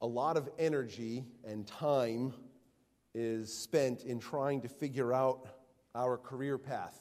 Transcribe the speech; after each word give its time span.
a 0.00 0.06
lot 0.06 0.36
of 0.36 0.48
energy 0.58 1.24
and 1.44 1.66
time 1.66 2.32
is 3.14 3.52
spent 3.52 4.04
in 4.04 4.20
trying 4.20 4.60
to 4.60 4.68
figure 4.68 5.12
out 5.12 5.48
our 5.94 6.16
career 6.16 6.58
path. 6.58 7.00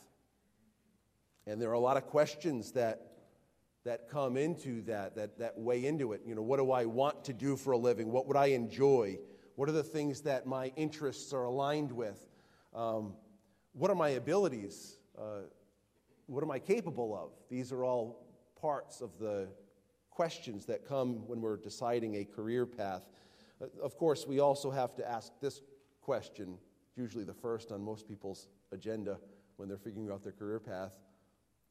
And 1.45 1.61
there 1.61 1.69
are 1.69 1.73
a 1.73 1.79
lot 1.79 1.97
of 1.97 2.07
questions 2.07 2.71
that, 2.71 3.11
that 3.85 4.09
come 4.09 4.35
into 4.35 4.81
that, 4.83 5.15
that, 5.15 5.37
that 5.37 5.57
weigh 5.57 5.85
into 5.85 6.13
it. 6.13 6.21
You 6.25 6.35
know, 6.35 6.41
what 6.41 6.57
do 6.57 6.71
I 6.71 6.85
want 6.85 7.23
to 7.25 7.33
do 7.33 7.55
for 7.55 7.71
a 7.71 7.77
living? 7.77 8.11
What 8.11 8.27
would 8.27 8.37
I 8.37 8.47
enjoy? 8.47 9.19
What 9.55 9.69
are 9.69 9.73
the 9.73 9.83
things 9.83 10.21
that 10.21 10.45
my 10.45 10.71
interests 10.75 11.33
are 11.33 11.43
aligned 11.43 11.91
with? 11.91 12.27
Um, 12.73 13.13
what 13.73 13.91
are 13.91 13.95
my 13.95 14.09
abilities? 14.09 14.97
Uh, 15.17 15.41
what 16.25 16.43
am 16.43 16.51
I 16.51 16.59
capable 16.59 17.15
of? 17.15 17.31
These 17.49 17.71
are 17.71 17.83
all 17.83 18.25
parts 18.59 19.01
of 19.01 19.17
the 19.19 19.47
questions 20.17 20.65
that 20.65 20.83
come 20.83 21.27
when 21.27 21.39
we're 21.41 21.57
deciding 21.57 22.15
a 22.15 22.25
career 22.25 22.65
path. 22.65 23.07
Uh, 23.61 23.67
of 23.83 23.95
course, 23.97 24.25
we 24.25 24.39
also 24.39 24.71
have 24.71 24.95
to 24.95 25.07
ask 25.07 25.31
this 25.41 25.61
question, 26.01 26.57
usually 26.95 27.23
the 27.23 27.35
first 27.35 27.71
on 27.71 27.83
most 27.83 28.07
people's 28.07 28.47
agenda 28.71 29.19
when 29.57 29.69
they're 29.69 29.77
figuring 29.77 30.09
out 30.09 30.23
their 30.23 30.31
career 30.31 30.59
path 30.59 30.97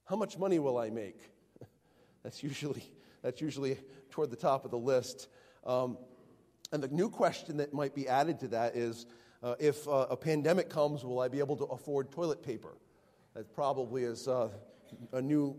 How 0.04 0.14
much 0.14 0.38
money 0.38 0.60
will 0.60 0.78
I 0.78 0.90
make? 0.90 1.18
that's, 2.22 2.40
usually, 2.44 2.84
that's 3.20 3.40
usually 3.40 3.78
toward 4.12 4.30
the 4.30 4.36
top 4.36 4.64
of 4.64 4.70
the 4.70 4.78
list. 4.78 5.26
Um, 5.64 5.98
and 6.70 6.80
the 6.80 6.86
new 6.86 7.10
question 7.10 7.56
that 7.56 7.74
might 7.74 7.96
be 7.96 8.06
added 8.06 8.38
to 8.40 8.48
that 8.48 8.76
is 8.76 9.06
uh, 9.42 9.56
if 9.58 9.88
uh, 9.88 10.06
a 10.08 10.16
pandemic 10.16 10.70
comes, 10.70 11.04
will 11.04 11.18
I 11.18 11.26
be 11.26 11.40
able 11.40 11.56
to 11.56 11.64
afford 11.64 12.12
toilet 12.12 12.44
paper? 12.44 12.76
That 13.34 13.52
probably 13.52 14.04
is 14.04 14.28
uh, 14.28 14.50
a 15.12 15.20
new 15.20 15.56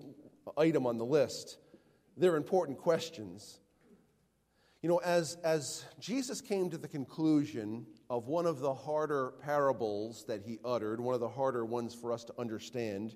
item 0.58 0.88
on 0.88 0.98
the 0.98 1.06
list. 1.06 1.58
They're 2.18 2.36
important 2.36 2.80
questions. 2.80 3.60
You 4.82 4.90
know, 4.90 4.98
as, 4.98 5.38
as 5.44 5.86
Jesus 6.00 6.42
came 6.42 6.70
to 6.72 6.78
the 6.78 6.88
conclusion 6.88 7.86
of 8.10 8.28
one 8.28 8.46
of 8.46 8.60
the 8.60 8.74
harder 8.74 9.34
parables 9.44 10.26
that 10.28 10.42
he 10.42 10.60
uttered, 10.66 11.00
one 11.00 11.14
of 11.14 11.22
the 11.22 11.30
harder 11.30 11.64
ones 11.64 11.94
for 11.94 12.12
us 12.12 12.24
to 12.26 12.34
understand, 12.40 13.16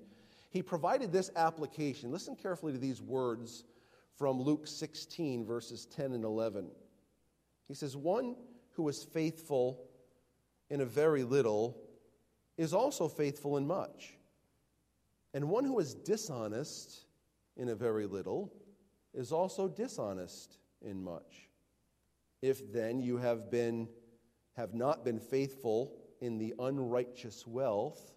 he 0.50 0.62
provided 0.62 1.12
this 1.12 1.30
application. 1.34 2.12
Listen 2.12 2.36
carefully 2.36 2.72
to 2.72 2.78
these 2.78 3.02
words 3.02 3.64
from 4.16 4.40
Luke 4.40 4.66
16, 4.66 5.44
verses 5.44 5.86
10 5.86 6.12
and 6.12 6.24
11. 6.24 6.70
He 7.66 7.74
says, 7.74 7.96
One 7.96 8.36
who 8.72 8.88
is 8.88 9.02
faithful 9.02 9.84
in 10.70 10.80
a 10.80 10.86
very 10.86 11.24
little 11.24 11.76
is 12.56 12.72
also 12.72 13.08
faithful 13.08 13.56
in 13.56 13.66
much. 13.66 14.14
And 15.34 15.48
one 15.48 15.64
who 15.64 15.78
is 15.78 15.94
dishonest 15.94 17.06
in 17.56 17.68
a 17.68 17.74
very 17.74 18.06
little 18.06 18.52
is 19.14 19.32
also 19.32 19.68
dishonest 19.68 20.58
in 20.80 21.02
much. 21.02 21.48
If 22.40 22.72
then 22.72 23.00
you 23.00 23.18
have 23.18 23.50
been 23.50 23.88
have 24.54 24.74
not 24.74 25.04
been 25.04 25.18
faithful 25.18 25.94
in 26.20 26.38
the 26.38 26.54
unrighteous 26.58 27.46
wealth, 27.46 28.12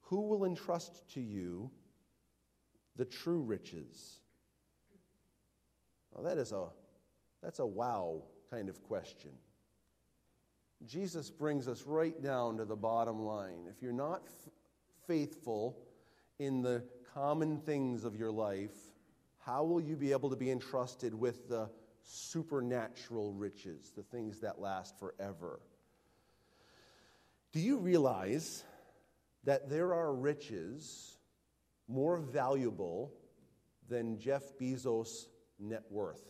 who 0.00 0.22
will 0.22 0.44
entrust 0.44 1.08
to 1.14 1.20
you 1.20 1.70
the 2.96 3.04
true 3.04 3.40
riches? 3.40 4.18
Well, 6.12 6.24
that 6.24 6.38
is 6.38 6.52
a 6.52 6.66
that's 7.42 7.58
a 7.58 7.66
wow 7.66 8.22
kind 8.50 8.68
of 8.68 8.82
question. 8.82 9.30
Jesus 10.86 11.30
brings 11.30 11.66
us 11.68 11.84
right 11.86 12.20
down 12.22 12.58
to 12.58 12.64
the 12.64 12.76
bottom 12.76 13.24
line. 13.24 13.66
If 13.68 13.82
you're 13.82 13.92
not 13.92 14.22
f- 14.26 14.52
faithful 15.06 15.78
in 16.38 16.62
the 16.62 16.84
common 17.14 17.58
things 17.58 18.04
of 18.04 18.16
your 18.16 18.30
life, 18.30 18.74
how 19.44 19.62
will 19.62 19.80
you 19.80 19.96
be 19.96 20.12
able 20.12 20.30
to 20.30 20.36
be 20.36 20.50
entrusted 20.50 21.14
with 21.14 21.48
the 21.48 21.68
supernatural 22.02 23.32
riches, 23.34 23.92
the 23.94 24.02
things 24.02 24.40
that 24.40 24.58
last 24.58 24.98
forever? 24.98 25.60
Do 27.52 27.60
you 27.60 27.78
realize 27.78 28.64
that 29.44 29.68
there 29.68 29.94
are 29.94 30.14
riches 30.14 31.18
more 31.88 32.16
valuable 32.16 33.12
than 33.88 34.18
Jeff 34.18 34.42
Bezos' 34.58 35.26
net 35.58 35.84
worth? 35.90 36.22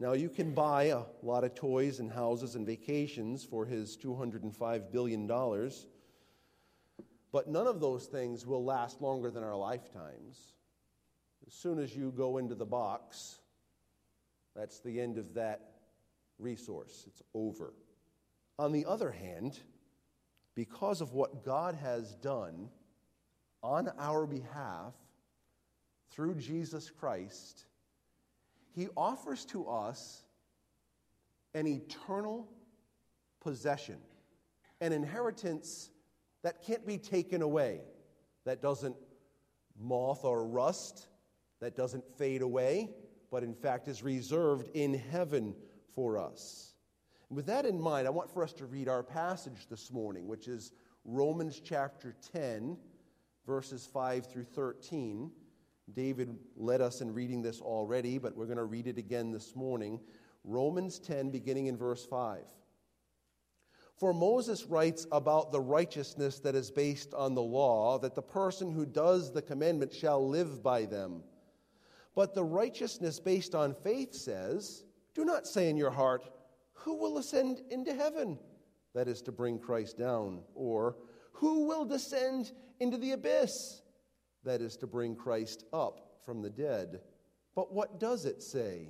Now, 0.00 0.12
you 0.12 0.28
can 0.28 0.54
buy 0.54 0.84
a 0.84 1.02
lot 1.22 1.42
of 1.42 1.56
toys 1.56 1.98
and 1.98 2.12
houses 2.12 2.54
and 2.54 2.64
vacations 2.64 3.44
for 3.44 3.66
his 3.66 3.96
$205 3.96 4.92
billion, 4.92 5.26
but 5.26 7.48
none 7.48 7.66
of 7.66 7.80
those 7.80 8.06
things 8.06 8.46
will 8.46 8.64
last 8.64 9.02
longer 9.02 9.32
than 9.32 9.42
our 9.42 9.56
lifetimes. 9.56 10.52
As 11.48 11.54
soon 11.54 11.78
as 11.78 11.96
you 11.96 12.12
go 12.14 12.36
into 12.36 12.54
the 12.54 12.66
box, 12.66 13.38
that's 14.54 14.80
the 14.80 15.00
end 15.00 15.16
of 15.16 15.32
that 15.32 15.76
resource. 16.38 17.04
It's 17.06 17.22
over. 17.32 17.72
On 18.58 18.70
the 18.70 18.84
other 18.84 19.10
hand, 19.10 19.58
because 20.54 21.00
of 21.00 21.14
what 21.14 21.42
God 21.42 21.74
has 21.76 22.14
done 22.16 22.68
on 23.62 23.90
our 23.98 24.26
behalf 24.26 24.92
through 26.10 26.34
Jesus 26.34 26.90
Christ, 26.90 27.64
He 28.74 28.88
offers 28.94 29.46
to 29.46 29.66
us 29.68 30.22
an 31.54 31.66
eternal 31.66 32.46
possession, 33.40 33.96
an 34.82 34.92
inheritance 34.92 35.88
that 36.42 36.62
can't 36.62 36.86
be 36.86 36.98
taken 36.98 37.40
away, 37.40 37.80
that 38.44 38.60
doesn't 38.60 38.96
moth 39.80 40.26
or 40.26 40.46
rust, 40.46 41.08
that 41.60 41.76
doesn't 41.76 42.04
fade 42.16 42.42
away, 42.42 42.90
but 43.30 43.42
in 43.42 43.54
fact 43.54 43.88
is 43.88 44.02
reserved 44.02 44.68
in 44.74 44.94
heaven 44.94 45.54
for 45.94 46.18
us. 46.18 46.74
And 47.28 47.36
with 47.36 47.46
that 47.46 47.66
in 47.66 47.80
mind, 47.80 48.06
I 48.06 48.10
want 48.10 48.32
for 48.32 48.42
us 48.42 48.52
to 48.54 48.66
read 48.66 48.88
our 48.88 49.02
passage 49.02 49.66
this 49.68 49.92
morning, 49.92 50.26
which 50.26 50.48
is 50.48 50.72
Romans 51.04 51.60
chapter 51.62 52.14
10, 52.32 52.76
verses 53.46 53.88
5 53.92 54.26
through 54.26 54.44
13. 54.44 55.30
David 55.94 56.36
led 56.56 56.80
us 56.80 57.00
in 57.00 57.12
reading 57.12 57.42
this 57.42 57.60
already, 57.60 58.18
but 58.18 58.36
we're 58.36 58.46
going 58.46 58.58
to 58.58 58.64
read 58.64 58.86
it 58.86 58.98
again 58.98 59.30
this 59.32 59.56
morning. 59.56 60.00
Romans 60.44 60.98
10, 60.98 61.30
beginning 61.30 61.66
in 61.66 61.76
verse 61.76 62.04
5. 62.04 62.44
For 63.98 64.14
Moses 64.14 64.64
writes 64.64 65.06
about 65.10 65.50
the 65.50 65.60
righteousness 65.60 66.38
that 66.40 66.54
is 66.54 66.70
based 66.70 67.12
on 67.14 67.34
the 67.34 67.42
law, 67.42 67.98
that 67.98 68.14
the 68.14 68.22
person 68.22 68.70
who 68.70 68.86
does 68.86 69.32
the 69.32 69.42
commandment 69.42 69.92
shall 69.92 70.26
live 70.26 70.62
by 70.62 70.84
them. 70.84 71.24
But 72.18 72.34
the 72.34 72.42
righteousness 72.42 73.20
based 73.20 73.54
on 73.54 73.76
faith 73.76 74.12
says, 74.12 74.82
Do 75.14 75.24
not 75.24 75.46
say 75.46 75.70
in 75.70 75.76
your 75.76 75.92
heart, 75.92 76.28
Who 76.72 76.96
will 76.96 77.18
ascend 77.18 77.62
into 77.70 77.94
heaven? 77.94 78.40
That 78.92 79.06
is 79.06 79.22
to 79.22 79.30
bring 79.30 79.60
Christ 79.60 79.96
down. 79.96 80.40
Or, 80.56 80.96
Who 81.34 81.68
will 81.68 81.84
descend 81.84 82.50
into 82.80 82.96
the 82.96 83.12
abyss? 83.12 83.82
That 84.42 84.60
is 84.60 84.76
to 84.78 84.86
bring 84.88 85.14
Christ 85.14 85.62
up 85.72 86.18
from 86.24 86.42
the 86.42 86.50
dead. 86.50 87.02
But 87.54 87.72
what 87.72 88.00
does 88.00 88.24
it 88.24 88.42
say? 88.42 88.88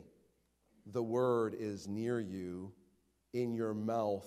The 0.87 1.03
word 1.03 1.55
is 1.61 1.87
near 1.87 2.21
you, 2.21 2.73
in 3.35 3.53
your 3.53 3.75
mouth 3.75 4.27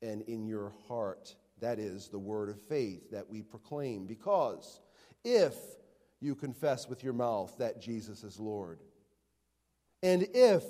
and 0.00 0.22
in 0.22 0.46
your 0.46 0.72
heart. 0.88 1.36
That 1.60 1.78
is 1.78 2.08
the 2.08 2.18
word 2.18 2.48
of 2.48 2.58
faith 2.58 3.10
that 3.10 3.28
we 3.28 3.42
proclaim. 3.42 4.06
Because 4.06 4.80
if 5.24 5.56
you 6.22 6.34
confess 6.36 6.88
with 6.88 7.02
your 7.02 7.12
mouth 7.12 7.52
that 7.58 7.80
Jesus 7.80 8.22
is 8.22 8.38
Lord. 8.38 8.78
And 10.02 10.26
if 10.32 10.64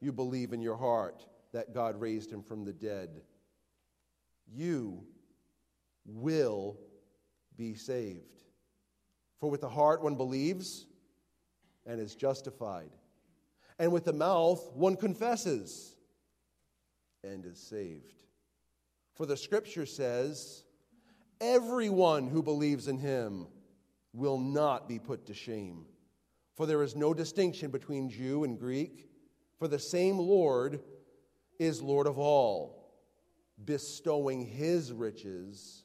you 0.00 0.12
believe 0.12 0.52
in 0.52 0.62
your 0.62 0.76
heart 0.76 1.26
that 1.52 1.74
God 1.74 2.00
raised 2.00 2.30
him 2.30 2.42
from 2.42 2.64
the 2.64 2.72
dead, 2.72 3.22
you 4.46 5.04
will 6.04 6.78
be 7.56 7.74
saved. 7.74 8.44
For 9.40 9.50
with 9.50 9.62
the 9.62 9.68
heart 9.68 10.02
one 10.02 10.14
believes 10.14 10.86
and 11.86 12.00
is 12.00 12.14
justified, 12.14 12.90
and 13.78 13.92
with 13.92 14.04
the 14.04 14.12
mouth 14.12 14.72
one 14.74 14.96
confesses 14.96 15.96
and 17.22 17.44
is 17.44 17.58
saved. 17.58 18.14
For 19.14 19.26
the 19.26 19.36
scripture 19.36 19.86
says, 19.86 20.64
Everyone 21.40 22.28
who 22.28 22.42
believes 22.42 22.88
in 22.88 22.98
him 22.98 23.48
will 24.14 24.38
not 24.38 24.88
be 24.88 24.98
put 24.98 25.26
to 25.26 25.34
shame. 25.34 25.84
For 26.54 26.66
there 26.66 26.82
is 26.82 26.94
no 26.94 27.12
distinction 27.12 27.70
between 27.70 28.08
Jew 28.08 28.44
and 28.44 28.58
Greek, 28.58 29.08
for 29.58 29.66
the 29.66 29.78
same 29.78 30.18
Lord 30.18 30.80
is 31.58 31.82
Lord 31.82 32.06
of 32.06 32.18
all, 32.18 32.94
bestowing 33.64 34.46
his 34.46 34.92
riches 34.92 35.84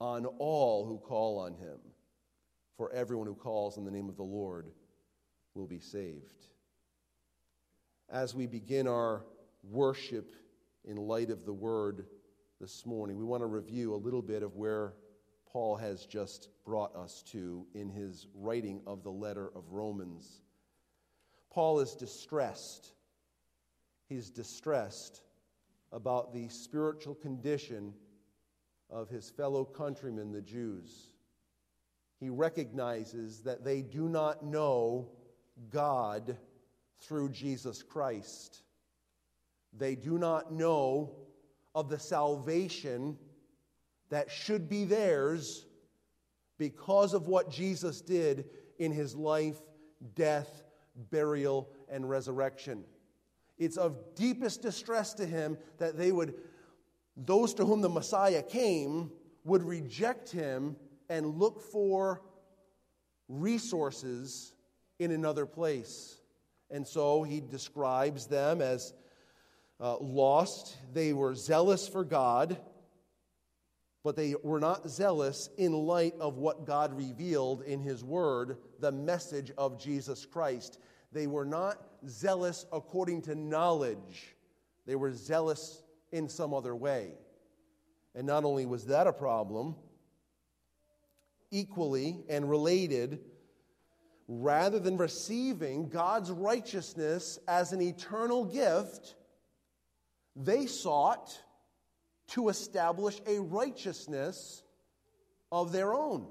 on 0.00 0.24
all 0.26 0.86
who 0.86 0.98
call 0.98 1.38
on 1.38 1.54
him. 1.54 1.78
For 2.76 2.92
everyone 2.92 3.26
who 3.26 3.34
calls 3.34 3.76
on 3.76 3.84
the 3.84 3.90
name 3.90 4.08
of 4.08 4.16
the 4.16 4.22
Lord 4.22 4.70
will 5.54 5.66
be 5.66 5.80
saved. 5.80 6.46
As 8.08 8.34
we 8.34 8.46
begin 8.46 8.86
our 8.86 9.24
worship 9.64 10.36
in 10.84 10.96
light 10.96 11.30
of 11.30 11.44
the 11.44 11.52
word 11.52 12.06
this 12.60 12.86
morning, 12.86 13.16
we 13.16 13.24
want 13.24 13.42
to 13.42 13.46
review 13.46 13.94
a 13.94 13.96
little 13.96 14.22
bit 14.22 14.42
of 14.42 14.54
where 14.54 14.94
Paul 15.56 15.76
has 15.76 16.04
just 16.04 16.50
brought 16.66 16.94
us 16.94 17.22
to 17.28 17.66
in 17.72 17.88
his 17.88 18.26
writing 18.34 18.82
of 18.86 19.02
the 19.02 19.10
letter 19.10 19.50
of 19.56 19.72
Romans. 19.72 20.42
Paul 21.48 21.80
is 21.80 21.94
distressed. 21.94 22.92
He's 24.06 24.28
distressed 24.28 25.22
about 25.92 26.34
the 26.34 26.50
spiritual 26.50 27.14
condition 27.14 27.94
of 28.90 29.08
his 29.08 29.30
fellow 29.30 29.64
countrymen, 29.64 30.30
the 30.30 30.42
Jews. 30.42 31.12
He 32.20 32.28
recognizes 32.28 33.40
that 33.44 33.64
they 33.64 33.80
do 33.80 34.10
not 34.10 34.44
know 34.44 35.08
God 35.70 36.36
through 37.00 37.30
Jesus 37.30 37.82
Christ. 37.82 38.60
They 39.72 39.94
do 39.94 40.18
not 40.18 40.52
know 40.52 41.16
of 41.74 41.88
the 41.88 41.98
salvation 41.98 43.16
that 44.10 44.30
should 44.30 44.68
be 44.68 44.84
theirs 44.84 45.66
because 46.58 47.14
of 47.14 47.26
what 47.26 47.50
Jesus 47.50 48.00
did 48.00 48.46
in 48.78 48.92
his 48.92 49.14
life, 49.14 49.58
death, 50.14 50.62
burial, 51.10 51.68
and 51.88 52.08
resurrection. 52.08 52.84
It's 53.58 53.76
of 53.76 54.14
deepest 54.14 54.62
distress 54.62 55.14
to 55.14 55.26
him 55.26 55.56
that 55.78 55.96
they 55.96 56.12
would, 56.12 56.34
those 57.16 57.54
to 57.54 57.64
whom 57.64 57.80
the 57.80 57.88
Messiah 57.88 58.42
came, 58.42 59.10
would 59.44 59.62
reject 59.62 60.30
him 60.30 60.76
and 61.08 61.38
look 61.38 61.60
for 61.60 62.22
resources 63.28 64.52
in 64.98 65.10
another 65.10 65.46
place. 65.46 66.20
And 66.70 66.86
so 66.86 67.22
he 67.22 67.40
describes 67.40 68.26
them 68.26 68.60
as 68.60 68.92
uh, 69.80 69.98
lost. 69.98 70.76
They 70.92 71.12
were 71.12 71.34
zealous 71.34 71.86
for 71.86 72.04
God, 72.04 72.58
but 74.06 74.14
they 74.14 74.36
were 74.44 74.60
not 74.60 74.88
zealous 74.88 75.50
in 75.58 75.72
light 75.72 76.14
of 76.20 76.38
what 76.38 76.64
God 76.64 76.96
revealed 76.96 77.62
in 77.62 77.80
his 77.80 78.04
word, 78.04 78.58
the 78.78 78.92
message 78.92 79.50
of 79.58 79.82
Jesus 79.82 80.24
Christ. 80.24 80.78
They 81.10 81.26
were 81.26 81.44
not 81.44 81.84
zealous 82.06 82.66
according 82.72 83.22
to 83.22 83.34
knowledge, 83.34 84.36
they 84.86 84.94
were 84.94 85.12
zealous 85.12 85.82
in 86.12 86.28
some 86.28 86.54
other 86.54 86.76
way. 86.76 87.14
And 88.14 88.28
not 88.28 88.44
only 88.44 88.64
was 88.64 88.86
that 88.86 89.08
a 89.08 89.12
problem, 89.12 89.74
equally 91.50 92.22
and 92.28 92.48
related, 92.48 93.18
rather 94.28 94.78
than 94.78 94.98
receiving 94.98 95.88
God's 95.88 96.30
righteousness 96.30 97.40
as 97.48 97.72
an 97.72 97.82
eternal 97.82 98.44
gift, 98.44 99.16
they 100.36 100.66
sought 100.66 101.42
to 102.28 102.48
establish 102.48 103.20
a 103.26 103.38
righteousness 103.38 104.62
of 105.52 105.72
their 105.72 105.94
own. 105.94 106.26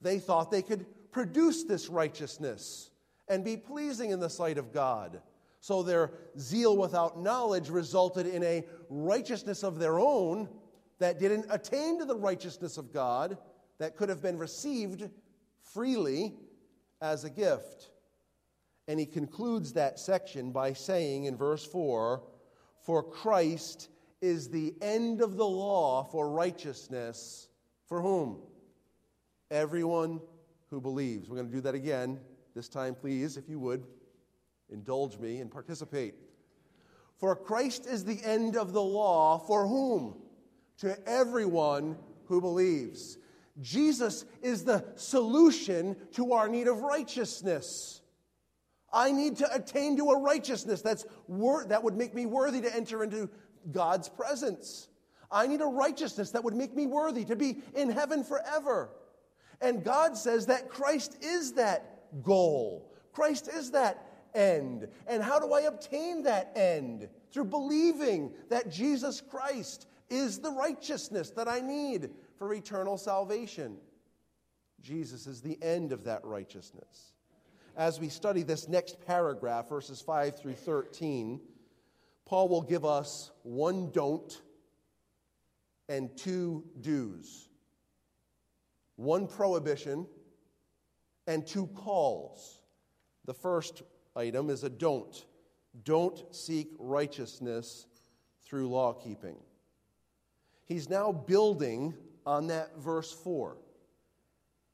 They 0.00 0.18
thought 0.18 0.50
they 0.50 0.62
could 0.62 0.86
produce 1.12 1.64
this 1.64 1.88
righteousness 1.88 2.90
and 3.28 3.44
be 3.44 3.56
pleasing 3.56 4.10
in 4.10 4.20
the 4.20 4.30
sight 4.30 4.58
of 4.58 4.72
God. 4.72 5.20
So 5.60 5.82
their 5.82 6.10
zeal 6.38 6.76
without 6.76 7.20
knowledge 7.20 7.70
resulted 7.70 8.26
in 8.26 8.42
a 8.42 8.64
righteousness 8.88 9.62
of 9.62 9.78
their 9.78 10.00
own 10.00 10.48
that 10.98 11.18
didn't 11.18 11.46
attain 11.50 11.98
to 12.00 12.04
the 12.04 12.16
righteousness 12.16 12.78
of 12.78 12.92
God 12.92 13.38
that 13.78 13.96
could 13.96 14.08
have 14.08 14.22
been 14.22 14.38
received 14.38 15.08
freely 15.72 16.34
as 17.00 17.24
a 17.24 17.30
gift. 17.30 17.90
And 18.88 18.98
he 18.98 19.06
concludes 19.06 19.72
that 19.74 19.98
section 19.98 20.50
by 20.50 20.72
saying 20.72 21.24
in 21.24 21.36
verse 21.36 21.64
4 21.64 22.22
For 22.84 23.02
Christ 23.02 23.88
is 24.22 24.48
the 24.48 24.74
end 24.80 25.20
of 25.20 25.36
the 25.36 25.46
law 25.46 26.04
for 26.04 26.30
righteousness. 26.30 27.48
For 27.86 28.00
whom? 28.00 28.38
Everyone 29.50 30.20
who 30.70 30.80
believes. 30.80 31.28
We're 31.28 31.36
going 31.36 31.50
to 31.50 31.54
do 31.54 31.60
that 31.62 31.74
again. 31.74 32.18
This 32.54 32.68
time, 32.68 32.94
please, 32.94 33.36
if 33.36 33.48
you 33.48 33.58
would, 33.58 33.84
indulge 34.70 35.18
me 35.18 35.38
and 35.38 35.50
participate. 35.50 36.14
For 37.18 37.36
Christ 37.36 37.86
is 37.86 38.04
the 38.04 38.18
end 38.24 38.56
of 38.56 38.72
the 38.72 38.82
law 38.82 39.38
for 39.38 39.66
whom? 39.66 40.16
To 40.78 40.96
everyone 41.06 41.96
who 42.26 42.40
believes. 42.40 43.18
Jesus 43.60 44.24
is 44.40 44.64
the 44.64 44.84
solution 44.96 45.96
to 46.12 46.32
our 46.32 46.48
need 46.48 46.68
of 46.68 46.80
righteousness. 46.80 48.00
I 48.92 49.12
need 49.12 49.36
to 49.38 49.54
attain 49.54 49.96
to 49.96 50.10
a 50.10 50.20
righteousness 50.20 50.82
that's 50.82 51.06
wor- 51.26 51.64
that 51.66 51.82
would 51.82 51.96
make 51.96 52.14
me 52.14 52.26
worthy 52.26 52.60
to 52.60 52.74
enter 52.74 53.02
into 53.02 53.30
God's 53.70 54.08
presence. 54.08 54.88
I 55.30 55.46
need 55.46 55.60
a 55.60 55.66
righteousness 55.66 56.30
that 56.32 56.44
would 56.44 56.54
make 56.54 56.74
me 56.74 56.86
worthy 56.86 57.24
to 57.24 57.36
be 57.36 57.58
in 57.74 57.90
heaven 57.90 58.24
forever. 58.24 58.90
And 59.60 59.84
God 59.84 60.16
says 60.16 60.46
that 60.46 60.68
Christ 60.68 61.16
is 61.22 61.52
that 61.54 62.22
goal. 62.22 62.92
Christ 63.12 63.48
is 63.48 63.70
that 63.70 64.06
end. 64.34 64.88
And 65.06 65.22
how 65.22 65.38
do 65.38 65.52
I 65.52 65.62
obtain 65.62 66.24
that 66.24 66.52
end? 66.56 67.08
Through 67.30 67.46
believing 67.46 68.32
that 68.50 68.70
Jesus 68.70 69.20
Christ 69.20 69.86
is 70.10 70.38
the 70.38 70.50
righteousness 70.50 71.30
that 71.30 71.48
I 71.48 71.60
need 71.60 72.10
for 72.36 72.52
eternal 72.52 72.98
salvation. 72.98 73.76
Jesus 74.82 75.26
is 75.26 75.40
the 75.40 75.56
end 75.62 75.92
of 75.92 76.04
that 76.04 76.24
righteousness. 76.24 77.12
As 77.76 77.98
we 77.98 78.08
study 78.08 78.42
this 78.42 78.68
next 78.68 79.00
paragraph, 79.06 79.68
verses 79.68 80.02
5 80.02 80.38
through 80.38 80.54
13, 80.54 81.40
Paul 82.24 82.48
will 82.48 82.62
give 82.62 82.84
us 82.84 83.30
one 83.42 83.90
don't 83.90 84.40
and 85.88 86.16
two 86.16 86.64
do's, 86.80 87.48
one 88.96 89.26
prohibition 89.26 90.06
and 91.26 91.46
two 91.46 91.66
calls. 91.68 92.60
The 93.24 93.34
first 93.34 93.82
item 94.16 94.50
is 94.50 94.64
a 94.64 94.70
don't. 94.70 95.24
Don't 95.84 96.22
seek 96.34 96.70
righteousness 96.78 97.86
through 98.44 98.68
law 98.68 98.92
keeping. 98.92 99.36
He's 100.64 100.88
now 100.88 101.12
building 101.12 101.94
on 102.26 102.46
that 102.48 102.78
verse 102.78 103.12
4 103.12 103.56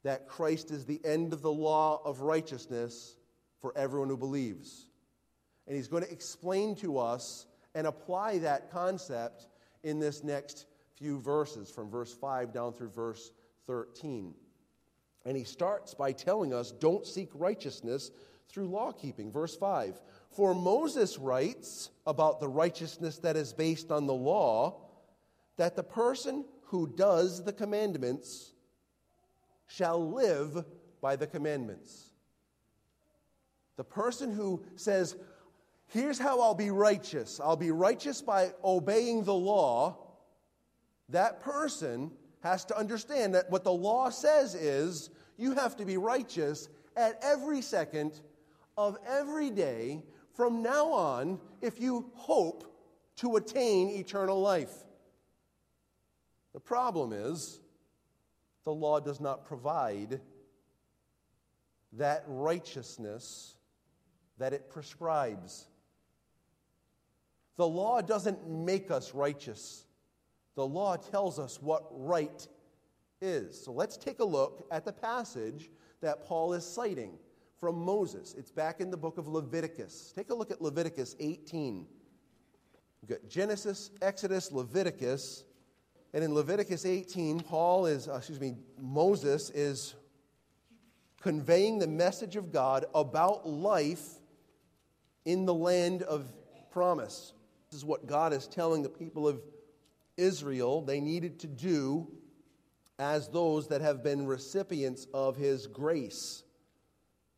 that 0.03 0.27
Christ 0.27 0.71
is 0.71 0.85
the 0.85 1.01
end 1.03 1.33
of 1.33 1.41
the 1.41 1.51
law 1.51 2.01
of 2.05 2.21
righteousness 2.21 3.15
for 3.59 3.77
everyone 3.77 4.09
who 4.09 4.17
believes. 4.17 4.88
And 5.69 5.77
he's 5.77 5.87
going 5.87 6.03
to 6.03 6.11
explain 6.11 6.75
to 6.77 6.97
us 6.97 7.45
and 7.75 7.85
apply 7.85 8.39
that 8.39 8.71
concept 8.71 9.47
in 9.83 9.99
this 9.99 10.23
next 10.23 10.65
few 10.95 11.19
verses, 11.19 11.69
from 11.69 11.91
verse 11.91 12.11
5 12.11 12.51
down 12.51 12.73
through 12.73 12.89
verse 12.89 13.31
13. 13.67 14.33
And 15.25 15.37
he 15.37 15.43
starts 15.43 15.93
by 15.93 16.11
telling 16.11 16.55
us 16.55 16.71
don't 16.71 17.05
seek 17.05 17.29
righteousness 17.35 18.09
through 18.49 18.67
law 18.67 18.91
keeping. 18.91 19.31
Verse 19.31 19.55
5 19.55 20.01
For 20.31 20.55
Moses 20.55 21.19
writes 21.19 21.91
about 22.07 22.39
the 22.39 22.47
righteousness 22.47 23.19
that 23.19 23.35
is 23.35 23.53
based 23.53 23.91
on 23.91 24.07
the 24.07 24.13
law 24.13 24.81
that 25.57 25.75
the 25.75 25.83
person 25.83 26.45
who 26.63 26.87
does 26.87 27.43
the 27.43 27.53
commandments 27.53 28.53
shall 29.67 30.11
live 30.11 30.65
by 30.99 31.15
the 31.15 31.27
commandments. 31.27 32.05
The 33.77 33.83
person 33.83 34.33
who 34.33 34.65
says, 34.75 35.15
Here's 35.89 36.19
how 36.19 36.39
I'll 36.39 36.55
be 36.55 36.71
righteous 36.71 37.39
I'll 37.39 37.55
be 37.55 37.71
righteous 37.71 38.21
by 38.21 38.53
obeying 38.63 39.23
the 39.23 39.33
law, 39.33 39.97
that 41.09 41.41
person 41.41 42.11
has 42.41 42.63
to 42.65 42.77
understand 42.77 43.35
that 43.35 43.49
what 43.49 43.63
the 43.63 43.71
law 43.71 44.09
says 44.09 44.55
is 44.55 45.09
you 45.37 45.53
have 45.55 45.75
to 45.77 45.85
be 45.85 45.97
righteous 45.97 46.69
at 46.95 47.19
every 47.23 47.61
second 47.61 48.21
of 48.77 48.97
every 49.07 49.49
day 49.49 50.03
from 50.35 50.61
now 50.61 50.91
on 50.91 51.39
if 51.61 51.81
you 51.81 52.11
hope 52.13 52.63
to 53.17 53.35
attain 53.35 53.89
eternal 53.89 54.39
life. 54.39 54.71
The 56.53 56.59
problem 56.59 57.11
is, 57.11 57.59
the 58.63 58.73
law 58.73 58.99
does 58.99 59.19
not 59.19 59.45
provide 59.45 60.21
that 61.93 62.23
righteousness 62.27 63.55
that 64.37 64.53
it 64.53 64.69
prescribes. 64.69 65.67
The 67.59 67.67
law 67.67 67.99
doesn't 67.99 68.47
make 68.47 68.89
us 68.89 69.13
righteous. 69.13 69.83
The 70.55 70.65
law 70.65 70.95
tells 70.95 71.39
us 71.39 71.61
what 71.61 71.87
right 71.91 72.47
is. 73.19 73.61
So 73.61 73.73
let's 73.73 73.97
take 73.97 74.19
a 74.19 74.23
look 74.23 74.65
at 74.71 74.85
the 74.85 74.93
passage 74.93 75.69
that 75.99 76.25
Paul 76.25 76.53
is 76.53 76.65
citing 76.65 77.19
from 77.59 77.75
Moses. 77.83 78.33
It's 78.37 78.49
back 78.49 78.79
in 78.79 78.89
the 78.89 78.95
book 78.95 79.17
of 79.17 79.27
Leviticus. 79.27 80.13
Take 80.15 80.29
a 80.29 80.33
look 80.33 80.51
at 80.51 80.61
Leviticus 80.61 81.17
18. 81.19 81.85
We've 83.01 83.09
got 83.09 83.29
Genesis, 83.29 83.91
Exodus, 84.01 84.53
Leviticus. 84.53 85.43
And 86.13 86.23
in 86.23 86.33
Leviticus 86.33 86.85
18, 86.85 87.41
Paul 87.41 87.87
is, 87.87 88.07
uh, 88.07 88.13
excuse 88.13 88.39
me, 88.39 88.55
Moses 88.79 89.49
is 89.49 89.95
conveying 91.19 91.79
the 91.79 91.87
message 91.87 92.37
of 92.37 92.53
God 92.53 92.85
about 92.95 93.45
life 93.49 94.11
in 95.25 95.45
the 95.45 95.53
land 95.53 96.03
of 96.03 96.25
promise. 96.71 97.33
This 97.69 97.79
is 97.79 97.85
what 97.85 98.07
God 98.07 98.33
is 98.33 98.47
telling 98.47 98.81
the 98.81 98.89
people 98.89 99.27
of 99.27 99.41
Israel 100.17 100.81
they 100.81 100.99
needed 100.99 101.39
to 101.39 101.47
do 101.47 102.07
as 102.97 103.29
those 103.29 103.67
that 103.67 103.81
have 103.81 104.03
been 104.03 104.25
recipients 104.25 105.07
of 105.13 105.37
his 105.37 105.67
grace. 105.67 106.43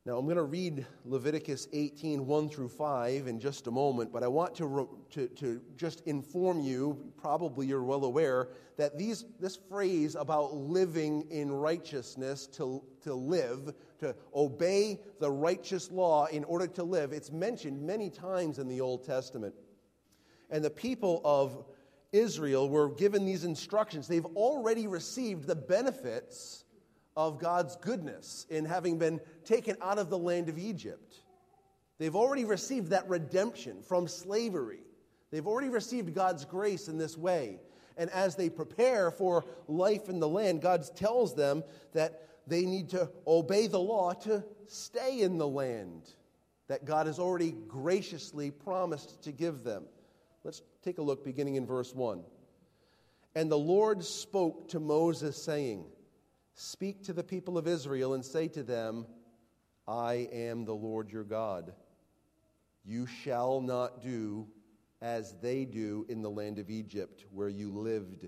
Now, 0.04 0.18
I'm 0.18 0.26
going 0.26 0.38
to 0.38 0.44
read 0.44 0.84
Leviticus 1.06 1.68
18, 1.74 2.26
1 2.26 2.50
through 2.50 2.70
5 2.70 3.28
in 3.28 3.40
just 3.40 3.68
a 3.68 3.72
moment, 3.72 4.12
but 4.12 4.24
I 4.24 4.28
want 4.28 4.56
to, 4.56 4.90
to, 5.12 5.28
to 5.28 5.62
just 5.78 6.02
inform 6.08 6.62
you, 6.62 7.14
probably 7.18 7.68
you're 7.68 7.84
well 7.84 8.06
aware, 8.06 8.50
that 8.78 8.98
these, 8.98 9.26
this 9.40 9.60
phrase 9.70 10.16
about 10.16 10.56
living 10.56 11.28
in 11.30 11.52
righteousness 11.52 12.48
to, 12.48 12.82
to 13.02 13.14
live, 13.14 13.76
to 14.00 14.16
obey 14.34 15.00
the 15.20 15.30
righteous 15.30 15.92
law 15.92 16.26
in 16.26 16.46
order 16.46 16.66
to 16.66 16.84
live, 16.84 17.14
it's 17.14 17.32
mentioned 17.32 17.80
many 17.80 18.10
times 18.10 18.58
in 18.58 18.68
the 18.68 18.82
Old 18.82 19.06
Testament. 19.06 19.54
And 20.52 20.64
the 20.64 20.70
people 20.70 21.22
of 21.24 21.66
Israel 22.12 22.70
were 22.70 22.90
given 22.90 23.26
these 23.26 23.46
instructions. 23.46 24.08
They've 24.08 24.26
already 24.26 24.88
received 24.88 25.48
the 25.48 25.56
benefits 25.56 26.66
of 27.16 27.40
God's 27.40 27.76
goodness 27.78 28.46
in 28.50 28.66
having 28.66 28.98
been 28.98 29.20
taken 29.46 29.78
out 29.82 29.98
of 29.98 30.10
the 30.10 30.18
land 30.18 30.50
of 30.50 30.58
Egypt. 30.58 31.16
They've 31.98 32.16
already 32.16 32.46
received 32.46 32.90
that 32.90 33.08
redemption 33.08 33.82
from 33.82 34.08
slavery. 34.08 34.82
They've 35.32 35.48
already 35.48 35.70
received 35.70 36.14
God's 36.14 36.46
grace 36.46 36.88
in 36.88 36.98
this 36.98 37.18
way. 37.18 37.60
And 37.98 38.10
as 38.10 38.36
they 38.36 38.50
prepare 38.50 39.12
for 39.12 39.46
life 39.68 40.10
in 40.10 40.20
the 40.20 40.28
land, 40.28 40.62
God 40.62 40.84
tells 40.96 41.36
them 41.36 41.64
that 41.94 42.28
they 42.48 42.66
need 42.66 42.90
to 42.90 43.10
obey 43.28 43.68
the 43.68 43.80
law 43.80 44.14
to 44.14 44.44
stay 44.68 45.22
in 45.22 45.38
the 45.38 45.48
land 45.48 46.12
that 46.68 46.86
God 46.86 47.06
has 47.06 47.20
already 47.20 47.54
graciously 47.68 48.50
promised 48.50 49.24
to 49.24 49.32
give 49.32 49.64
them. 49.64 49.84
Let's 50.44 50.62
take 50.84 50.98
a 50.98 51.04
look 51.04 51.24
beginning 51.24 51.56
in 51.56 51.66
verse 51.66 51.94
1. 51.94 52.24
And 53.36 53.52
the 53.52 53.58
Lord 53.58 54.04
spoke 54.04 54.70
to 54.70 54.80
Moses, 54.80 55.42
saying, 55.42 55.86
Speak 56.56 57.04
to 57.04 57.14
the 57.14 57.24
people 57.24 57.58
of 57.58 57.68
Israel 57.68 58.14
and 58.14 58.26
say 58.26 58.48
to 58.50 58.64
them, 58.64 59.06
I 59.88 60.28
am 60.32 60.66
the 60.66 60.74
Lord 60.74 61.12
your 61.12 61.24
God. 61.24 61.74
You 62.84 63.06
shall 63.06 63.62
not 63.62 64.02
do 64.02 64.48
as 65.02 65.36
they 65.42 65.66
do 65.66 66.06
in 66.10 66.22
the 66.22 66.30
land 66.30 66.60
of 66.60 66.70
Egypt, 66.70 67.26
where 67.32 67.50
you 67.50 67.72
lived, 67.72 68.28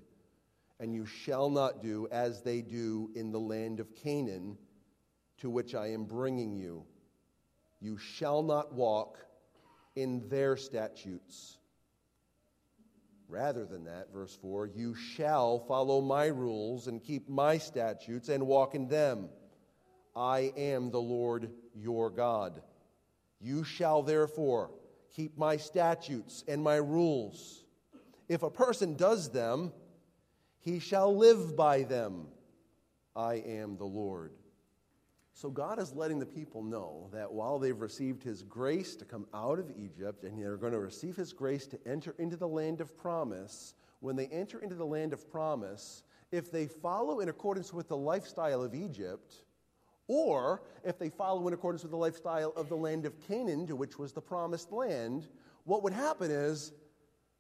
and 0.80 0.94
you 0.94 1.06
shall 1.06 1.50
not 1.50 1.82
do 1.82 2.08
as 2.12 2.42
they 2.42 2.62
do 2.62 3.10
in 3.16 3.32
the 3.32 3.40
land 3.40 3.80
of 3.80 3.96
Canaan, 3.96 4.58
to 5.40 5.50
which 5.50 5.76
I 5.76 5.88
am 5.88 6.06
bringing 6.06 6.56
you. 6.56 6.86
You 7.82 7.98
shall 7.98 8.42
not 8.42 8.74
walk 8.74 9.18
in 9.96 10.28
their 10.30 10.56
statutes 10.56 11.58
Rather 13.28 13.66
than 13.66 13.86
that, 13.86 14.14
verse 14.14 14.38
4, 14.42 14.68
you 14.68 14.94
shall 14.94 15.60
follow 15.60 16.02
my 16.02 16.28
rules 16.28 16.88
and 16.88 17.04
keep 17.04 17.30
my 17.30 17.58
statutes 17.58 18.30
and 18.30 18.46
walk 18.46 18.76
in 18.76 18.88
them. 18.88 19.30
I 20.16 20.54
am 20.56 20.92
the 20.92 21.02
Lord 21.02 21.50
your 21.74 22.10
God. 22.10 22.62
You 23.40 23.64
shall 23.64 24.04
therefore 24.04 24.72
keep 25.16 25.38
my 25.38 25.58
statutes 25.58 26.44
and 26.48 26.64
my 26.64 26.76
rules. 26.76 27.66
If 28.30 28.44
a 28.44 28.50
person 28.50 28.96
does 28.96 29.30
them, 29.32 29.74
he 30.60 30.80
shall 30.80 31.16
live 31.16 31.56
by 31.56 31.84
them. 31.84 32.28
I 33.16 33.36
am 33.36 33.78
the 33.78 33.86
Lord. 33.86 34.32
So 35.34 35.50
God 35.50 35.80
is 35.80 35.94
letting 35.94 36.20
the 36.20 36.26
people 36.26 36.64
know 36.64 37.10
that 37.12 37.32
while 37.32 37.58
they've 37.58 37.80
received 37.80 38.24
his 38.24 38.44
grace 38.44 38.96
to 38.98 39.06
come 39.06 39.26
out 39.34 39.58
of 39.58 39.72
Egypt 39.76 40.24
and 40.24 40.40
they're 40.40 40.58
going 40.58 40.74
to 40.74 40.80
receive 40.80 41.16
his 41.16 41.34
grace 41.34 41.66
to 41.68 41.80
enter 41.88 42.14
into 42.20 42.38
the 42.38 42.48
land 42.48 42.82
of 42.82 42.96
promise, 42.96 43.74
when 44.00 44.16
they 44.16 44.28
enter 44.28 44.60
into 44.60 44.76
the 44.76 44.86
land 44.86 45.12
of 45.12 45.30
promise, 45.32 46.04
if 46.32 46.52
they 46.52 46.68
follow 46.68 47.20
in 47.20 47.30
accordance 47.30 47.74
with 47.74 47.88
the 47.88 47.98
lifestyle 47.98 48.62
of 48.62 48.76
Egypt, 48.76 49.34
or 50.08 50.62
if 50.84 51.00
they 51.00 51.10
follow 51.10 51.48
in 51.48 51.54
accordance 51.54 51.82
with 51.82 51.92
the 51.92 51.98
lifestyle 51.98 52.54
of 52.56 52.70
the 52.70 52.76
land 52.76 53.06
of 53.06 53.20
Canaan, 53.28 53.66
to 53.68 53.76
which 53.76 53.98
was 53.98 54.12
the 54.12 54.22
promised 54.22 54.72
land, 54.72 55.28
what 55.64 55.82
would 55.82 55.94
happen 55.94 56.30
is 56.30 56.74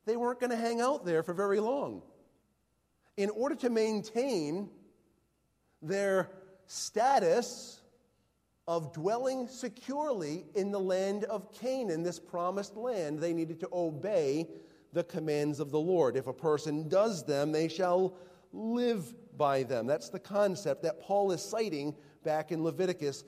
they 0.06 0.16
weren't 0.16 0.40
going 0.40 0.50
to 0.50 0.56
hang 0.56 0.82
out 0.82 1.06
there 1.06 1.22
for 1.22 1.34
very 1.34 1.60
long. 1.60 2.02
In 3.18 3.30
order 3.30 3.56
to 3.56 3.70
maintain 3.70 4.70
their 5.82 6.32
status 6.66 7.82
of 8.68 8.94
dwelling 8.94 9.48
securely 9.48 10.46
in 10.56 10.72
the 10.72 10.80
land 10.80 11.26
of 11.26 11.52
Canaan, 11.52 12.04
this 12.04 12.20
promised 12.20 12.76
land, 12.76 13.20
they 13.20 13.34
needed 13.34 13.60
to 13.60 13.70
obey 13.74 14.48
the 14.94 15.04
commands 15.04 15.60
of 15.60 15.72
the 15.72 15.80
Lord. 15.80 16.16
If 16.16 16.28
a 16.28 16.34
person 16.34 16.88
does 16.88 17.26
them, 17.26 17.52
they 17.52 17.68
shall 17.68 18.16
live 18.54 19.14
by 19.38 19.64
them. 19.64 19.88
That's 19.88 20.10
the 20.10 20.20
concept 20.20 20.84
that 20.84 21.02
Paul 21.02 21.32
is 21.32 21.42
citing 21.42 21.96
back 22.24 22.52
in 22.52 22.64
Leviticus. 22.64 23.24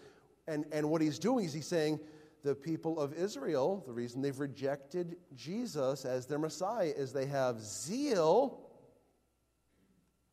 And, 0.48 0.66
and 0.72 0.90
what 0.90 1.02
he's 1.02 1.20
doing 1.20 1.46
is 1.46 1.54
he's 1.54 1.68
saying, 1.68 2.00
the 2.44 2.56
people 2.56 3.00
of 3.00 3.14
Israel, 3.16 3.84
the 3.88 3.94
reason 3.94 4.22
they've 4.22 4.40
rejected 4.40 5.18
Jesus 5.36 6.06
as 6.06 6.28
their 6.28 6.38
Messiah 6.38 6.94
is 6.96 7.12
they 7.12 7.26
have 7.26 7.60
zeal 7.60 8.62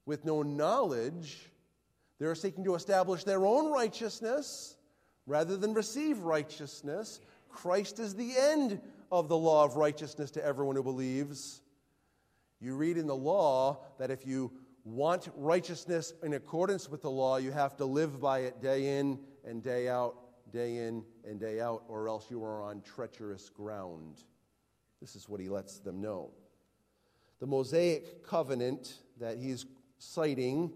with 0.04 0.26
no 0.26 0.42
knowledge. 0.42 1.50
They're 2.18 2.34
seeking 2.34 2.64
to 2.64 2.74
establish 2.74 3.24
their 3.24 3.46
own 3.46 3.72
righteousness 3.72 4.76
rather 5.26 5.56
than 5.56 5.74
receive 5.74 6.20
righteousness. 6.20 7.20
Christ 7.48 7.98
is 7.98 8.14
the 8.14 8.32
end 8.36 8.80
of 9.10 9.28
the 9.28 9.36
law 9.36 9.64
of 9.64 9.76
righteousness 9.76 10.30
to 10.32 10.44
everyone 10.44 10.76
who 10.76 10.82
believes. 10.82 11.60
You 12.60 12.76
read 12.76 12.96
in 12.96 13.06
the 13.06 13.16
law 13.16 13.80
that 13.98 14.10
if 14.10 14.26
you 14.26 14.52
want 14.84 15.28
righteousness 15.36 16.12
in 16.22 16.34
accordance 16.34 16.88
with 16.88 17.02
the 17.02 17.10
law, 17.10 17.36
you 17.36 17.52
have 17.52 17.76
to 17.76 17.84
live 17.84 18.20
by 18.20 18.40
it 18.40 18.60
day 18.60 18.98
in 18.98 19.18
and 19.44 19.62
day 19.62 19.88
out, 19.88 20.16
day 20.52 20.78
in 20.78 21.04
and 21.28 21.38
day 21.38 21.60
out, 21.60 21.84
or 21.88 22.08
else 22.08 22.26
you 22.30 22.42
are 22.42 22.62
on 22.62 22.80
treacherous 22.82 23.48
ground. 23.48 24.24
This 25.00 25.16
is 25.16 25.28
what 25.28 25.40
he 25.40 25.48
lets 25.48 25.78
them 25.78 26.00
know. 26.00 26.30
The 27.40 27.46
Mosaic 27.46 28.24
covenant 28.24 28.98
that 29.18 29.36
he's 29.36 29.66
citing 29.98 30.72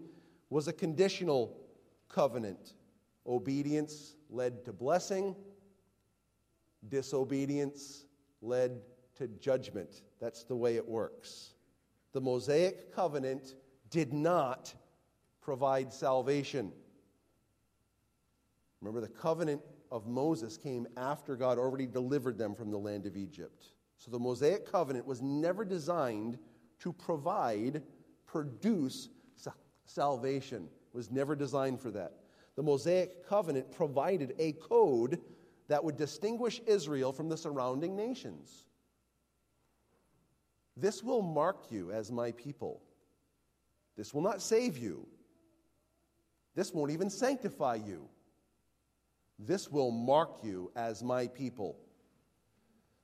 was 0.49 0.67
a 0.67 0.73
conditional 0.73 1.57
covenant. 2.09 2.73
Obedience 3.27 4.15
led 4.29 4.63
to 4.65 4.73
blessing, 4.73 5.35
disobedience 6.89 8.05
led 8.41 8.81
to 9.15 9.27
judgment. 9.27 10.03
That's 10.19 10.43
the 10.43 10.55
way 10.55 10.75
it 10.75 10.87
works. 10.87 11.53
The 12.13 12.21
Mosaic 12.21 12.93
covenant 12.95 13.55
did 13.89 14.13
not 14.13 14.73
provide 15.41 15.91
salvation. 15.91 16.71
Remember, 18.81 19.01
the 19.01 19.07
covenant 19.07 19.61
of 19.91 20.07
Moses 20.07 20.57
came 20.57 20.87
after 20.97 21.35
God 21.35 21.57
already 21.57 21.87
delivered 21.87 22.37
them 22.37 22.55
from 22.55 22.71
the 22.71 22.77
land 22.77 23.05
of 23.05 23.17
Egypt. 23.17 23.71
So 23.97 24.11
the 24.11 24.19
Mosaic 24.19 24.69
covenant 24.71 25.05
was 25.05 25.21
never 25.21 25.65
designed 25.65 26.37
to 26.79 26.93
provide, 26.93 27.81
produce 28.25 29.09
salvation. 29.85 30.69
It 30.93 30.95
was 30.95 31.09
never 31.09 31.35
designed 31.35 31.79
for 31.81 31.91
that 31.91 32.13
the 32.57 32.63
Mosaic 32.63 33.25
covenant 33.29 33.71
provided 33.71 34.33
a 34.39 34.51
code 34.53 35.21
that 35.69 35.83
would 35.83 35.95
distinguish 35.95 36.59
Israel 36.65 37.13
from 37.13 37.29
the 37.29 37.37
surrounding 37.37 37.95
nations. 37.95 38.65
This 40.75 41.03
will 41.03 41.21
mark 41.21 41.65
you 41.69 41.91
as 41.91 42.11
my 42.11 42.31
people. 42.31 42.81
This 43.95 44.13
will 44.13 44.21
not 44.21 44.41
save 44.41 44.77
you. 44.77 45.07
This 46.55 46.73
won't 46.73 46.91
even 46.91 47.11
sanctify 47.11 47.75
you. 47.75 48.09
This 49.37 49.69
will 49.69 49.91
mark 49.91 50.39
you 50.43 50.71
as 50.75 51.03
my 51.03 51.27
people. 51.27 51.77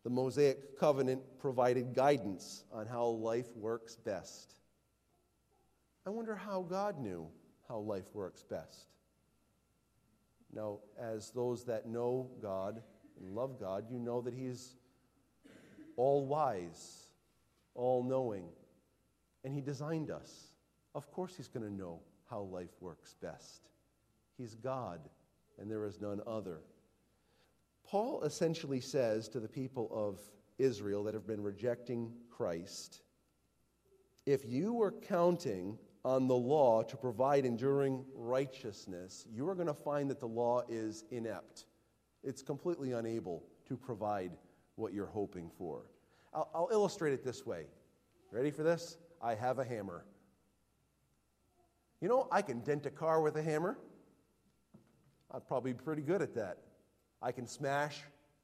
The 0.03 0.09
Mosaic 0.09 0.79
covenant 0.79 1.21
provided 1.39 1.93
guidance 1.93 2.63
on 2.71 2.87
how 2.87 3.05
life 3.05 3.55
works 3.55 3.97
best. 3.97 4.55
I 6.07 6.09
wonder 6.09 6.35
how 6.35 6.63
God 6.63 6.99
knew 6.99 7.27
how 7.69 7.77
life 7.77 8.13
works 8.13 8.43
best. 8.43 8.87
Now, 10.55 10.79
as 10.99 11.31
those 11.31 11.65
that 11.65 11.87
know 11.87 12.29
God 12.41 12.81
and 13.19 13.35
love 13.35 13.59
God, 13.59 13.85
you 13.89 13.99
know 13.99 14.21
that 14.21 14.33
He's 14.33 14.75
all 15.97 16.25
wise, 16.25 17.07
all 17.75 18.03
knowing, 18.03 18.45
and 19.43 19.53
He 19.53 19.61
designed 19.61 20.11
us. 20.11 20.53
Of 20.95 21.11
course, 21.11 21.35
He's 21.35 21.47
going 21.47 21.65
to 21.65 21.73
know 21.73 21.99
how 22.29 22.41
life 22.41 22.81
works 22.81 23.15
best. 23.21 23.69
He's 24.37 24.55
God, 24.55 24.99
and 25.59 25.69
there 25.69 25.85
is 25.85 25.99
none 25.99 26.21
other. 26.27 26.61
Paul 27.85 28.23
essentially 28.23 28.79
says 28.79 29.27
to 29.29 29.39
the 29.39 29.47
people 29.47 29.89
of 29.91 30.19
Israel 30.57 31.03
that 31.03 31.13
have 31.13 31.27
been 31.27 31.43
rejecting 31.43 32.11
Christ 32.29 33.01
if 34.25 34.45
you 34.45 34.73
were 34.73 34.91
counting 34.91 35.77
on 36.05 36.27
the 36.27 36.35
law 36.35 36.83
to 36.83 36.97
provide 36.97 37.45
enduring 37.45 38.03
righteousness, 38.13 39.25
you 39.31 39.47
are 39.47 39.55
going 39.55 39.67
to 39.67 39.73
find 39.73 40.09
that 40.09 40.19
the 40.19 40.27
law 40.27 40.61
is 40.67 41.05
inept. 41.11 41.65
It's 42.23 42.41
completely 42.41 42.91
unable 42.91 43.43
to 43.67 43.77
provide 43.77 44.31
what 44.75 44.93
you're 44.93 45.05
hoping 45.05 45.49
for. 45.57 45.83
I'll, 46.33 46.49
I'll 46.53 46.69
illustrate 46.71 47.13
it 47.13 47.23
this 47.23 47.45
way. 47.45 47.67
Ready 48.31 48.51
for 48.51 48.63
this? 48.63 48.97
I 49.21 49.35
have 49.35 49.59
a 49.59 49.63
hammer. 49.63 50.03
You 52.01 52.09
know, 52.09 52.27
I 52.31 52.41
can 52.41 52.59
dent 52.59 52.85
a 52.85 52.89
car 52.89 53.21
with 53.21 53.37
a 53.37 53.43
hammer. 53.43 53.77
I'd 55.31 55.47
probably 55.47 55.73
be 55.73 55.81
pretty 55.81 56.01
good 56.01 56.21
at 56.21 56.35
that. 56.35 56.57
I 57.21 57.31
can 57.31 57.47
smash 57.47 58.01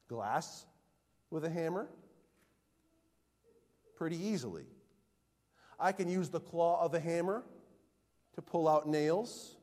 glass 0.08 0.64
with 1.30 1.44
a 1.44 1.50
hammer 1.50 1.88
pretty 3.96 4.16
easily. 4.16 4.64
I 5.80 5.92
can 5.92 6.08
use 6.08 6.28
the 6.28 6.40
claw 6.40 6.84
of 6.84 6.94
a 6.94 7.00
hammer 7.00 7.42
to 8.34 8.42
pull 8.42 8.68
out 8.68 8.86
nails, 8.86 9.56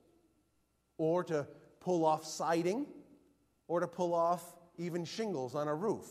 or 0.97 1.23
to 1.25 1.47
pull 1.79 2.05
off 2.05 2.25
siding, 2.25 2.85
or 3.67 3.79
to 3.79 3.87
pull 3.87 4.13
off 4.13 4.43
even 4.77 5.05
shingles 5.05 5.55
on 5.55 5.67
a 5.67 5.75
roof. 5.75 6.05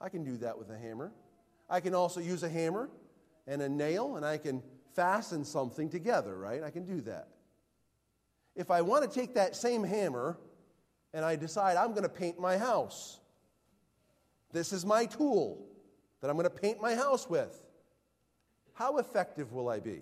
I 0.00 0.08
can 0.08 0.24
do 0.24 0.36
that 0.38 0.58
with 0.58 0.70
a 0.70 0.78
hammer. 0.78 1.12
I 1.68 1.80
can 1.80 1.94
also 1.94 2.20
use 2.20 2.42
a 2.42 2.48
hammer 2.48 2.88
and 3.46 3.60
a 3.60 3.68
nail, 3.68 4.16
and 4.16 4.24
I 4.24 4.38
can 4.38 4.62
fasten 4.94 5.44
something 5.44 5.88
together, 5.88 6.36
right? 6.36 6.62
I 6.62 6.70
can 6.70 6.84
do 6.84 7.00
that. 7.02 7.28
If 8.54 8.70
I 8.70 8.82
want 8.82 9.10
to 9.10 9.20
take 9.20 9.34
that 9.34 9.56
same 9.56 9.82
hammer 9.82 10.38
and 11.14 11.24
I 11.24 11.36
decide 11.36 11.76
I'm 11.76 11.90
going 11.90 12.02
to 12.02 12.08
paint 12.08 12.38
my 12.38 12.58
house, 12.58 13.18
this 14.52 14.72
is 14.72 14.84
my 14.84 15.06
tool 15.06 15.66
that 16.20 16.28
I'm 16.28 16.36
going 16.36 16.44
to 16.44 16.50
paint 16.50 16.80
my 16.80 16.94
house 16.94 17.28
with. 17.28 17.58
How 18.74 18.98
effective 18.98 19.52
will 19.52 19.68
I 19.68 19.80
be? 19.80 20.00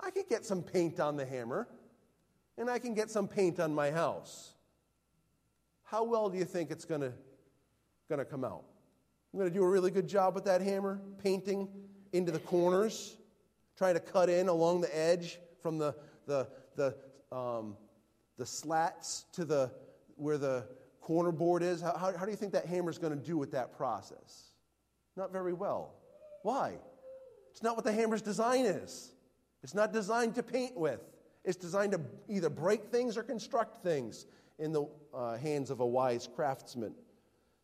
I 0.00 0.10
can 0.10 0.24
get 0.28 0.44
some 0.44 0.62
paint 0.62 1.00
on 1.00 1.16
the 1.16 1.24
hammer 1.24 1.68
and 2.56 2.68
I 2.68 2.78
can 2.78 2.94
get 2.94 3.10
some 3.10 3.28
paint 3.28 3.58
on 3.60 3.74
my 3.74 3.90
house. 3.90 4.54
How 5.84 6.04
well 6.04 6.28
do 6.28 6.38
you 6.38 6.44
think 6.44 6.70
it's 6.70 6.84
going 6.84 7.00
to 7.00 8.24
come 8.24 8.44
out? 8.44 8.64
I'm 9.32 9.38
going 9.38 9.50
to 9.50 9.54
do 9.54 9.64
a 9.64 9.68
really 9.68 9.90
good 9.90 10.08
job 10.08 10.34
with 10.34 10.44
that 10.44 10.60
hammer, 10.60 11.00
painting 11.22 11.68
into 12.12 12.32
the 12.32 12.38
corners, 12.38 13.16
trying 13.76 13.94
to 13.94 14.00
cut 14.00 14.28
in 14.28 14.48
along 14.48 14.80
the 14.80 14.96
edge 14.96 15.38
from 15.62 15.78
the, 15.78 15.94
the, 16.26 16.48
the, 16.76 16.94
um, 17.30 17.76
the 18.36 18.46
slats 18.46 19.24
to 19.32 19.44
the, 19.44 19.70
where 20.16 20.38
the 20.38 20.64
corner 21.00 21.32
board 21.32 21.62
is. 21.62 21.80
How, 21.80 21.96
how, 21.96 22.16
how 22.16 22.24
do 22.24 22.30
you 22.30 22.36
think 22.36 22.52
that 22.52 22.66
hammer 22.66 22.90
is 22.90 22.98
going 22.98 23.18
to 23.18 23.24
do 23.24 23.36
with 23.36 23.52
that 23.52 23.76
process? 23.76 24.52
Not 25.16 25.32
very 25.32 25.52
well. 25.52 25.94
Why? 26.42 26.78
It's 27.58 27.64
not 27.64 27.74
what 27.74 27.84
the 27.84 27.90
hammer's 27.90 28.22
design 28.22 28.66
is. 28.66 29.10
It's 29.64 29.74
not 29.74 29.92
designed 29.92 30.36
to 30.36 30.44
paint 30.44 30.76
with. 30.76 31.00
It's 31.44 31.56
designed 31.56 31.90
to 31.90 32.00
either 32.28 32.48
break 32.48 32.84
things 32.92 33.16
or 33.16 33.24
construct 33.24 33.82
things 33.82 34.26
in 34.60 34.70
the 34.70 34.88
uh, 35.12 35.36
hands 35.38 35.72
of 35.72 35.80
a 35.80 35.86
wise 35.86 36.28
craftsman. 36.36 36.94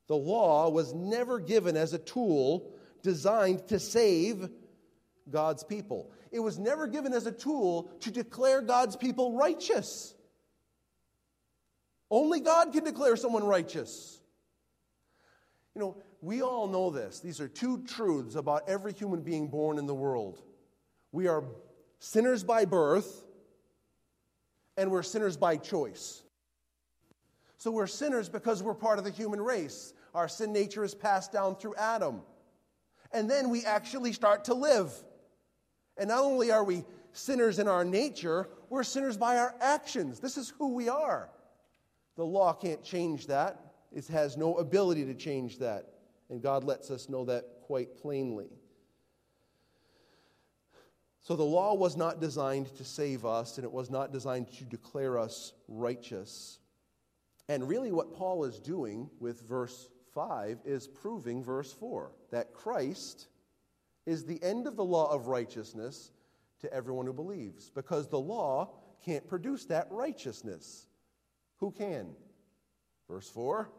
The 0.09 0.17
law 0.17 0.69
was 0.69 0.93
never 0.93 1.39
given 1.39 1.77
as 1.77 1.93
a 1.93 1.99
tool 1.99 2.75
designed 3.05 3.69
to 3.69 3.79
save 3.79 4.49
God's 5.31 5.63
people. 5.63 6.11
It 6.33 6.41
was 6.41 6.59
never 6.59 6.89
given 6.89 7.13
as 7.13 7.29
a 7.29 7.33
tool 7.33 7.85
to 8.01 8.11
declare 8.11 8.63
God's 8.63 8.97
people 8.97 9.37
righteous. 9.37 10.13
Only 12.11 12.41
God 12.41 12.73
can 12.73 12.83
declare 12.83 13.15
someone 13.15 13.45
righteous. 13.45 14.21
You 15.77 15.83
know, 15.83 15.97
we 16.25 16.41
all 16.41 16.67
know 16.67 16.89
this. 16.89 17.21
These 17.21 17.39
are 17.41 17.49
two 17.49 17.85
truths 17.85 18.35
about 18.35 18.67
every 18.67 18.95
human 18.95 19.21
being 19.21 19.47
born 19.49 19.79
in 19.79 19.87
the 19.87 19.95
world. 19.95 20.41
We 21.13 21.29
are 21.29 21.45
sinners 21.99 22.43
by 22.43 22.65
birth, 22.65 23.23
and 24.79 24.91
we're 24.91 25.03
sinners 25.03 25.37
by 25.37 25.59
choice. 25.59 26.23
So 27.59 27.71
we're 27.71 27.87
sinners 27.87 28.31
because 28.31 28.63
we're 28.63 28.75
part 28.75 28.99
of 28.99 29.05
the 29.05 29.11
human 29.11 29.41
race. 29.41 29.93
Our 30.15 30.27
sin 30.27 30.53
nature 30.53 30.83
is 30.83 30.95
passed 30.95 31.31
down 31.31 31.57
through 31.57 31.75
Adam. 31.77 32.23
And 33.13 33.31
then 33.31 33.51
we 33.51 33.65
actually 33.67 34.15
start 34.15 34.45
to 34.47 34.55
live. 34.55 34.93
And 35.99 36.09
not 36.09 36.25
only 36.25 36.51
are 36.51 36.65
we 36.65 36.85
sinners 37.13 37.59
in 37.59 37.69
our 37.69 37.85
nature, 37.85 38.49
we're 38.71 38.83
sinners 38.83 39.19
by 39.19 39.37
our 39.37 39.55
actions. 39.61 40.21
This 40.21 40.39
is 40.39 40.55
who 40.59 40.75
we 40.75 40.89
are. 40.89 41.29
The 42.17 42.25
law 42.25 42.55
can't 42.55 42.83
change 42.83 43.27
that, 43.27 43.61
it 43.93 44.07
has 44.07 44.39
no 44.39 44.55
ability 44.57 45.05
to 45.05 45.15
change 45.15 45.59
that. 45.59 45.94
And 46.31 46.43
God 46.43 46.65
lets 46.65 46.91
us 46.91 47.09
know 47.09 47.25
that 47.27 47.45
quite 47.63 47.97
plainly. 47.97 48.49
So 51.21 51.37
the 51.37 51.43
law 51.43 51.75
was 51.75 51.97
not 51.97 52.21
designed 52.21 52.75
to 52.77 52.85
save 52.85 53.25
us, 53.25 53.57
and 53.57 53.65
it 53.65 53.73
was 53.73 53.91
not 53.91 54.13
designed 54.13 54.53
to 54.59 54.65
declare 54.65 55.19
us 55.19 55.55
righteous. 55.69 56.59
And 57.49 57.67
really, 57.67 57.93
what 57.93 58.15
Paul 58.15 58.45
is 58.45 58.61
doing 58.61 59.09
with 59.21 59.41
verse 59.49 59.89
5 60.13 60.61
is 60.65 60.87
proving 60.87 61.43
verse 61.43 61.73
4 61.73 62.13
that 62.31 62.53
Christ 62.53 63.29
is 64.07 64.25
the 64.25 64.43
end 64.43 64.67
of 64.67 64.77
the 64.77 64.85
law 64.85 65.11
of 65.11 65.29
righteousness 65.29 66.11
to 66.61 66.73
everyone 66.73 67.07
who 67.07 67.13
believes, 67.13 67.71
because 67.71 68.09
the 68.09 68.21
law 68.21 68.71
can't 69.05 69.27
produce 69.27 69.65
that 69.67 69.87
righteousness. 69.91 70.87
Who 71.57 71.71
can? 71.71 72.15
Verse 73.09 73.29
4 73.29 73.71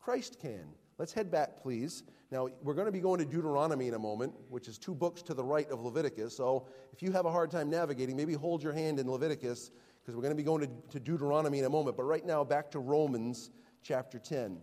Christ 0.00 0.38
can. 0.40 0.66
Let's 0.98 1.12
head 1.12 1.30
back, 1.30 1.60
please. 1.60 2.04
Now, 2.30 2.48
we're 2.62 2.74
going 2.74 2.86
to 2.86 2.92
be 2.92 3.00
going 3.00 3.18
to 3.18 3.24
Deuteronomy 3.24 3.88
in 3.88 3.94
a 3.94 3.98
moment, 3.98 4.34
which 4.48 4.68
is 4.68 4.78
two 4.78 4.94
books 4.94 5.22
to 5.22 5.34
the 5.34 5.42
right 5.42 5.68
of 5.70 5.80
Leviticus. 5.80 6.36
So, 6.36 6.68
if 6.92 7.02
you 7.02 7.10
have 7.12 7.26
a 7.26 7.30
hard 7.30 7.50
time 7.50 7.68
navigating, 7.68 8.16
maybe 8.16 8.34
hold 8.34 8.62
your 8.62 8.72
hand 8.72 9.00
in 9.00 9.10
Leviticus, 9.10 9.70
because 10.00 10.14
we're 10.14 10.22
going 10.22 10.32
to 10.32 10.36
be 10.36 10.44
going 10.44 10.60
to, 10.60 10.70
to 10.90 11.00
Deuteronomy 11.00 11.58
in 11.58 11.64
a 11.64 11.70
moment. 11.70 11.96
But 11.96 12.04
right 12.04 12.24
now, 12.24 12.44
back 12.44 12.70
to 12.72 12.78
Romans 12.78 13.50
chapter 13.82 14.18
10. 14.18 14.58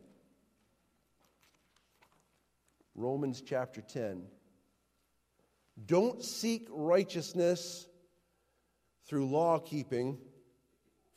Romans 2.96 3.42
chapter 3.46 3.82
10. 3.82 4.24
Don't 5.86 6.24
seek 6.24 6.68
righteousness 6.70 7.88
through 9.06 9.28
law 9.28 9.60
keeping, 9.60 10.18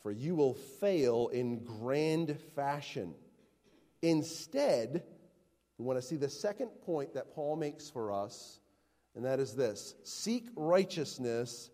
for 0.00 0.10
you 0.10 0.34
will 0.34 0.54
fail 0.54 1.28
in 1.28 1.62
grand 1.64 2.36
fashion. 2.56 3.14
Instead, 4.04 5.02
we 5.78 5.84
want 5.86 5.98
to 5.98 6.06
see 6.06 6.16
the 6.16 6.28
second 6.28 6.68
point 6.84 7.14
that 7.14 7.34
Paul 7.34 7.56
makes 7.56 7.88
for 7.88 8.12
us, 8.12 8.60
and 9.16 9.24
that 9.24 9.40
is 9.40 9.54
this 9.54 9.94
seek 10.04 10.48
righteousness 10.54 11.70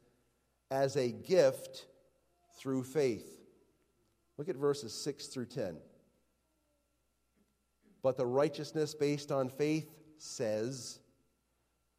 as 0.71 0.97
a 0.97 1.11
gift 1.11 1.87
through 2.57 2.85
faith. 2.85 3.41
Look 4.39 4.49
at 4.49 4.55
verses 4.55 4.93
6 4.93 5.27
through 5.27 5.47
10. 5.47 5.79
But 8.01 8.17
the 8.17 8.27
righteousness 8.27 8.95
based 8.95 9.33
on 9.33 9.49
faith 9.49 9.91
says, 10.19 11.01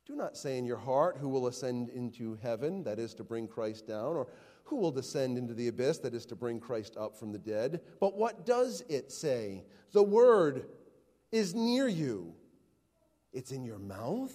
Do 0.05 0.15
not 0.15 0.37
say 0.37 0.57
in 0.57 0.65
your 0.65 0.77
heart, 0.77 1.17
Who 1.19 1.27
will 1.27 1.47
ascend 1.47 1.89
into 1.89 2.39
heaven, 2.41 2.85
that 2.85 2.99
is 2.99 3.13
to 3.15 3.25
bring 3.25 3.49
Christ 3.49 3.85
down, 3.85 4.15
or 4.15 4.29
who 4.71 4.77
will 4.77 4.91
descend 4.91 5.37
into 5.37 5.53
the 5.53 5.67
abyss, 5.67 5.99
that 5.99 6.15
is 6.15 6.25
to 6.25 6.35
bring 6.35 6.57
Christ 6.57 6.95
up 6.97 7.17
from 7.17 7.33
the 7.33 7.37
dead? 7.37 7.81
But 7.99 8.17
what 8.17 8.45
does 8.45 8.81
it 8.87 9.11
say? 9.11 9.65
The 9.91 10.01
word 10.01 10.65
is 11.31 11.53
near 11.53 11.89
you, 11.89 12.33
it's 13.33 13.51
in 13.51 13.65
your 13.65 13.79
mouth 13.79 14.33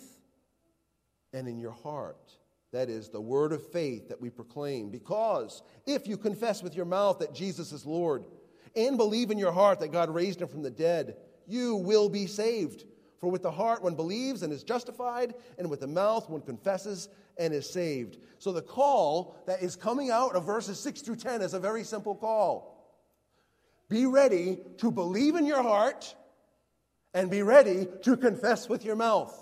and 1.33 1.49
in 1.49 1.59
your 1.59 1.73
heart. 1.73 2.37
That 2.73 2.91
is 2.91 3.09
the 3.09 3.21
word 3.21 3.55
of 3.55 3.67
faith 3.73 4.09
that 4.11 4.21
we 4.21 4.29
proclaim. 4.29 4.91
Because 4.91 5.63
if 5.87 6.07
you 6.07 6.19
confess 6.19 6.63
with 6.63 6.77
your 6.77 6.85
mouth 6.85 7.19
that 7.21 7.35
Jesus 7.35 7.73
is 7.73 7.87
Lord 7.87 8.25
and 8.75 8.99
believe 8.99 9.31
in 9.31 9.39
your 9.39 9.53
heart 9.53 9.81
that 9.81 9.93
God 9.93 10.11
raised 10.11 10.43
him 10.43 10.49
from 10.49 10.63
the 10.63 10.71
dead, 10.71 11.17
you 11.47 11.77
will 11.77 12.11
be 12.11 12.27
saved. 12.27 12.85
For 13.19 13.31
with 13.31 13.43
the 13.43 13.51
heart 13.51 13.83
one 13.83 13.95
believes 13.95 14.43
and 14.43 14.53
is 14.53 14.63
justified, 14.63 15.35
and 15.57 15.71
with 15.71 15.81
the 15.81 15.87
mouth 15.87 16.29
one 16.29 16.43
confesses 16.43 17.09
and 17.39 17.53
is 17.53 17.69
saved. 17.69 18.19
So 18.39 18.53
the 18.53 18.63
call 18.63 19.37
that 19.47 19.63
is 19.63 19.77
coming 19.77 20.11
out 20.11 20.35
of 20.35 20.45
verses 20.45 20.79
6 20.81 21.03
through 21.03 21.17
10 21.17 21.43
is 21.43 21.55
a 21.55 21.61
very 21.61 21.85
simple 21.85 22.15
call. 22.15 22.77
Be 23.89 24.07
ready 24.07 24.59
to 24.79 24.91
believe 24.91 25.37
in 25.37 25.47
your 25.47 25.63
heart 25.63 26.15
and 27.15 27.31
be 27.31 27.43
ready 27.43 27.87
to 28.03 28.17
confess 28.17 28.69
with 28.69 28.85
your 28.85 28.97
mouth. 28.97 29.35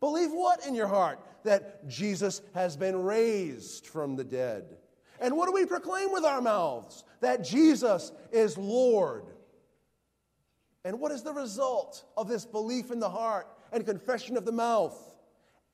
Believe 0.00 0.30
what 0.30 0.66
in 0.66 0.74
your 0.74 0.88
heart? 0.88 1.20
That 1.44 1.88
Jesus 1.88 2.42
has 2.54 2.76
been 2.76 3.02
raised 3.02 3.86
from 3.86 4.16
the 4.16 4.24
dead. 4.24 4.76
And 5.20 5.36
what 5.36 5.46
do 5.46 5.52
we 5.52 5.66
proclaim 5.66 6.12
with 6.12 6.24
our 6.24 6.40
mouths? 6.40 7.04
That 7.20 7.44
Jesus 7.44 8.12
is 8.30 8.58
Lord. 8.58 9.24
And 10.84 11.00
what 11.00 11.12
is 11.12 11.22
the 11.22 11.32
result 11.32 12.04
of 12.16 12.28
this 12.28 12.44
belief 12.44 12.90
in 12.90 13.00
the 13.00 13.10
heart 13.10 13.48
and 13.72 13.84
confession 13.84 14.36
of 14.36 14.44
the 14.44 14.52
mouth? 14.52 14.96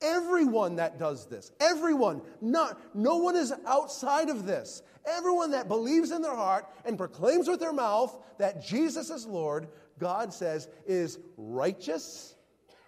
Everyone 0.01 0.75
that 0.75 0.99
does 0.99 1.25
this, 1.27 1.51
everyone, 1.59 2.21
not, 2.41 2.79
no 2.93 3.17
one 3.17 3.35
is 3.35 3.53
outside 3.65 4.29
of 4.29 4.45
this. 4.45 4.81
Everyone 5.05 5.51
that 5.51 5.67
believes 5.67 6.11
in 6.11 6.21
their 6.21 6.35
heart 6.35 6.65
and 6.83 6.97
proclaims 6.97 7.47
with 7.47 7.59
their 7.59 7.73
mouth 7.73 8.17
that 8.37 8.63
Jesus 8.63 9.09
is 9.09 9.25
Lord, 9.25 9.67
God 9.99 10.33
says 10.33 10.67
is 10.85 11.19
righteous, 11.37 12.35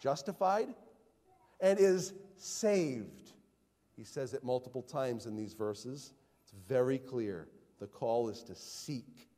justified, 0.02 0.68
and 1.62 1.80
is 1.80 2.14
saved. 2.36 3.32
He 3.96 4.04
says 4.04 4.34
it 4.34 4.44
multiple 4.44 4.82
times 4.82 5.26
in 5.26 5.36
these 5.36 5.54
verses. 5.54 6.14
It's 6.44 6.54
very 6.68 6.98
clear. 6.98 7.48
The 7.80 7.88
call 7.88 8.30
is 8.30 8.44
to 8.44 8.56
seek, 8.56 9.30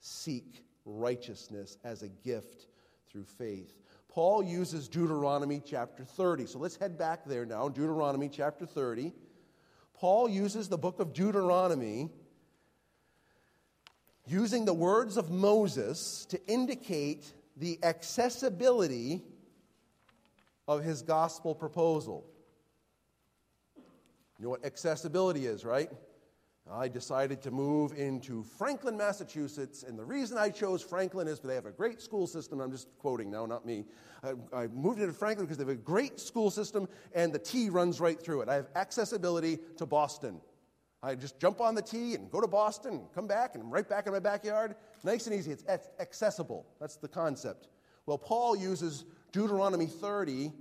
seek 0.00 0.64
righteousness 0.84 1.78
as 1.84 2.02
a 2.02 2.08
gift 2.08 2.66
through 3.10 3.24
faith. 3.24 3.74
Paul 4.12 4.42
uses 4.42 4.88
Deuteronomy 4.88 5.62
chapter 5.64 6.04
30. 6.04 6.44
So 6.44 6.58
let's 6.58 6.76
head 6.76 6.98
back 6.98 7.24
there 7.24 7.46
now. 7.46 7.70
Deuteronomy 7.70 8.28
chapter 8.28 8.66
30. 8.66 9.10
Paul 9.94 10.28
uses 10.28 10.68
the 10.68 10.76
book 10.76 11.00
of 11.00 11.14
Deuteronomy 11.14 12.10
using 14.26 14.66
the 14.66 14.74
words 14.74 15.16
of 15.16 15.30
Moses 15.30 16.26
to 16.28 16.38
indicate 16.46 17.32
the 17.56 17.78
accessibility 17.82 19.22
of 20.68 20.84
his 20.84 21.00
gospel 21.00 21.54
proposal. 21.54 22.26
You 24.38 24.44
know 24.44 24.50
what 24.50 24.66
accessibility 24.66 25.46
is, 25.46 25.64
right? 25.64 25.90
I 26.70 26.86
decided 26.86 27.42
to 27.42 27.50
move 27.50 27.92
into 27.98 28.44
Franklin, 28.44 28.96
Massachusetts, 28.96 29.82
and 29.82 29.98
the 29.98 30.04
reason 30.04 30.38
I 30.38 30.48
chose 30.48 30.80
Franklin 30.80 31.26
is 31.26 31.38
because 31.38 31.48
they 31.48 31.54
have 31.56 31.66
a 31.66 31.72
great 31.72 32.00
school 32.00 32.26
system. 32.26 32.60
I'm 32.60 32.70
just 32.70 32.86
quoting 32.98 33.30
now, 33.30 33.46
not 33.46 33.66
me. 33.66 33.84
I, 34.22 34.34
I, 34.52 34.66
moved 34.68 35.00
into 35.00 35.12
Franklin 35.12 35.46
because 35.46 35.58
they 35.58 35.64
have 35.64 35.72
a 35.72 35.74
great 35.74 36.20
school 36.20 36.50
system, 36.52 36.88
and 37.14 37.32
the 37.32 37.38
T 37.38 37.68
runs 37.68 38.00
right 38.00 38.20
through 38.20 38.42
it. 38.42 38.48
I 38.48 38.54
have 38.54 38.68
accessibility 38.76 39.58
to 39.76 39.86
Boston. 39.86 40.40
I 41.02 41.16
just 41.16 41.40
jump 41.40 41.60
on 41.60 41.74
the 41.74 41.82
T 41.82 42.14
and 42.14 42.30
go 42.30 42.40
to 42.40 42.46
Boston, 42.46 43.02
come 43.12 43.26
back, 43.26 43.54
and 43.54 43.64
I'm 43.64 43.70
right 43.70 43.88
back 43.88 44.06
in 44.06 44.12
my 44.12 44.20
backyard. 44.20 44.76
Nice 45.02 45.26
and 45.26 45.34
easy. 45.34 45.50
It's 45.50 45.64
accessible. 45.98 46.64
That's 46.80 46.94
the 46.94 47.08
concept. 47.08 47.68
Well, 48.06 48.18
Paul 48.18 48.56
uses 48.56 49.04
Deuteronomy 49.32 49.86
30 49.86 50.52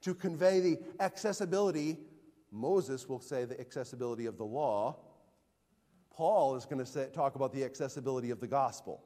to 0.00 0.14
convey 0.14 0.58
the 0.58 0.78
accessibility. 0.98 1.96
Moses 2.50 3.08
will 3.08 3.20
say 3.20 3.44
the 3.44 3.58
accessibility 3.60 4.26
of 4.26 4.36
the 4.36 4.44
law 4.44 4.96
Paul 6.18 6.56
is 6.56 6.66
going 6.66 6.84
to 6.84 7.06
talk 7.10 7.36
about 7.36 7.52
the 7.52 7.62
accessibility 7.62 8.32
of 8.32 8.40
the 8.40 8.48
gospel. 8.48 9.04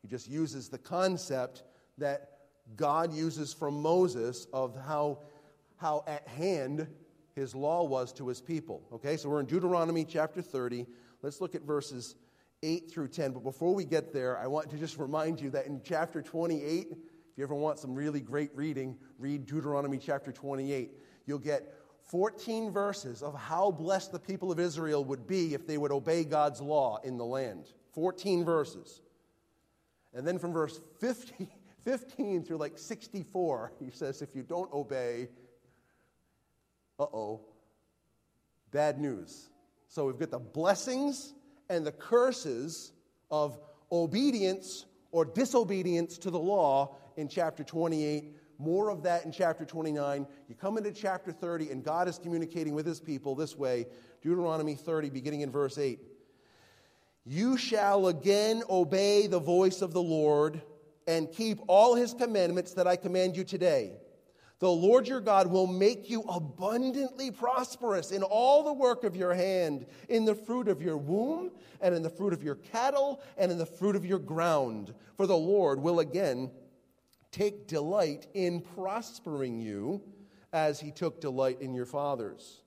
He 0.00 0.08
just 0.08 0.30
uses 0.30 0.70
the 0.70 0.78
concept 0.78 1.62
that 1.98 2.38
God 2.74 3.12
uses 3.12 3.52
from 3.52 3.82
Moses 3.82 4.46
of 4.50 4.74
how, 4.86 5.18
how 5.76 6.04
at 6.06 6.26
hand 6.26 6.88
his 7.34 7.54
law 7.54 7.84
was 7.84 8.14
to 8.14 8.26
his 8.26 8.40
people. 8.40 8.82
Okay, 8.94 9.18
so 9.18 9.28
we're 9.28 9.40
in 9.40 9.46
Deuteronomy 9.46 10.06
chapter 10.06 10.40
30. 10.40 10.86
Let's 11.20 11.42
look 11.42 11.54
at 11.54 11.64
verses 11.64 12.14
8 12.62 12.90
through 12.90 13.08
10. 13.08 13.32
But 13.32 13.44
before 13.44 13.74
we 13.74 13.84
get 13.84 14.14
there, 14.14 14.38
I 14.38 14.46
want 14.46 14.70
to 14.70 14.78
just 14.78 14.96
remind 14.96 15.42
you 15.42 15.50
that 15.50 15.66
in 15.66 15.82
chapter 15.84 16.22
28, 16.22 16.86
if 16.90 16.96
you 17.36 17.44
ever 17.44 17.54
want 17.54 17.78
some 17.78 17.94
really 17.94 18.22
great 18.22 18.52
reading, 18.54 18.96
read 19.18 19.44
Deuteronomy 19.44 19.98
chapter 19.98 20.32
28. 20.32 20.92
You'll 21.26 21.38
get 21.38 21.74
14 22.08 22.70
verses 22.70 23.22
of 23.22 23.34
how 23.34 23.70
blessed 23.70 24.12
the 24.12 24.18
people 24.18 24.50
of 24.50 24.58
Israel 24.58 25.04
would 25.04 25.26
be 25.26 25.54
if 25.54 25.66
they 25.66 25.76
would 25.76 25.92
obey 25.92 26.24
God's 26.24 26.60
law 26.60 26.98
in 27.04 27.18
the 27.18 27.24
land. 27.24 27.66
14 27.92 28.44
verses. 28.44 29.02
And 30.14 30.26
then 30.26 30.38
from 30.38 30.52
verse 30.52 30.80
50, 31.00 31.48
15 31.84 32.44
through 32.44 32.56
like 32.56 32.78
64, 32.78 33.72
he 33.78 33.90
says, 33.90 34.22
if 34.22 34.34
you 34.34 34.42
don't 34.42 34.72
obey, 34.72 35.28
uh 36.98 37.04
oh, 37.04 37.40
bad 38.70 38.98
news. 38.98 39.50
So 39.88 40.06
we've 40.06 40.18
got 40.18 40.30
the 40.30 40.38
blessings 40.38 41.34
and 41.68 41.86
the 41.86 41.92
curses 41.92 42.92
of 43.30 43.58
obedience 43.92 44.86
or 45.12 45.24
disobedience 45.24 46.18
to 46.18 46.30
the 46.30 46.38
law 46.38 46.96
in 47.16 47.28
chapter 47.28 47.64
28 47.64 48.34
more 48.58 48.90
of 48.90 49.02
that 49.04 49.24
in 49.24 49.32
chapter 49.32 49.64
29. 49.64 50.26
You 50.48 50.54
come 50.54 50.76
into 50.76 50.92
chapter 50.92 51.32
30, 51.32 51.70
and 51.70 51.84
God 51.84 52.08
is 52.08 52.18
communicating 52.18 52.74
with 52.74 52.86
his 52.86 53.00
people 53.00 53.34
this 53.34 53.56
way 53.56 53.86
Deuteronomy 54.22 54.74
30, 54.74 55.10
beginning 55.10 55.42
in 55.42 55.50
verse 55.50 55.78
8. 55.78 56.00
You 57.24 57.56
shall 57.56 58.08
again 58.08 58.62
obey 58.68 59.26
the 59.26 59.38
voice 59.38 59.82
of 59.82 59.92
the 59.92 60.02
Lord 60.02 60.60
and 61.06 61.30
keep 61.30 61.58
all 61.66 61.94
his 61.94 62.14
commandments 62.14 62.74
that 62.74 62.86
I 62.86 62.96
command 62.96 63.36
you 63.36 63.44
today. 63.44 63.92
The 64.60 64.70
Lord 64.70 65.06
your 65.06 65.20
God 65.20 65.46
will 65.46 65.68
make 65.68 66.10
you 66.10 66.22
abundantly 66.22 67.30
prosperous 67.30 68.10
in 68.10 68.24
all 68.24 68.64
the 68.64 68.72
work 68.72 69.04
of 69.04 69.14
your 69.14 69.32
hand, 69.32 69.86
in 70.08 70.24
the 70.24 70.34
fruit 70.34 70.66
of 70.66 70.82
your 70.82 70.96
womb, 70.96 71.52
and 71.80 71.94
in 71.94 72.02
the 72.02 72.10
fruit 72.10 72.32
of 72.32 72.42
your 72.42 72.56
cattle, 72.56 73.22
and 73.36 73.52
in 73.52 73.58
the 73.58 73.66
fruit 73.66 73.94
of 73.94 74.04
your 74.04 74.18
ground. 74.18 74.92
For 75.16 75.28
the 75.28 75.36
Lord 75.36 75.80
will 75.80 76.00
again 76.00 76.50
take 77.30 77.66
delight 77.66 78.26
in 78.34 78.60
prospering 78.60 79.60
you 79.60 80.02
as 80.52 80.80
he 80.80 80.90
took 80.90 81.20
delight 81.20 81.60
in 81.60 81.74
your 81.74 81.86
fathers. 81.86 82.62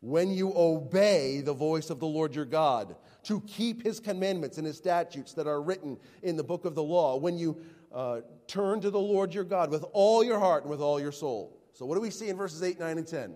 When 0.00 0.30
you 0.30 0.52
obey 0.56 1.40
the 1.40 1.52
voice 1.52 1.90
of 1.90 2.00
the 2.00 2.06
Lord 2.06 2.34
your 2.34 2.44
God, 2.44 2.96
to 3.24 3.40
keep 3.42 3.84
his 3.84 4.00
commandments 4.00 4.58
and 4.58 4.66
his 4.66 4.76
statutes 4.76 5.32
that 5.34 5.46
are 5.46 5.62
written 5.62 5.96
in 6.22 6.36
the 6.36 6.42
book 6.42 6.64
of 6.64 6.74
the 6.74 6.82
law, 6.82 7.16
when 7.16 7.38
you 7.38 7.56
uh, 7.92 8.20
turn 8.48 8.80
to 8.80 8.90
the 8.90 8.98
Lord 8.98 9.32
your 9.32 9.44
God 9.44 9.70
with 9.70 9.84
all 9.92 10.24
your 10.24 10.38
heart 10.38 10.64
and 10.64 10.70
with 10.70 10.80
all 10.80 11.00
your 11.00 11.12
soul. 11.12 11.60
So, 11.72 11.86
what 11.86 11.94
do 11.94 12.00
we 12.00 12.10
see 12.10 12.28
in 12.28 12.36
verses 12.36 12.62
8, 12.62 12.80
9, 12.80 12.98
and 12.98 13.06
10? 13.06 13.34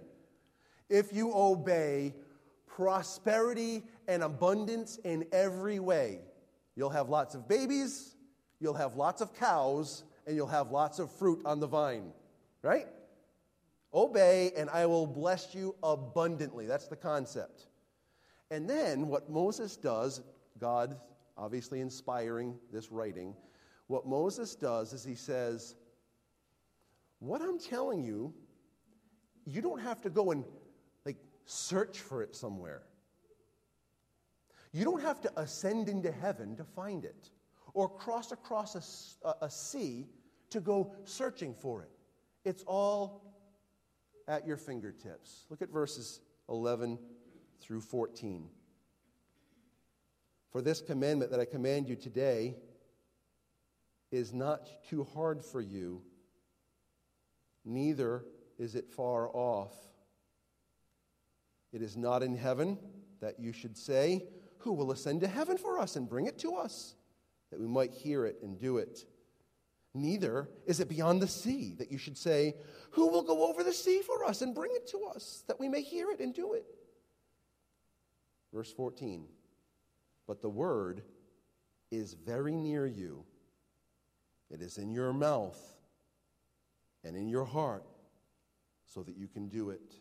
If 0.88 1.12
you 1.12 1.32
obey 1.34 2.14
prosperity 2.66 3.82
and 4.08 4.22
abundance 4.22 4.98
in 5.04 5.24
every 5.32 5.78
way, 5.78 6.20
you'll 6.74 6.90
have 6.90 7.08
lots 7.08 7.34
of 7.34 7.48
babies, 7.48 8.16
you'll 8.60 8.74
have 8.74 8.96
lots 8.96 9.20
of 9.20 9.34
cows, 9.34 10.04
and 10.26 10.36
you'll 10.36 10.46
have 10.46 10.70
lots 10.70 10.98
of 10.98 11.10
fruit 11.10 11.40
on 11.44 11.60
the 11.60 11.66
vine. 11.66 12.12
Right? 12.62 12.86
Obey, 13.94 14.52
and 14.56 14.68
I 14.70 14.86
will 14.86 15.06
bless 15.06 15.54
you 15.54 15.74
abundantly. 15.82 16.66
That's 16.66 16.88
the 16.88 16.96
concept. 16.96 17.66
And 18.50 18.68
then 18.68 19.08
what 19.08 19.30
Moses 19.30 19.76
does, 19.76 20.20
God 20.58 20.96
obviously 21.36 21.80
inspiring 21.80 22.58
this 22.72 22.90
writing, 22.90 23.34
what 23.88 24.06
Moses 24.06 24.54
does 24.54 24.92
is 24.92 25.04
he 25.04 25.14
says, 25.14 25.76
What 27.18 27.40
I'm 27.40 27.58
telling 27.58 28.02
you, 28.02 28.34
you 29.44 29.62
don't 29.62 29.80
have 29.80 30.00
to 30.02 30.10
go 30.10 30.32
and 30.32 30.44
like 31.04 31.18
search 31.44 32.00
for 32.00 32.22
it 32.22 32.34
somewhere. 32.34 32.82
You 34.72 34.84
don't 34.84 35.02
have 35.02 35.20
to 35.22 35.40
ascend 35.40 35.88
into 35.88 36.10
heaven 36.10 36.56
to 36.56 36.64
find 36.64 37.04
it 37.04 37.30
or 37.76 37.90
cross 37.90 38.32
across 38.32 39.12
a, 39.22 39.34
a 39.44 39.50
sea 39.50 40.06
to 40.48 40.60
go 40.60 40.94
searching 41.04 41.52
for 41.52 41.82
it. 41.82 41.90
It's 42.42 42.62
all 42.66 43.34
at 44.26 44.46
your 44.46 44.56
fingertips. 44.56 45.44
Look 45.50 45.60
at 45.60 45.68
verses 45.68 46.20
11 46.48 46.98
through 47.60 47.82
14. 47.82 48.48
For 50.50 50.62
this 50.62 50.80
commandment 50.80 51.30
that 51.30 51.38
I 51.38 51.44
command 51.44 51.86
you 51.86 51.96
today 51.96 52.56
is 54.10 54.32
not 54.32 54.70
too 54.88 55.04
hard 55.12 55.44
for 55.44 55.60
you, 55.60 56.00
neither 57.62 58.24
is 58.58 58.74
it 58.74 58.88
far 58.88 59.28
off. 59.28 59.74
It 61.74 61.82
is 61.82 61.94
not 61.94 62.22
in 62.22 62.36
heaven 62.36 62.78
that 63.20 63.38
you 63.38 63.52
should 63.52 63.76
say, 63.76 64.24
Who 64.60 64.72
will 64.72 64.92
ascend 64.92 65.20
to 65.20 65.28
heaven 65.28 65.58
for 65.58 65.78
us 65.78 65.96
and 65.96 66.08
bring 66.08 66.24
it 66.24 66.38
to 66.38 66.54
us, 66.54 66.94
that 67.50 67.60
we 67.60 67.66
might 67.66 67.92
hear 67.92 68.26
it 68.26 68.38
and 68.42 68.58
do 68.58 68.78
it? 68.78 69.04
Neither 69.94 70.48
is 70.66 70.80
it 70.80 70.88
beyond 70.88 71.22
the 71.22 71.28
sea 71.28 71.74
that 71.78 71.90
you 71.90 71.98
should 71.98 72.18
say, 72.18 72.54
Who 72.90 73.08
will 73.08 73.22
go 73.22 73.48
over 73.48 73.62
the 73.62 73.72
sea 73.72 74.02
for 74.02 74.24
us 74.24 74.42
and 74.42 74.54
bring 74.54 74.72
it 74.74 74.86
to 74.88 75.04
us, 75.14 75.42
that 75.48 75.58
we 75.58 75.68
may 75.68 75.82
hear 75.82 76.10
it 76.10 76.20
and 76.20 76.34
do 76.34 76.52
it? 76.52 76.66
Verse 78.52 78.72
14 78.72 79.26
But 80.26 80.42
the 80.42 80.50
word 80.50 81.02
is 81.90 82.14
very 82.14 82.56
near 82.56 82.86
you, 82.86 83.24
it 84.50 84.60
is 84.60 84.78
in 84.78 84.92
your 84.92 85.12
mouth 85.12 85.58
and 87.04 87.16
in 87.16 87.28
your 87.28 87.44
heart, 87.44 87.84
so 88.84 89.02
that 89.02 89.16
you 89.16 89.28
can 89.28 89.48
do 89.48 89.70
it. 89.70 89.94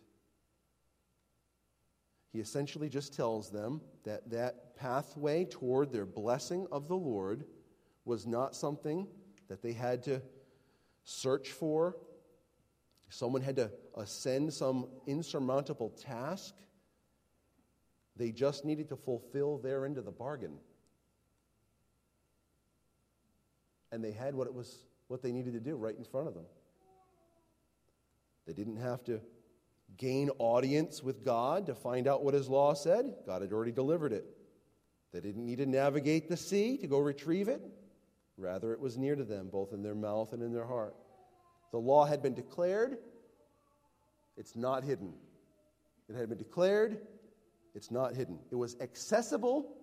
He 2.36 2.42
essentially 2.42 2.90
just 2.90 3.14
tells 3.14 3.48
them 3.48 3.80
that 4.04 4.28
that 4.28 4.76
pathway 4.76 5.46
toward 5.46 5.90
their 5.90 6.04
blessing 6.04 6.66
of 6.70 6.86
the 6.86 6.94
Lord 6.94 7.46
was 8.04 8.26
not 8.26 8.54
something 8.54 9.08
that 9.48 9.62
they 9.62 9.72
had 9.72 10.02
to 10.02 10.20
search 11.04 11.52
for. 11.52 11.96
Someone 13.08 13.40
had 13.40 13.56
to 13.56 13.70
ascend 13.96 14.52
some 14.52 14.86
insurmountable 15.06 15.88
task. 15.88 16.54
They 18.16 18.32
just 18.32 18.66
needed 18.66 18.90
to 18.90 18.96
fulfill 18.96 19.56
their 19.56 19.86
end 19.86 19.96
of 19.96 20.04
the 20.04 20.12
bargain. 20.12 20.58
And 23.90 24.04
they 24.04 24.12
had 24.12 24.34
what 24.34 24.46
it 24.46 24.52
was 24.52 24.84
what 25.08 25.22
they 25.22 25.32
needed 25.32 25.54
to 25.54 25.60
do 25.60 25.74
right 25.76 25.96
in 25.96 26.04
front 26.04 26.28
of 26.28 26.34
them. 26.34 26.44
They 28.46 28.52
didn't 28.52 28.76
have 28.76 29.02
to 29.04 29.22
gain 29.96 30.30
audience 30.38 31.02
with 31.02 31.24
God 31.24 31.66
to 31.66 31.74
find 31.74 32.06
out 32.06 32.24
what 32.24 32.34
his 32.34 32.48
law 32.48 32.74
said. 32.74 33.14
God 33.24 33.42
had 33.42 33.52
already 33.52 33.72
delivered 33.72 34.12
it. 34.12 34.26
They 35.12 35.20
didn't 35.20 35.46
need 35.46 35.58
to 35.58 35.66
navigate 35.66 36.28
the 36.28 36.36
sea 36.36 36.76
to 36.78 36.86
go 36.86 36.98
retrieve 36.98 37.48
it. 37.48 37.62
Rather, 38.36 38.72
it 38.72 38.80
was 38.80 38.98
near 38.98 39.16
to 39.16 39.24
them, 39.24 39.48
both 39.50 39.72
in 39.72 39.82
their 39.82 39.94
mouth 39.94 40.32
and 40.32 40.42
in 40.42 40.52
their 40.52 40.66
heart. 40.66 40.94
The 41.72 41.78
law 41.78 42.04
had 42.04 42.22
been 42.22 42.34
declared, 42.34 42.98
it's 44.36 44.54
not 44.56 44.84
hidden. 44.84 45.14
It 46.08 46.16
had 46.16 46.28
been 46.28 46.38
declared, 46.38 46.98
it's 47.74 47.90
not 47.90 48.14
hidden. 48.14 48.38
It 48.50 48.56
was 48.56 48.76
accessible 48.80 49.76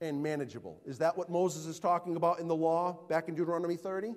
and 0.00 0.22
manageable. 0.22 0.80
Is 0.86 0.98
that 0.98 1.16
what 1.16 1.30
Moses 1.30 1.66
is 1.66 1.80
talking 1.80 2.16
about 2.16 2.38
in 2.38 2.48
the 2.48 2.54
law 2.54 2.98
back 3.08 3.28
in 3.28 3.34
Deuteronomy 3.34 3.76
30? 3.76 4.14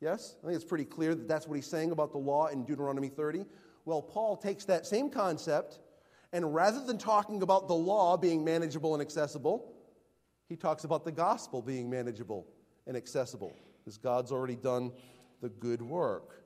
Yes? 0.00 0.36
I 0.42 0.46
think 0.46 0.56
it's 0.56 0.64
pretty 0.64 0.84
clear 0.84 1.14
that 1.14 1.28
that's 1.28 1.46
what 1.46 1.54
he's 1.54 1.66
saying 1.66 1.90
about 1.90 2.12
the 2.12 2.18
law 2.18 2.46
in 2.46 2.64
Deuteronomy 2.64 3.08
30. 3.08 3.44
Well, 3.84 4.02
Paul 4.02 4.36
takes 4.36 4.64
that 4.66 4.86
same 4.86 5.10
concept, 5.10 5.80
and 6.32 6.54
rather 6.54 6.84
than 6.84 6.98
talking 6.98 7.42
about 7.42 7.68
the 7.68 7.74
law 7.74 8.16
being 8.16 8.44
manageable 8.44 8.94
and 8.94 9.02
accessible, 9.02 9.74
he 10.48 10.56
talks 10.56 10.84
about 10.84 11.04
the 11.04 11.12
gospel 11.12 11.62
being 11.62 11.90
manageable 11.90 12.46
and 12.86 12.96
accessible 12.96 13.52
because 13.78 13.98
God's 13.98 14.30
already 14.30 14.56
done 14.56 14.92
the 15.40 15.48
good 15.48 15.82
work. 15.82 16.44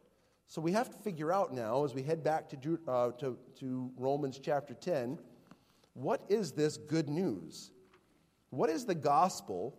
So 0.48 0.60
we 0.60 0.72
have 0.72 0.90
to 0.90 0.98
figure 0.98 1.32
out 1.32 1.52
now, 1.52 1.84
as 1.84 1.92
we 1.92 2.02
head 2.02 2.22
back 2.22 2.48
to, 2.50 2.78
uh, 2.86 3.10
to, 3.12 3.36
to 3.58 3.90
Romans 3.96 4.38
chapter 4.42 4.74
10, 4.74 5.18
what 5.94 6.22
is 6.28 6.52
this 6.52 6.76
good 6.76 7.08
news? 7.08 7.72
What 8.50 8.70
is 8.70 8.84
the 8.84 8.94
gospel 8.94 9.76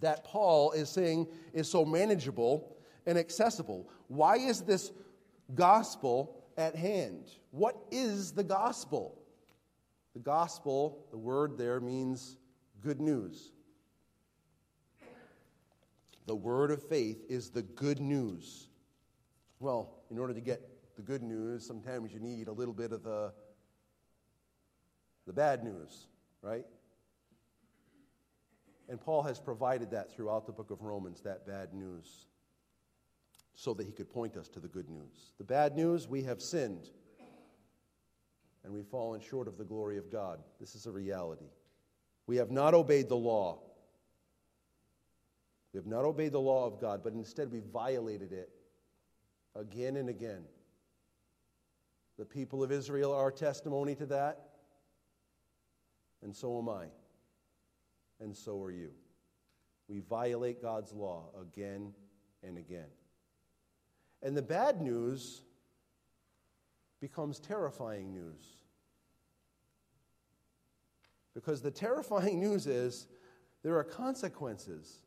that 0.00 0.24
Paul 0.24 0.72
is 0.72 0.88
saying 0.88 1.28
is 1.52 1.70
so 1.70 1.84
manageable 1.84 2.76
and 3.06 3.16
accessible? 3.16 3.88
Why 4.08 4.36
is 4.36 4.62
this 4.62 4.90
gospel 5.54 6.37
at 6.58 6.74
hand? 6.74 7.30
What 7.52 7.76
is 7.90 8.32
the 8.32 8.44
gospel? 8.44 9.18
The 10.12 10.20
gospel, 10.20 11.06
the 11.10 11.16
word 11.16 11.56
there 11.56 11.80
means 11.80 12.36
good 12.82 13.00
news. 13.00 13.52
The 16.26 16.34
word 16.36 16.70
of 16.70 16.82
faith 16.82 17.24
is 17.30 17.50
the 17.50 17.62
good 17.62 18.00
news. 18.00 18.68
Well, 19.60 19.94
in 20.10 20.18
order 20.18 20.34
to 20.34 20.40
get 20.40 20.60
the 20.96 21.02
good 21.02 21.22
news, 21.22 21.64
sometimes 21.64 22.12
you 22.12 22.20
need 22.20 22.48
a 22.48 22.52
little 22.52 22.74
bit 22.74 22.92
of 22.92 23.02
the, 23.02 23.32
the 25.26 25.32
bad 25.32 25.64
news, 25.64 26.08
right? 26.42 26.66
And 28.88 29.00
Paul 29.00 29.22
has 29.22 29.38
provided 29.38 29.90
that 29.92 30.12
throughout 30.12 30.46
the 30.46 30.52
book 30.52 30.70
of 30.70 30.82
Romans, 30.82 31.20
that 31.22 31.46
bad 31.46 31.72
news, 31.72 32.26
so 33.58 33.74
that 33.74 33.84
he 33.84 33.90
could 33.90 34.08
point 34.08 34.36
us 34.36 34.46
to 34.46 34.60
the 34.60 34.68
good 34.68 34.88
news. 34.88 35.32
The 35.36 35.42
bad 35.42 35.74
news, 35.74 36.06
we 36.06 36.22
have 36.22 36.40
sinned, 36.40 36.90
and 38.62 38.72
we've 38.72 38.86
fallen 38.86 39.20
short 39.20 39.48
of 39.48 39.58
the 39.58 39.64
glory 39.64 39.98
of 39.98 40.12
God. 40.12 40.38
This 40.60 40.76
is 40.76 40.86
a 40.86 40.92
reality. 40.92 41.50
We 42.28 42.36
have 42.36 42.52
not 42.52 42.72
obeyed 42.72 43.08
the 43.08 43.16
law. 43.16 43.58
We 45.72 45.78
have 45.78 45.88
not 45.88 46.04
obeyed 46.04 46.30
the 46.30 46.40
law 46.40 46.68
of 46.68 46.80
God, 46.80 47.00
but 47.02 47.14
instead 47.14 47.50
we 47.50 47.58
violated 47.58 48.32
it 48.32 48.48
again 49.56 49.96
and 49.96 50.08
again. 50.08 50.44
The 52.16 52.24
people 52.24 52.62
of 52.62 52.70
Israel 52.70 53.12
are 53.12 53.32
testimony 53.32 53.96
to 53.96 54.06
that, 54.06 54.50
and 56.22 56.32
so 56.32 56.56
am 56.60 56.68
I, 56.68 56.84
and 58.20 58.36
so 58.36 58.62
are 58.62 58.70
you. 58.70 58.92
We 59.88 59.98
violate 59.98 60.62
God's 60.62 60.92
law 60.92 61.30
again 61.42 61.92
and 62.44 62.56
again. 62.56 62.86
And 64.22 64.36
the 64.36 64.42
bad 64.42 64.80
news 64.80 65.42
becomes 67.00 67.38
terrifying 67.38 68.12
news. 68.12 68.42
Because 71.34 71.62
the 71.62 71.70
terrifying 71.70 72.40
news 72.40 72.66
is 72.66 73.06
there 73.62 73.76
are 73.76 73.84
consequences 73.84 75.02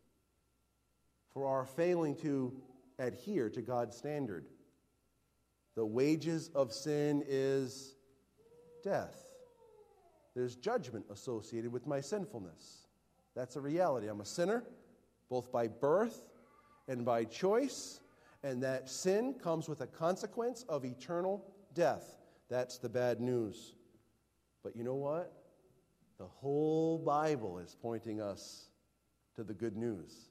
for 1.34 1.48
our 1.48 1.66
failing 1.66 2.16
to 2.18 2.54
adhere 3.00 3.50
to 3.50 3.62
God's 3.62 3.96
standard. 3.96 4.46
The 5.76 5.86
wages 5.86 6.50
of 6.54 6.74
sin 6.74 7.24
is 7.28 7.96
death. 8.84 9.28
There's 10.36 10.56
judgment 10.56 11.06
associated 11.10 11.72
with 11.72 11.88
my 11.88 12.02
sinfulness. 12.02 12.88
That's 13.36 13.56
a 13.56 13.62
reality. 13.62 14.08
I'm 14.08 14.22
a 14.22 14.26
sinner, 14.26 14.64
both 15.30 15.52
by 15.52 15.68
birth 15.68 16.30
and 16.88 17.06
by 17.06 17.24
choice, 17.24 18.01
and 18.44 18.62
that 18.64 18.90
sin 18.90 19.36
comes 19.42 19.70
with 19.70 19.82
a 19.82 19.88
consequence 19.88 20.66
of 20.68 20.84
eternal 20.86 21.46
death. 21.74 22.18
That's 22.50 22.78
the 22.78 22.90
bad 22.90 23.22
news. 23.22 23.76
But 24.64 24.76
you 24.76 24.84
know 24.84 24.96
what? 24.96 25.32
The 26.18 26.26
whole 26.26 27.00
Bible 27.00 27.60
is 27.60 27.76
pointing 27.82 28.22
us 28.22 28.70
to 29.36 29.44
the 29.44 29.54
good 29.54 29.76
news. 29.76 30.30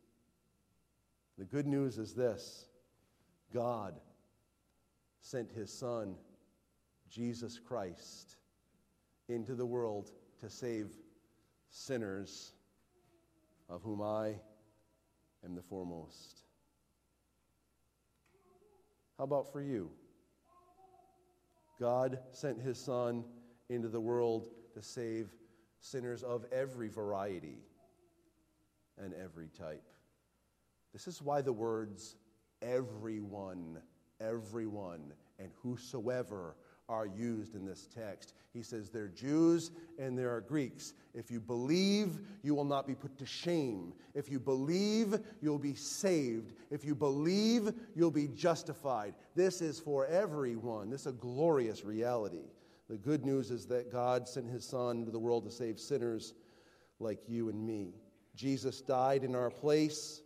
The 1.38 1.44
good 1.44 1.66
news 1.66 1.98
is 1.98 2.14
this 2.14 2.66
God 3.52 3.98
sent 5.20 5.50
his 5.50 5.72
Son, 5.72 6.14
Jesus 7.08 7.58
Christ, 7.58 8.36
into 9.28 9.54
the 9.54 9.66
world 9.66 10.12
to 10.40 10.50
save 10.50 10.88
sinners, 11.70 12.52
of 13.68 13.82
whom 13.82 14.02
I 14.02 14.34
am 15.44 15.54
the 15.54 15.62
foremost. 15.62 16.42
How 19.20 19.24
about 19.24 19.52
for 19.52 19.60
you? 19.60 19.90
God 21.78 22.20
sent 22.32 22.58
his 22.58 22.78
Son 22.78 23.22
into 23.68 23.88
the 23.88 24.00
world 24.00 24.48
to 24.72 24.80
save 24.80 25.28
sinners 25.78 26.22
of 26.22 26.46
every 26.50 26.88
variety 26.88 27.58
and 28.96 29.12
every 29.12 29.48
type. 29.48 29.84
This 30.94 31.06
is 31.06 31.20
why 31.20 31.42
the 31.42 31.52
words 31.52 32.16
everyone, 32.62 33.82
everyone, 34.22 35.12
and 35.38 35.50
whosoever 35.62 36.56
are 36.90 37.06
used 37.06 37.54
in 37.54 37.64
this 37.64 37.86
text. 37.94 38.34
He 38.52 38.62
says 38.62 38.90
there 38.90 39.04
are 39.04 39.08
Jews 39.08 39.70
and 39.98 40.18
there 40.18 40.34
are 40.34 40.40
Greeks. 40.40 40.92
If 41.14 41.30
you 41.30 41.40
believe, 41.40 42.18
you 42.42 42.54
will 42.54 42.64
not 42.64 42.86
be 42.86 42.96
put 42.96 43.16
to 43.18 43.26
shame. 43.26 43.94
If 44.12 44.28
you 44.28 44.40
believe, 44.40 45.20
you'll 45.40 45.58
be 45.58 45.74
saved. 45.74 46.52
If 46.70 46.84
you 46.84 46.96
believe, 46.96 47.72
you'll 47.94 48.10
be 48.10 48.26
justified. 48.26 49.14
This 49.36 49.62
is 49.62 49.78
for 49.78 50.06
everyone. 50.06 50.90
This 50.90 51.02
is 51.02 51.06
a 51.06 51.12
glorious 51.12 51.84
reality. 51.84 52.50
The 52.88 52.96
good 52.96 53.24
news 53.24 53.52
is 53.52 53.66
that 53.66 53.92
God 53.92 54.28
sent 54.28 54.50
his 54.50 54.64
Son 54.64 54.98
into 54.98 55.12
the 55.12 55.18
world 55.18 55.44
to 55.44 55.50
save 55.50 55.78
sinners 55.78 56.34
like 56.98 57.20
you 57.28 57.48
and 57.48 57.64
me. 57.64 57.94
Jesus 58.34 58.80
died 58.80 59.22
in 59.22 59.36
our 59.36 59.50
place. 59.50 60.22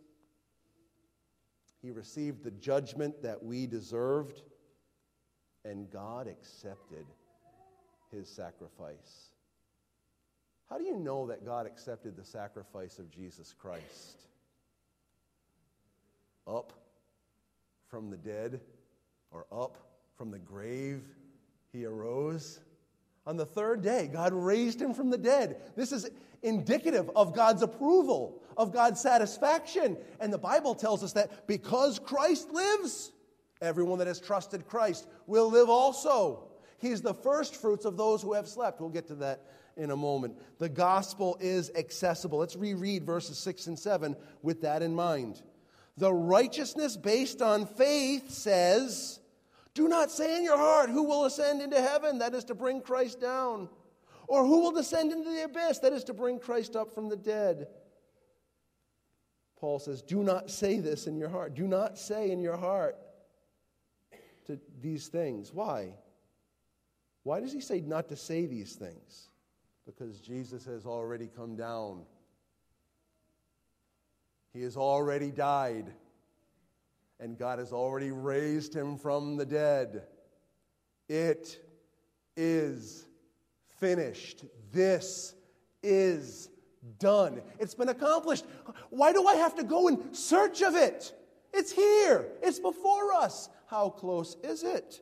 He 1.83 1.91
received 1.91 2.43
the 2.43 2.49
judgment 2.49 3.21
that 3.21 3.43
we 3.43 3.67
deserved, 3.67 4.41
and 5.65 5.89
God 5.91 6.27
accepted 6.27 7.05
his 8.11 8.29
sacrifice. 8.29 9.31
How 10.69 10.77
do 10.77 10.83
you 10.83 10.97
know 10.97 11.27
that 11.27 11.45
God 11.45 11.65
accepted 11.65 12.15
the 12.15 12.23
sacrifice 12.23 12.99
of 12.99 13.11
Jesus 13.11 13.53
Christ? 13.57 14.21
Up 16.47 16.71
from 17.87 18.09
the 18.09 18.17
dead 18.17 18.61
or 19.31 19.45
up 19.51 19.77
from 20.17 20.31
the 20.31 20.39
grave 20.39 21.01
he 21.71 21.85
arose. 21.85 22.59
On 23.27 23.37
the 23.37 23.45
third 23.45 23.81
day, 23.81 24.09
God 24.11 24.33
raised 24.33 24.79
him 24.79 24.93
from 24.93 25.09
the 25.09 25.17
dead. 25.17 25.61
This 25.75 25.91
is 25.91 26.09
indicative 26.43 27.09
of 27.15 27.35
God's 27.35 27.63
approval, 27.63 28.41
of 28.55 28.71
God's 28.71 29.01
satisfaction. 29.01 29.97
And 30.19 30.31
the 30.31 30.37
Bible 30.37 30.75
tells 30.75 31.03
us 31.03 31.13
that 31.13 31.47
because 31.47 31.97
Christ 31.99 32.51
lives, 32.51 33.11
everyone 33.61 33.99
that 33.99 34.07
has 34.07 34.19
trusted 34.19 34.67
Christ 34.67 35.07
will 35.27 35.49
live 35.49 35.69
also. 35.69 36.47
He's 36.77 37.01
the 37.01 37.13
first 37.13 37.55
fruits 37.55 37.85
of 37.85 37.97
those 37.97 38.21
who 38.21 38.33
have 38.33 38.47
slept. 38.47 38.79
We'll 38.79 38.89
get 38.89 39.07
to 39.07 39.15
that 39.15 39.45
in 39.77 39.91
a 39.91 39.95
moment. 39.95 40.37
The 40.59 40.69
gospel 40.69 41.37
is 41.39 41.71
accessible. 41.75 42.39
Let's 42.39 42.55
reread 42.55 43.05
verses 43.05 43.37
6 43.37 43.67
and 43.67 43.79
7 43.79 44.15
with 44.41 44.61
that 44.61 44.81
in 44.81 44.93
mind. 44.93 45.41
The 45.97 46.13
righteousness 46.13 46.97
based 46.97 47.41
on 47.41 47.65
faith 47.65 48.29
says, 48.29 49.19
do 49.75 49.89
not 49.89 50.09
say 50.09 50.37
in 50.37 50.43
your 50.43 50.57
heart, 50.57 50.89
Who 50.89 51.03
will 51.03 51.25
ascend 51.25 51.61
into 51.61 51.79
heaven? 51.79 52.19
That 52.19 52.33
is 52.33 52.45
to 52.45 52.55
bring 52.55 52.81
Christ 52.81 53.19
down. 53.19 53.69
Or 54.27 54.43
who 54.43 54.61
will 54.61 54.71
descend 54.71 55.11
into 55.11 55.29
the 55.29 55.43
abyss? 55.43 55.79
That 55.79 55.93
is 55.93 56.05
to 56.05 56.13
bring 56.13 56.39
Christ 56.39 56.75
up 56.75 56.95
from 56.95 57.09
the 57.09 57.17
dead. 57.17 57.67
Paul 59.59 59.77
says, 59.79 60.01
Do 60.01 60.23
not 60.23 60.49
say 60.49 60.79
this 60.79 61.05
in 61.07 61.17
your 61.17 61.29
heart. 61.29 61.53
Do 61.53 61.67
not 61.67 61.99
say 61.99 62.31
in 62.31 62.41
your 62.41 62.57
heart 62.57 62.97
to 64.45 64.59
these 64.81 65.07
things. 65.07 65.53
Why? 65.53 65.93
Why 67.23 67.39
does 67.39 67.51
he 67.51 67.61
say 67.61 67.81
not 67.81 68.09
to 68.09 68.15
say 68.15 68.45
these 68.45 68.75
things? 68.75 69.29
Because 69.85 70.19
Jesus 70.19 70.65
has 70.65 70.85
already 70.85 71.27
come 71.27 71.55
down. 71.55 72.03
He 74.53 74.61
has 74.63 74.77
already 74.77 75.31
died 75.31 75.91
and 77.19 77.37
God 77.37 77.59
has 77.59 77.71
already 77.71 78.11
raised 78.11 78.73
him 78.73 78.97
from 78.97 79.37
the 79.37 79.45
dead. 79.45 80.03
It 81.07 81.59
is 82.35 83.05
finished. 83.79 84.45
This 84.71 85.33
is 85.81 86.49
done. 86.99 87.41
It's 87.59 87.75
been 87.75 87.89
accomplished. 87.89 88.45
Why 88.89 89.13
do 89.13 89.27
I 89.27 89.35
have 89.35 89.55
to 89.55 89.63
go 89.63 89.87
in 89.87 90.13
search 90.13 90.61
of 90.61 90.75
it? 90.75 91.13
It's 91.53 91.71
here, 91.71 92.27
it's 92.41 92.59
before 92.59 93.13
us. 93.13 93.49
How 93.67 93.89
close 93.89 94.35
is 94.43 94.63
it? 94.63 95.01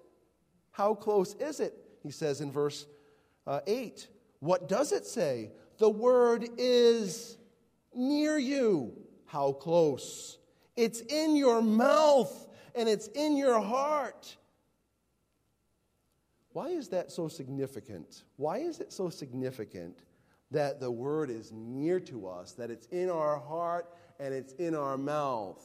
How 0.72 0.94
close 0.94 1.34
is 1.36 1.60
it? 1.60 1.74
He 2.02 2.12
says 2.12 2.42
in 2.42 2.52
verse 2.52 2.86
uh, 3.46 3.62
8. 3.68 4.08
What 4.40 4.68
does 4.68 4.92
it 4.92 5.06
say? 5.06 5.52
The 5.78 5.90
word 5.90 6.48
is 6.58 7.38
near 7.94 8.38
you. 8.38 8.94
How 9.26 9.52
close? 9.52 10.38
It's 10.76 11.02
in 11.02 11.36
your 11.36 11.62
mouth 11.62 12.48
and 12.76 12.90
it's 12.90 13.08
in 13.08 13.38
your 13.38 13.62
heart. 13.62 14.36
Why 16.52 16.70
is 16.70 16.90
that 16.90 17.12
so 17.12 17.28
significant? 17.28 18.24
Why 18.36 18.60
is 18.60 18.80
it 18.80 18.94
so 18.94 19.10
significant 19.10 20.04
that 20.54 20.80
the 20.80 20.90
word 20.90 21.30
is 21.30 21.52
near 21.52 22.00
to 22.00 22.28
us, 22.28 22.54
that 22.54 22.70
it's 22.70 22.86
in 22.88 23.10
our 23.10 23.38
heart 23.40 23.88
and 24.20 24.34
it's 24.34 24.54
in 24.54 24.76
our 24.76 24.98
mouth. 24.98 25.62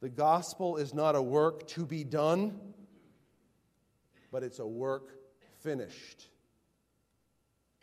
The 0.00 0.08
gospel 0.08 0.76
is 0.76 0.94
not 0.94 1.14
a 1.14 1.22
work 1.22 1.66
to 1.68 1.84
be 1.84 2.04
done, 2.04 2.58
but 4.32 4.42
it's 4.42 4.58
a 4.58 4.66
work 4.66 5.10
finished. 5.60 6.28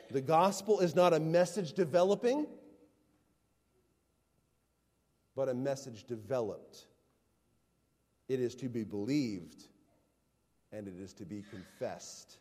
The 0.09 0.21
gospel 0.21 0.79
is 0.79 0.95
not 0.95 1.13
a 1.13 1.19
message 1.19 1.73
developing, 1.73 2.47
but 5.35 5.49
a 5.49 5.53
message 5.53 6.05
developed. 6.05 6.85
It 8.27 8.39
is 8.39 8.55
to 8.55 8.69
be 8.69 8.83
believed 8.83 9.65
and 10.71 10.87
it 10.87 10.95
is 10.99 11.13
to 11.13 11.25
be 11.25 11.43
confessed. 11.49 12.37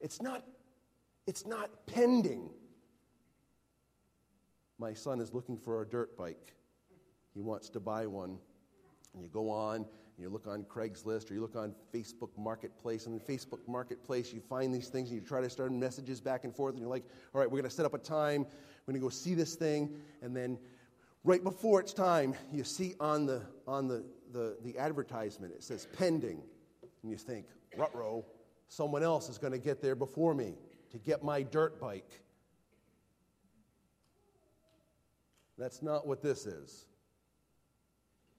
It's 0.00 0.20
not, 0.20 0.44
it's 1.26 1.46
not 1.46 1.70
pending. 1.86 2.50
My 4.78 4.92
son 4.92 5.20
is 5.20 5.32
looking 5.32 5.56
for 5.56 5.82
a 5.82 5.86
dirt 5.86 6.16
bike. 6.16 6.54
He 7.34 7.40
wants 7.40 7.68
to 7.70 7.80
buy 7.80 8.06
one. 8.06 8.38
And 9.14 9.22
you 9.22 9.28
go 9.28 9.50
on, 9.50 9.76
and 9.76 9.86
you 10.18 10.28
look 10.28 10.46
on 10.46 10.64
Craigslist 10.64 11.30
or 11.30 11.34
you 11.34 11.40
look 11.40 11.56
on 11.56 11.74
Facebook 11.92 12.30
Marketplace. 12.36 13.06
And 13.06 13.18
in 13.18 13.20
Facebook 13.20 13.60
Marketplace, 13.66 14.32
you 14.32 14.40
find 14.40 14.74
these 14.74 14.88
things 14.88 15.10
and 15.10 15.20
you 15.20 15.26
try 15.26 15.40
to 15.40 15.48
start 15.48 15.72
messages 15.72 16.20
back 16.20 16.44
and 16.44 16.54
forth. 16.54 16.74
And 16.74 16.80
you're 16.80 16.90
like, 16.90 17.04
all 17.34 17.40
right, 17.40 17.50
we're 17.50 17.58
going 17.58 17.70
to 17.70 17.74
set 17.74 17.86
up 17.86 17.94
a 17.94 17.98
time. 17.98 18.42
We're 18.86 18.92
going 18.92 19.00
to 19.00 19.06
go 19.06 19.10
see 19.10 19.34
this 19.34 19.54
thing. 19.54 19.94
And 20.20 20.36
then 20.36 20.58
right 21.24 21.42
before 21.42 21.80
it's 21.80 21.92
time, 21.92 22.34
you 22.52 22.62
see 22.64 22.94
on 23.00 23.26
the, 23.26 23.42
on 23.66 23.88
the, 23.88 24.04
the, 24.32 24.56
the 24.62 24.78
advertisement, 24.78 25.52
it 25.54 25.62
says 25.62 25.88
pending. 25.96 26.42
And 27.02 27.10
you 27.10 27.16
think, 27.16 27.46
row, 27.94 28.24
someone 28.68 29.02
else 29.02 29.28
is 29.28 29.38
going 29.38 29.52
to 29.52 29.58
get 29.58 29.80
there 29.80 29.94
before 29.94 30.34
me 30.34 30.54
to 30.90 30.98
get 30.98 31.24
my 31.24 31.42
dirt 31.42 31.80
bike. 31.80 32.20
That's 35.56 35.82
not 35.82 36.06
what 36.06 36.22
this 36.22 36.44
is. 36.46 36.86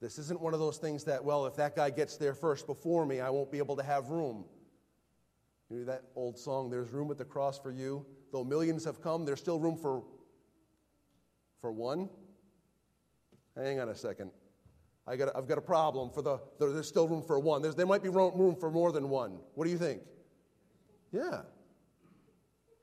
This 0.04 0.18
isn't 0.18 0.38
one 0.38 0.52
of 0.52 0.60
those 0.60 0.76
things 0.76 1.02
that, 1.04 1.24
well, 1.24 1.46
if 1.46 1.56
that 1.56 1.74
guy 1.74 1.88
gets 1.88 2.18
there 2.18 2.34
first 2.34 2.66
before 2.66 3.06
me, 3.06 3.20
I 3.20 3.30
won't 3.30 3.50
be 3.50 3.56
able 3.56 3.74
to 3.76 3.82
have 3.82 4.10
room. 4.10 4.44
You 5.70 5.78
know 5.78 5.84
that 5.86 6.02
old 6.14 6.38
song, 6.38 6.68
There's 6.68 6.90
Room 6.90 7.10
at 7.10 7.16
the 7.16 7.24
Cross 7.24 7.60
for 7.60 7.72
You? 7.72 8.04
Though 8.30 8.44
millions 8.44 8.84
have 8.84 9.00
come, 9.00 9.24
there's 9.24 9.40
still 9.40 9.58
room 9.58 9.78
for, 9.78 10.02
for 11.58 11.72
one? 11.72 12.10
Hang 13.56 13.80
on 13.80 13.88
a 13.88 13.94
second. 13.94 14.30
I 15.06 15.16
got, 15.16 15.34
I've 15.34 15.48
got 15.48 15.56
a 15.56 15.62
problem 15.62 16.10
for 16.10 16.20
the, 16.20 16.38
there's 16.58 16.86
still 16.86 17.08
room 17.08 17.22
for 17.22 17.38
one. 17.38 17.62
There's, 17.62 17.74
there 17.74 17.86
might 17.86 18.02
be 18.02 18.10
room 18.10 18.56
for 18.60 18.70
more 18.70 18.92
than 18.92 19.08
one. 19.08 19.38
What 19.54 19.64
do 19.64 19.70
you 19.70 19.78
think? 19.78 20.02
Yeah. 21.12 21.40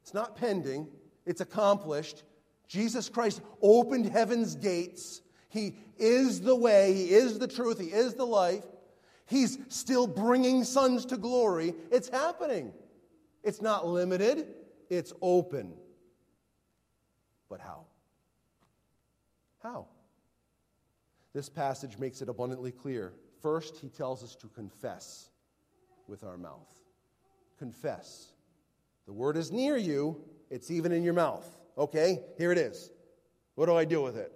It's 0.02 0.16
not 0.16 0.36
pending, 0.36 0.88
it's 1.28 1.42
accomplished. 1.42 2.24
Jesus 2.68 3.10
Christ 3.10 3.42
opened 3.62 4.08
heaven's 4.08 4.56
gates. 4.56 5.22
He 5.52 5.76
is 5.98 6.42
the 6.42 6.56
way, 6.56 6.94
He 6.94 7.12
is 7.12 7.38
the 7.38 7.48
truth, 7.48 7.80
He 7.80 7.88
is 7.88 8.16
the 8.16 8.26
life. 8.26 8.64
He's 9.28 9.60
still 9.68 10.08
bringing 10.08 10.64
sons 10.64 11.06
to 11.08 11.18
glory. 11.18 11.74
It's 11.92 12.10
happening. 12.10 12.74
It's 13.44 13.62
not 13.62 13.88
limited, 13.88 14.48
it's 14.90 15.14
open. 15.22 15.74
But 17.50 17.60
how? 17.60 17.86
How? 19.62 19.88
This 21.34 21.50
passage 21.50 21.98
makes 21.98 22.22
it 22.22 22.30
abundantly 22.30 22.72
clear. 22.72 23.14
First, 23.42 23.78
he 23.78 23.90
tells 23.90 24.24
us 24.24 24.36
to 24.38 24.48
confess 24.48 25.30
with 26.08 26.24
our 26.24 26.38
mouth. 26.38 26.74
Confess. 27.58 28.34
The 29.06 29.14
word 29.14 29.38
is 29.38 29.52
near 29.52 29.78
you, 29.78 30.22
it's 30.50 30.72
even 30.72 30.92
in 30.92 31.04
your 31.04 31.14
mouth. 31.14 31.58
Okay, 31.78 32.22
here 32.38 32.52
it 32.52 32.58
is. 32.58 32.92
What 33.56 33.66
do 33.66 33.76
I 33.76 33.86
do 33.86 34.02
with 34.02 34.18
it? 34.18 34.32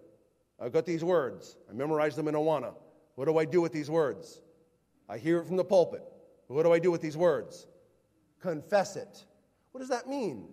I've 0.60 0.72
got 0.72 0.86
these 0.86 1.04
words. 1.04 1.58
I 1.70 1.74
memorized 1.74 2.18
them 2.18 2.28
in 2.28 2.36
Awana. 2.36 2.74
What 3.16 3.26
do 3.26 3.38
I 3.38 3.46
do 3.46 3.62
with 3.62 3.72
these 3.72 3.90
words? 3.90 4.42
I 5.10 5.18
hear 5.18 5.40
it 5.40 5.46
from 5.46 5.58
the 5.58 5.64
pulpit. 5.64 6.04
What 6.48 6.64
do 6.64 6.72
I 6.72 6.80
do 6.80 6.92
with 6.92 7.02
these 7.02 7.18
words? 7.18 7.68
Confess 8.42 8.96
it. 8.96 9.26
What 9.72 9.80
does 9.80 9.90
that 9.90 10.08
mean? 10.08 10.48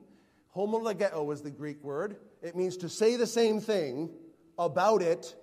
Homologeo 0.57 1.33
is 1.33 1.43
the 1.43 1.51
Greek 1.51 1.83
word. 1.83 2.17
It 2.43 2.57
means 2.57 2.77
to 2.79 2.88
say 2.88 3.17
the 3.17 3.27
same 3.27 3.61
thing 3.61 4.11
about 4.59 5.03
it 5.03 5.35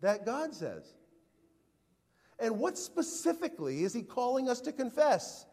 that 0.00 0.26
God 0.26 0.54
says. 0.54 0.94
And 2.38 2.58
what 2.58 2.76
specifically 2.76 3.84
is 3.84 3.94
he 3.94 4.02
calling 4.02 4.48
us 4.48 4.60
to 4.62 4.72
confess? 4.72 5.46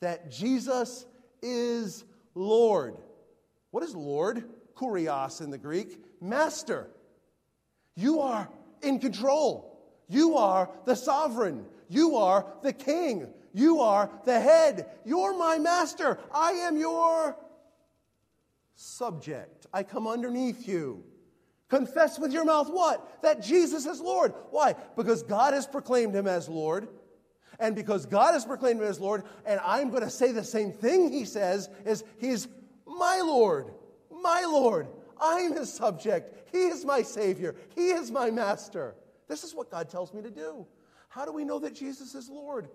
That 0.00 0.30
Jesus 0.30 1.04
is 1.42 2.04
Lord. 2.34 2.96
What 3.70 3.82
is 3.82 3.94
Lord? 3.94 4.44
Kurios 4.74 5.42
in 5.42 5.50
the 5.50 5.58
Greek, 5.58 5.98
master. 6.22 6.88
You 7.96 8.20
are 8.20 8.48
in 8.82 8.98
control. 8.98 9.78
You 10.08 10.36
are 10.36 10.70
the 10.84 10.94
sovereign. 10.94 11.66
You 11.88 12.16
are 12.16 12.46
the 12.62 12.72
king. 12.72 13.28
You 13.52 13.80
are 13.80 14.10
the 14.24 14.40
head. 14.40 14.86
You're 15.04 15.36
my 15.36 15.58
master. 15.58 16.18
I 16.32 16.52
am 16.52 16.76
your 16.76 17.36
subject. 18.74 19.66
I 19.72 19.82
come 19.82 20.06
underneath 20.06 20.66
you. 20.66 21.04
Confess 21.68 22.18
with 22.18 22.32
your 22.32 22.44
mouth 22.44 22.68
what? 22.70 23.22
That 23.22 23.42
Jesus 23.42 23.86
is 23.86 24.00
Lord. 24.00 24.34
Why? 24.50 24.74
Because 24.96 25.22
God 25.22 25.54
has 25.54 25.66
proclaimed 25.66 26.14
him 26.14 26.26
as 26.26 26.48
Lord. 26.48 26.88
And 27.60 27.76
because 27.76 28.06
God 28.06 28.32
has 28.34 28.44
proclaimed 28.44 28.80
him 28.80 28.86
as 28.86 28.98
Lord, 28.98 29.22
and 29.44 29.60
I'm 29.62 29.90
going 29.90 30.02
to 30.02 30.10
say 30.10 30.32
the 30.32 30.42
same 30.42 30.72
thing 30.72 31.12
he 31.12 31.24
says, 31.24 31.68
is 31.84 32.02
he's 32.18 32.48
my 32.86 33.20
Lord, 33.24 33.72
my 34.10 34.42
Lord. 34.42 34.88
I'm 35.20 35.54
his 35.54 35.72
subject. 35.72 36.50
He 36.52 36.64
is 36.64 36.84
my 36.84 37.02
Savior. 37.02 37.54
He 37.74 37.90
is 37.90 38.10
my 38.10 38.30
Master. 38.30 38.94
This 39.28 39.44
is 39.44 39.54
what 39.54 39.70
God 39.70 39.88
tells 39.88 40.12
me 40.14 40.22
to 40.22 40.30
do. 40.30 40.66
How 41.08 41.24
do 41.24 41.32
we 41.32 41.44
know 41.44 41.58
that 41.58 41.74
Jesus 41.74 42.14
is 42.14 42.28
Lord? 42.28 42.68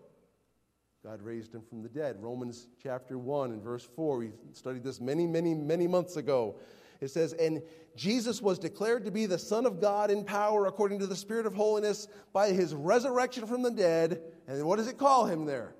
God 1.04 1.22
raised 1.22 1.54
him 1.54 1.62
from 1.62 1.84
the 1.84 1.90
dead. 1.90 2.18
Romans 2.20 2.68
chapter 2.82 3.18
1 3.18 3.52
and 3.52 3.62
verse 3.62 3.88
4. 3.96 4.18
We 4.18 4.32
studied 4.54 4.84
this 4.84 5.00
many, 5.00 5.28
many, 5.28 5.54
many 5.54 5.88
months 5.88 6.18
ago. 6.18 6.56
It 7.00 7.10
says, 7.10 7.34
And 7.34 7.62
Jesus 7.96 8.42
was 8.42 8.58
declared 8.58 9.06
to 9.06 9.12
be 9.12 9.26
the 9.26 9.38
Son 9.38 9.66
of 9.66 9.80
God 9.80 10.10
in 10.10 10.24
power 10.24 10.66
according 10.66 11.00
to 11.00 11.08
the 11.08 11.16
Spirit 11.16 11.46
of 11.46 11.54
holiness 11.54 12.08
by 12.34 12.50
his 12.50 12.74
resurrection 12.74 13.46
from 13.46 13.62
the 13.62 13.72
dead. 13.72 14.22
And 14.48 14.64
what 14.66 14.78
does 14.78 14.88
it 14.88 14.98
call 14.98 15.26
him 15.26 15.46
there? 15.46 15.76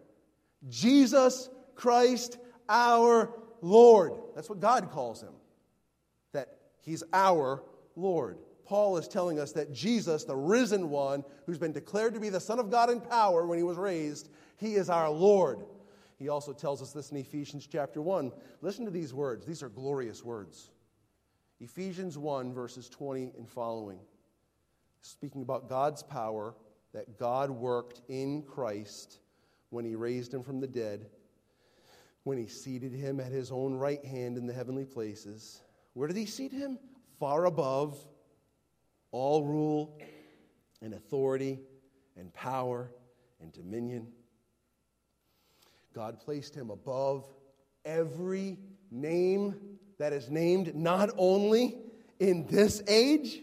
Jesus 0.70 1.50
Christ 1.76 2.38
our 2.70 3.32
Lord. 3.62 4.14
That's 4.36 4.50
what 4.50 4.60
God 4.60 4.92
calls 4.92 5.22
him. 5.22 5.34
He's 6.86 7.04
our 7.12 7.64
Lord. 7.96 8.38
Paul 8.66 8.98
is 8.98 9.08
telling 9.08 9.40
us 9.40 9.52
that 9.54 9.74
Jesus, 9.74 10.24
the 10.24 10.36
risen 10.36 10.90
one, 10.90 11.24
who's 11.46 11.58
been 11.58 11.72
declared 11.72 12.14
to 12.14 12.20
be 12.20 12.30
the 12.30 12.40
Son 12.40 12.60
of 12.60 12.72
God 12.72 12.90
in 12.90 13.02
power 13.02 13.46
when 13.46 13.58
he 13.58 13.64
was 13.64 13.78
raised, 13.78 14.30
he 14.58 14.76
is 14.76 14.90
our 14.90 15.10
Lord. 15.10 15.66
He 16.18 16.30
also 16.30 16.54
tells 16.54 16.82
us 16.82 16.94
this 16.94 17.12
in 17.12 17.18
Ephesians 17.18 17.68
chapter 17.68 18.02
1. 18.02 18.32
Listen 18.62 18.86
to 18.86 18.92
these 18.92 19.14
words, 19.14 19.46
these 19.46 19.62
are 19.62 19.70
glorious 19.70 20.24
words. 20.24 20.72
Ephesians 21.60 22.18
1, 22.18 22.54
verses 22.54 22.90
20 22.90 23.34
and 23.38 23.50
following, 23.50 24.00
speaking 25.02 25.42
about 25.42 25.70
God's 25.70 26.04
power 26.04 26.54
that 26.94 27.18
God 27.18 27.50
worked 27.50 28.02
in 28.08 28.44
Christ 28.44 29.20
when 29.70 29.86
he 29.86 29.96
raised 29.96 30.34
him 30.34 30.44
from 30.44 30.60
the 30.60 30.68
dead, 30.68 31.08
when 32.24 32.38
he 32.38 32.48
seated 32.48 32.94
him 32.94 33.20
at 33.20 33.32
his 33.32 33.52
own 33.52 33.76
right 33.76 34.04
hand 34.04 34.38
in 34.38 34.48
the 34.48 34.54
heavenly 34.54 34.86
places. 34.86 35.62
Where 35.96 36.10
did 36.10 36.18
he 36.18 36.26
seat 36.26 36.52
him? 36.52 36.78
Far 37.20 37.46
above 37.46 37.98
all 39.12 39.46
rule 39.46 39.98
and 40.82 40.94
authority 40.94 41.62
and 42.18 42.34
power 42.34 42.92
and 43.42 43.54
dominion. 43.54 44.10
God 45.94 46.20
placed 46.20 46.54
him 46.54 46.70
above 46.70 47.26
every 47.86 48.60
name 48.92 49.56
that 49.98 50.12
is 50.12 50.30
named 50.30 50.76
not 50.76 51.12
only 51.18 51.78
in 52.20 52.46
this 52.48 52.84
age, 52.90 53.42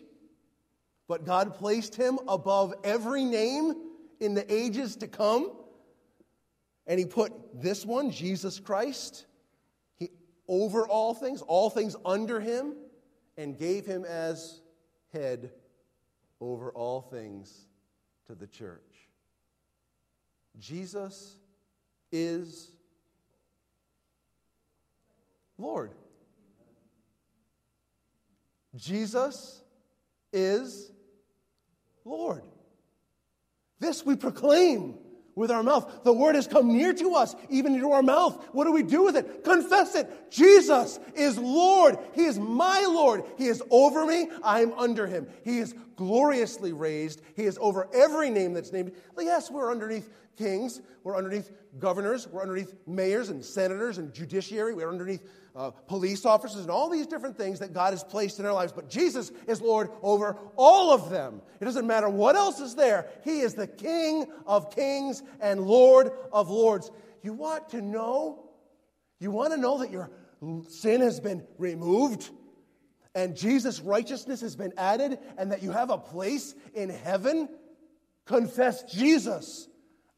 but 1.08 1.24
God 1.24 1.54
placed 1.54 1.94
him 1.94 2.18
above 2.28 2.74
every 2.84 3.24
name 3.24 3.72
in 4.20 4.34
the 4.34 4.52
ages 4.52 4.96
to 4.96 5.08
come. 5.08 5.52
And 6.86 6.98
he 6.98 7.06
put 7.06 7.32
this 7.62 7.86
one, 7.86 8.10
Jesus 8.10 8.60
Christ, 8.60 9.24
over 10.48 10.86
all 10.86 11.14
things, 11.14 11.42
all 11.42 11.70
things 11.70 11.96
under 12.04 12.40
him, 12.40 12.74
and 13.36 13.58
gave 13.58 13.86
him 13.86 14.04
as 14.04 14.60
head 15.12 15.50
over 16.40 16.70
all 16.70 17.00
things 17.00 17.66
to 18.26 18.34
the 18.34 18.46
church. 18.46 18.80
Jesus 20.58 21.36
is 22.10 22.72
Lord. 25.58 25.92
Jesus 28.74 29.62
is 30.32 30.90
Lord. 32.04 32.42
This 33.78 34.04
we 34.04 34.16
proclaim 34.16 34.98
with 35.34 35.50
our 35.50 35.62
mouth. 35.62 36.04
The 36.04 36.12
word 36.12 36.34
has 36.34 36.46
come 36.46 36.76
near 36.76 36.92
to 36.94 37.14
us, 37.14 37.34
even 37.48 37.74
into 37.74 37.90
our 37.92 38.02
mouth. 38.02 38.44
What 38.52 38.64
do 38.64 38.72
we 38.72 38.82
do 38.82 39.04
with 39.04 39.16
it? 39.16 39.44
Confess 39.44 39.94
it. 39.94 40.30
Jesus 40.30 40.98
is 41.14 41.38
Lord. 41.38 41.98
He 42.14 42.24
is 42.24 42.38
my 42.38 42.80
Lord. 42.88 43.24
He 43.38 43.46
is 43.46 43.62
over 43.70 44.06
me. 44.06 44.28
I 44.42 44.60
am 44.60 44.72
under 44.74 45.06
him. 45.06 45.26
He 45.44 45.58
is 45.58 45.74
gloriously 45.96 46.72
raised. 46.72 47.22
He 47.36 47.44
is 47.44 47.58
over 47.60 47.88
every 47.94 48.30
name 48.30 48.54
that's 48.54 48.72
named. 48.72 48.92
Yes, 49.18 49.50
we're 49.50 49.70
underneath 49.70 50.10
kings. 50.36 50.80
We're 51.04 51.16
underneath 51.16 51.50
governors. 51.78 52.28
We're 52.28 52.42
underneath 52.42 52.74
mayors 52.86 53.28
and 53.28 53.44
senators 53.44 53.98
and 53.98 54.12
judiciary. 54.12 54.74
We're 54.74 54.90
underneath 54.90 55.22
uh, 55.54 55.70
police 55.70 56.24
officers 56.24 56.62
and 56.62 56.70
all 56.70 56.88
these 56.88 57.06
different 57.06 57.36
things 57.36 57.58
that 57.58 57.72
God 57.72 57.92
has 57.92 58.02
placed 58.02 58.38
in 58.38 58.46
our 58.46 58.52
lives. 58.52 58.72
But 58.72 58.88
Jesus 58.88 59.32
is 59.46 59.60
Lord 59.60 59.90
over 60.02 60.36
all 60.56 60.92
of 60.92 61.10
them. 61.10 61.42
It 61.60 61.64
doesn't 61.64 61.86
matter 61.86 62.08
what 62.08 62.36
else 62.36 62.60
is 62.60 62.74
there. 62.74 63.08
He 63.24 63.40
is 63.40 63.54
the 63.54 63.66
King 63.66 64.26
of 64.46 64.74
kings 64.74 65.22
and 65.40 65.60
Lord 65.60 66.10
of 66.32 66.48
lords. 66.50 66.90
You 67.22 67.32
want 67.32 67.68
to 67.70 67.82
know? 67.82 68.50
You 69.20 69.30
want 69.30 69.52
to 69.52 69.60
know 69.60 69.78
that 69.78 69.90
your 69.90 70.10
sin 70.68 71.00
has 71.00 71.20
been 71.20 71.46
removed? 71.58 72.30
and 73.14 73.36
Jesus' 73.36 73.80
righteousness 73.80 74.40
has 74.40 74.56
been 74.56 74.72
added, 74.76 75.18
and 75.36 75.52
that 75.52 75.62
you 75.62 75.70
have 75.70 75.90
a 75.90 75.98
place 75.98 76.54
in 76.74 76.88
heaven, 76.88 77.48
confess 78.24 78.82
Jesus 78.84 79.68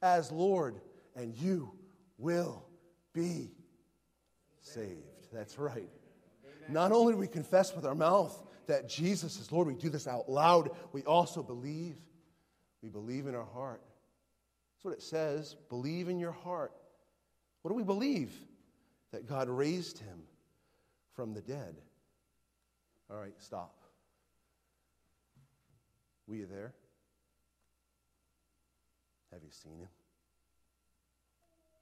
as 0.05 0.31
Lord, 0.31 0.81
and 1.17 1.35
you 1.35 1.73
will 2.19 2.67
be 3.15 3.51
saved. 4.61 5.33
That's 5.33 5.59
right. 5.59 5.89
Not 6.69 6.93
only 6.93 7.15
do 7.15 7.19
we 7.19 7.27
confess 7.27 7.75
with 7.75 7.87
our 7.87 7.95
mouth 7.95 8.41
that 8.67 8.89
Jesus 8.89 9.41
is 9.41 9.51
Lord, 9.51 9.67
we 9.67 9.75
do 9.75 9.89
this 9.89 10.07
out 10.07 10.29
loud, 10.29 10.71
we 10.93 11.03
also 11.03 11.43
believe. 11.43 11.97
We 12.83 12.91
believe 12.91 13.27
in 13.27 13.35
our 13.35 13.47
heart. 13.47 13.81
That's 14.75 14.85
what 14.85 14.95
it 14.95 15.03
says. 15.03 15.57
Believe 15.71 16.11
in 16.11 16.19
your 16.19 16.33
heart. 16.33 16.73
What 17.63 17.71
do 17.71 17.75
we 17.75 17.83
believe? 17.83 18.31
That 19.11 19.27
God 19.27 19.49
raised 19.49 19.99
him 19.99 20.23
from 21.15 21.33
the 21.33 21.41
dead. 21.41 21.77
All 23.11 23.17
right, 23.17 23.35
stop. 23.39 23.81
Were 26.27 26.37
you 26.37 26.47
there? 26.47 26.75
Have 29.35 29.43
you 29.43 29.51
seen 29.51 29.81
him? 29.81 29.89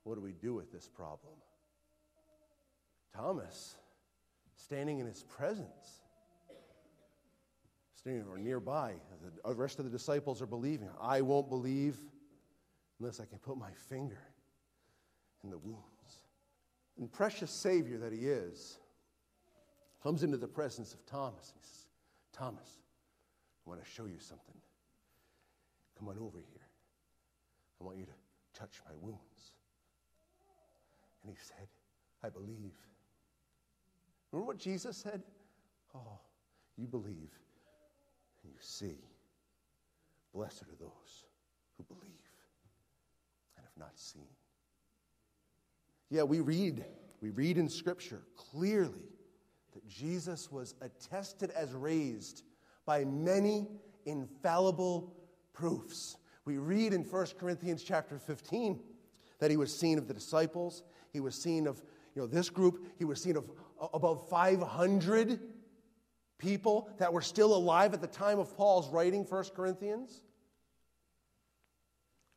What 0.05 0.15
do 0.15 0.23
we 0.23 0.33
do 0.33 0.55
with 0.55 0.73
this 0.73 0.89
problem? 0.89 1.35
Thomas, 3.15 3.77
standing 4.57 5.01
in 5.01 5.07
his 5.07 5.23
presence, 5.23 6.01
standing 7.95 8.25
or 8.27 8.39
nearby, 8.39 8.95
the 9.45 9.55
rest 9.55 9.79
of 9.79 9.85
the 9.85 9.91
disciples 9.91 10.41
are 10.41 10.47
believing. 10.47 10.89
I 10.99 11.21
won't 11.21 11.51
believe 11.51 11.99
unless 12.99 13.21
I 13.21 13.27
can 13.27 13.39
put 13.39 13.59
my 13.59 13.71
finger 13.89 14.19
in 15.45 15.51
the 15.51 15.59
wounds. 15.59 15.83
And 16.99 17.13
precious 17.13 17.51
Savior 17.51 17.99
that 17.99 18.13
he 18.13 18.21
is, 18.21 18.79
comes 20.03 20.23
into 20.23 20.39
the 20.39 20.49
presence 20.49 20.95
of 20.95 21.05
Thomas 21.05 21.53
and 21.53 21.61
he 21.61 21.69
says, 21.69 21.87
Thomas, 22.33 22.79
I 23.67 23.71
want 23.71 23.85
to 23.85 23.91
show 23.91 24.07
you 24.07 24.19
something. 24.19 24.57
Come 25.99 26.09
on 26.09 26.17
over 26.19 26.39
here. 26.39 26.62
I 27.83 27.85
want 27.85 27.99
you 27.99 28.05
to 28.05 28.61
touch 28.61 28.81
my 28.89 28.95
wounds. 29.01 29.53
And 31.23 31.31
he 31.31 31.37
said, 31.41 31.67
I 32.23 32.29
believe. 32.29 32.75
Remember 34.31 34.47
what 34.47 34.59
Jesus 34.59 34.97
said? 34.97 35.23
Oh, 35.95 36.21
you 36.77 36.87
believe 36.87 37.33
and 38.43 38.53
you 38.53 38.59
see. 38.61 38.99
Blessed 40.33 40.63
are 40.63 40.77
those 40.79 41.27
who 41.77 41.85
believe 41.85 42.07
and 43.57 43.65
have 43.65 43.77
not 43.77 43.99
seen. 43.99 44.29
Yeah, 46.09 46.23
we 46.23 46.41
read, 46.41 46.85
we 47.21 47.31
read 47.31 47.59
in 47.59 47.69
Scripture 47.69 48.23
clearly 48.37 49.09
that 49.75 49.87
Jesus 49.89 50.53
was 50.53 50.75
attested 50.81 51.51
as 51.51 51.73
raised 51.73 52.45
by 52.87 53.05
many 53.05 53.67
infallible 54.07 55.15
proofs. 55.53 56.17
We 56.45 56.59
read 56.59 56.93
in 56.93 57.03
1 57.03 57.27
Corinthians 57.39 57.83
chapter 57.83 58.19
15 58.19 58.81
that 59.39 59.51
he 59.51 59.57
was 59.57 59.77
seen 59.77 59.99
of 59.99 60.09
the 60.09 60.15
disciples, 60.15 60.83
he 61.13 61.21
was 61.21 61.35
seen 61.35 61.67
of 61.67 61.83
you 62.15 62.23
know, 62.23 62.27
this 62.27 62.51
group, 62.51 62.93
he 62.99 63.05
was 63.05 63.23
seen 63.23 63.37
of 63.37 63.51
uh, 63.81 63.89
above 63.95 64.29
500 64.29 65.41
people 66.39 66.91
that 66.99 67.13
were 67.13 67.23
still 67.23 67.55
alive 67.55 67.95
at 67.95 68.01
the 68.01 68.07
time 68.07 68.39
of 68.39 68.57
Paul's 68.57 68.89
writing 68.91 69.25
1 69.25 69.45
Corinthians. 69.55 70.23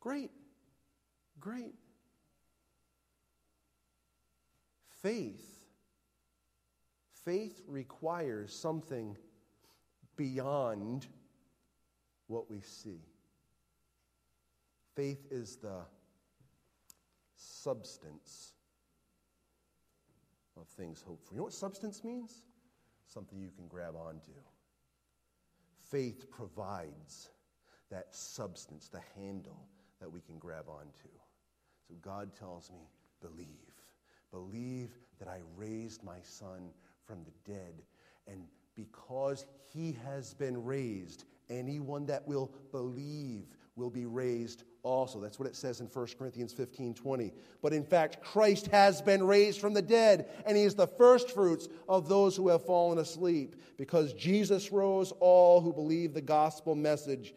Great. 0.00 0.30
Great. 1.40 1.74
Faith 5.02 5.56
faith 7.26 7.60
requires 7.66 8.54
something 8.54 9.16
beyond 10.16 11.08
what 12.28 12.48
we 12.48 12.60
see. 12.60 13.00
Faith 14.96 15.26
is 15.30 15.56
the 15.56 15.82
substance 17.36 18.54
of 20.58 20.66
things 20.68 21.04
hoped 21.06 21.26
for. 21.26 21.34
You 21.34 21.38
know 21.38 21.44
what 21.44 21.52
substance 21.52 22.02
means? 22.02 22.42
Something 23.06 23.38
you 23.38 23.50
can 23.54 23.68
grab 23.68 23.94
onto. 23.94 24.32
Faith 25.90 26.30
provides 26.30 27.28
that 27.90 28.14
substance, 28.14 28.88
the 28.88 29.02
handle 29.14 29.68
that 30.00 30.10
we 30.10 30.20
can 30.20 30.38
grab 30.38 30.64
onto. 30.66 31.10
So 31.86 31.94
God 32.00 32.34
tells 32.34 32.72
me, 32.72 32.88
believe. 33.20 33.48
Believe 34.32 34.96
that 35.18 35.28
I 35.28 35.40
raised 35.56 36.02
my 36.02 36.18
son 36.22 36.70
from 37.04 37.22
the 37.24 37.52
dead. 37.52 37.82
And 38.26 38.44
because 38.74 39.46
he 39.72 39.96
has 40.04 40.32
been 40.32 40.64
raised, 40.64 41.24
anyone 41.50 42.06
that 42.06 42.26
will 42.26 42.50
believe 42.72 43.44
will 43.76 43.90
be 43.90 44.06
raised 44.06 44.64
also. 44.82 45.20
That's 45.20 45.38
what 45.38 45.48
it 45.48 45.54
says 45.54 45.80
in 45.80 45.86
1 45.86 46.06
Corinthians 46.18 46.52
15 46.52 46.94
20. 46.94 47.32
But 47.62 47.72
in 47.72 47.84
fact, 47.84 48.22
Christ 48.22 48.68
has 48.68 49.02
been 49.02 49.22
raised 49.22 49.60
from 49.60 49.74
the 49.74 49.82
dead, 49.82 50.30
and 50.46 50.56
he 50.56 50.62
is 50.62 50.74
the 50.74 50.86
firstfruits 50.86 51.68
of 51.88 52.08
those 52.08 52.36
who 52.36 52.48
have 52.48 52.64
fallen 52.64 52.98
asleep. 52.98 53.56
Because 53.76 54.14
Jesus 54.14 54.72
rose, 54.72 55.12
all 55.20 55.60
who 55.60 55.72
believe 55.72 56.14
the 56.14 56.22
gospel 56.22 56.74
message 56.74 57.34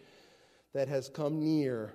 that 0.73 0.87
has 0.87 1.09
come 1.09 1.39
near 1.39 1.93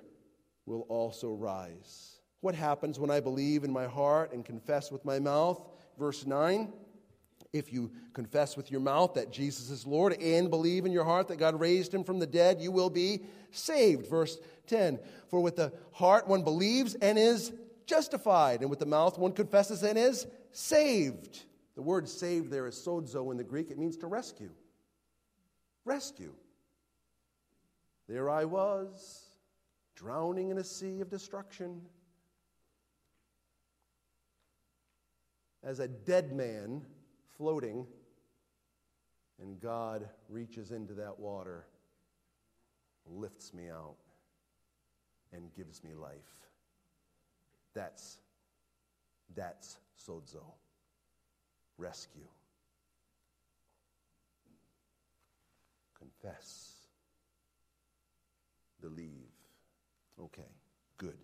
will 0.65 0.85
also 0.89 1.33
rise. 1.33 2.19
What 2.41 2.55
happens 2.55 2.99
when 2.99 3.09
I 3.09 3.19
believe 3.19 3.63
in 3.63 3.71
my 3.71 3.85
heart 3.85 4.31
and 4.33 4.45
confess 4.45 4.91
with 4.91 5.03
my 5.03 5.17
mouth? 5.19 5.65
Verse 5.97 6.25
9. 6.25 6.71
If 7.55 7.71
you 7.71 7.89
confess 8.11 8.57
with 8.57 8.69
your 8.69 8.81
mouth 8.81 9.13
that 9.13 9.31
Jesus 9.31 9.69
is 9.69 9.87
Lord 9.87 10.11
and 10.21 10.49
believe 10.49 10.85
in 10.85 10.91
your 10.91 11.05
heart 11.05 11.29
that 11.29 11.37
God 11.37 11.57
raised 11.57 11.93
him 11.93 12.03
from 12.03 12.19
the 12.19 12.27
dead, 12.27 12.59
you 12.59 12.69
will 12.69 12.89
be 12.89 13.21
saved. 13.49 14.07
Verse 14.07 14.37
10 14.67 14.99
For 15.29 15.39
with 15.39 15.55
the 15.55 15.71
heart 15.93 16.27
one 16.27 16.43
believes 16.43 16.95
and 16.95 17.17
is 17.17 17.53
justified, 17.85 18.59
and 18.59 18.69
with 18.69 18.79
the 18.79 18.85
mouth 18.85 19.17
one 19.17 19.31
confesses 19.31 19.83
and 19.83 19.97
is 19.97 20.27
saved. 20.51 21.45
The 21.75 21.81
word 21.81 22.09
saved 22.09 22.51
there 22.51 22.67
is 22.67 22.75
sozo 22.75 23.31
in 23.31 23.37
the 23.37 23.43
Greek, 23.45 23.71
it 23.71 23.77
means 23.77 23.95
to 23.97 24.07
rescue. 24.07 24.51
Rescue. 25.85 26.33
There 28.09 28.29
I 28.29 28.43
was, 28.43 29.23
drowning 29.95 30.49
in 30.49 30.57
a 30.57 30.63
sea 30.63 30.99
of 30.99 31.09
destruction. 31.09 31.83
As 35.63 35.79
a 35.79 35.87
dead 35.87 36.33
man 36.33 36.85
floating, 37.37 37.85
and 39.41 39.59
God 39.59 40.07
reaches 40.29 40.71
into 40.71 40.93
that 40.93 41.19
water, 41.19 41.65
lifts 43.05 43.53
me 43.53 43.69
out, 43.69 43.95
and 45.33 45.53
gives 45.53 45.83
me 45.83 45.93
life. 45.93 46.49
That's 47.73 48.19
that's 49.35 49.77
sozo. 50.07 50.43
Rescue. 51.77 52.27
Confess. 55.97 56.71
Believe. 58.81 59.09
Okay, 60.21 60.43
good. 60.97 61.17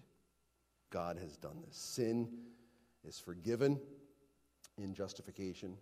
God 0.89 1.17
has 1.17 1.37
done 1.37 1.61
this. 1.65 1.77
Sin 1.77 2.27
is 3.07 3.17
forgiven 3.17 3.79
in 4.77 4.93
justification. 4.93 5.77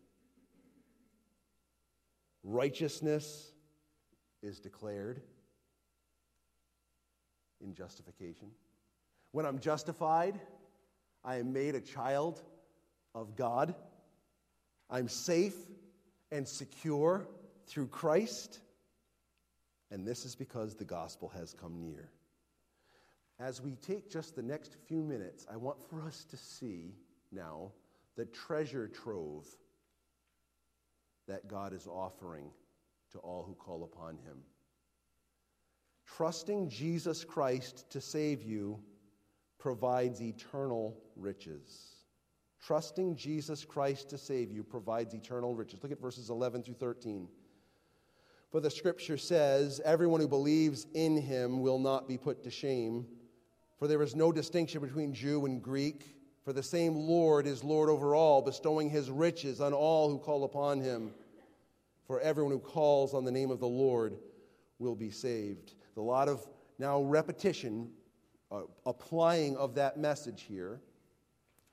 Righteousness 2.44 3.52
is 4.42 4.60
declared 4.60 5.22
in 7.62 7.74
justification. 7.74 8.52
When 9.32 9.46
I'm 9.46 9.60
justified, 9.60 10.40
I 11.24 11.38
am 11.38 11.52
made 11.54 11.76
a 11.76 11.82
child 11.82 12.42
of 13.14 13.36
God. 13.36 13.76
I'm 14.90 15.08
safe 15.08 15.56
and 16.32 16.48
secure 16.48 17.28
through 17.68 17.88
Christ. 17.88 18.60
And 19.92 20.08
this 20.08 20.26
is 20.26 20.36
because 20.36 20.76
the 20.76 20.86
gospel 20.86 21.30
has 21.30 21.54
come 21.54 21.82
near. 21.82 22.10
as 23.40 23.62
we 23.62 23.76
take 23.76 24.10
just 24.10 24.36
the 24.36 24.42
next 24.42 24.76
few 24.88 25.02
minutes, 25.02 25.48
I 25.52 25.56
want 25.56 25.82
for 25.90 26.02
us 26.02 26.26
to 26.26 26.38
see 26.38 26.94
now 27.32 27.72
the 28.18 28.26
treasure 28.26 28.88
trove 28.88 29.48
that 31.30 31.48
God 31.48 31.74
is 31.74 31.88
offering 31.88 32.52
to 33.12 33.20
all 33.20 33.44
who 33.44 33.54
call 33.54 33.84
upon 33.84 34.18
him. 34.18 34.38
Trusting 36.06 36.70
Jesus 36.70 37.24
Christ 37.24 37.90
to 37.92 38.02
save 38.02 38.42
you 38.42 38.80
provides 39.58 40.22
eternal 40.22 40.98
riches. 41.16 41.96
Trusting 42.62 43.16
Jesus 43.16 43.64
Christ 43.64 44.10
to 44.10 44.18
save 44.18 44.52
you 44.52 44.64
provides 44.64 45.14
eternal 45.14 45.56
riches. 45.56 45.80
Look 45.82 45.92
at 45.92 46.02
verses 46.02 46.30
11 46.30 46.64
through 46.64 46.76
13. 46.76 47.28
For 48.52 48.60
the 48.60 48.70
scripture 48.70 49.18
says, 49.18 49.80
Everyone 49.86 50.20
who 50.20 50.28
believes 50.28 50.88
in 50.94 51.16
him 51.16 51.62
will 51.62 51.80
not 51.80 52.08
be 52.08 52.18
put 52.18 52.44
to 52.44 52.52
shame. 52.52 53.06
For 53.78 53.88
there 53.88 54.02
is 54.02 54.16
no 54.16 54.32
distinction 54.32 54.82
between 54.82 55.14
Jew 55.14 55.46
and 55.46 55.62
Greek, 55.62 56.16
for 56.44 56.52
the 56.52 56.64
same 56.64 56.96
Lord 56.96 57.46
is 57.46 57.64
Lord 57.64 57.90
over 57.90 58.16
all, 58.16 58.42
bestowing 58.42 58.90
his 58.90 59.10
riches 59.10 59.62
on 59.62 59.72
all 59.72 60.10
who 60.10 60.18
call 60.18 60.44
upon 60.44 60.82
him. 60.82 61.14
For 62.10 62.20
everyone 62.22 62.52
who 62.52 62.60
calls 62.60 63.14
on 63.14 63.24
the 63.24 63.32
name 63.32 63.52
of 63.52 63.60
the 63.60 63.68
Lord 63.68 64.18
will 64.80 64.96
be 64.96 65.12
saved. 65.12 65.76
A 65.96 66.02
lot 66.02 66.28
of 66.28 66.44
now 66.80 67.04
repetition, 67.04 67.92
uh, 68.52 68.62
applying 68.88 69.56
of 69.58 69.76
that 69.76 70.00
message 70.00 70.42
here. 70.42 70.82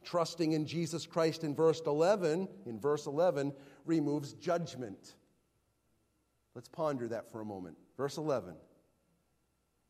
Trusting 0.05 0.53
in 0.53 0.67
Jesus 0.67 1.07
Christ 1.07 1.43
in 1.43 1.55
verse 1.55 1.81
11, 1.87 2.49
in 2.67 2.79
verse 2.79 3.07
11, 3.07 3.51
removes 3.87 4.35
judgment. 4.35 5.15
Let's 6.55 6.69
ponder 6.69 7.09
that 7.09 7.33
for 7.33 7.41
a 7.41 7.45
moment. 7.47 7.79
Verse 7.97 8.19
11. 8.19 8.57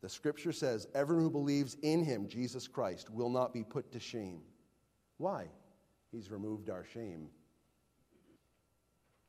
The 0.01 0.09
scripture 0.09 0.53
says, 0.53 0.87
Everyone 0.95 1.25
who 1.25 1.31
believes 1.31 1.77
in 1.83 2.05
him, 2.05 2.29
Jesus 2.29 2.69
Christ, 2.69 3.11
will 3.11 3.31
not 3.31 3.53
be 3.53 3.65
put 3.65 3.91
to 3.91 3.99
shame. 3.99 4.43
Why? 5.17 5.49
He's 6.13 6.31
removed 6.31 6.71
our 6.71 6.85
shame. 6.85 7.31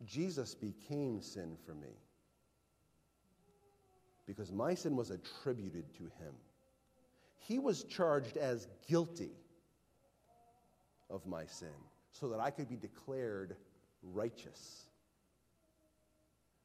Jesus 0.06 0.54
became 0.54 1.22
sin 1.22 1.58
for 1.66 1.74
me 1.74 1.96
because 4.26 4.52
my 4.52 4.74
sin 4.74 4.96
was 4.96 5.10
attributed 5.10 5.94
to 5.96 6.04
him. 6.04 6.34
He 7.40 7.60
was 7.60 7.84
charged 7.84 8.38
as 8.38 8.68
guilty 8.88 9.32
of 11.10 11.26
my 11.26 11.46
sin 11.46 11.70
so 12.12 12.30
that 12.30 12.40
I 12.40 12.52
could 12.52 12.70
be 12.70 12.76
declared 12.76 13.56
righteous. 14.04 14.88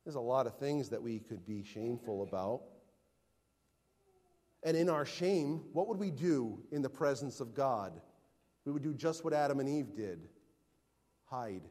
There's 0.04 0.16
a 0.16 0.20
lot 0.20 0.46
of 0.46 0.58
things 0.58 0.88
that 0.88 1.02
we 1.02 1.20
could 1.20 1.46
be 1.46 1.62
shameful 1.62 2.22
about. 2.22 2.62
And 4.64 4.76
in 4.76 4.88
our 4.88 5.04
shame, 5.04 5.62
what 5.72 5.88
would 5.88 5.98
we 5.98 6.10
do 6.10 6.58
in 6.72 6.82
the 6.82 6.90
presence 6.90 7.40
of 7.40 7.54
God? 7.54 7.92
We 8.64 8.72
would 8.72 8.82
do 8.82 8.94
just 8.94 9.24
what 9.24 9.32
Adam 9.32 9.60
and 9.60 9.68
Eve 9.68 9.94
did 9.94 10.28
hide, 11.24 11.62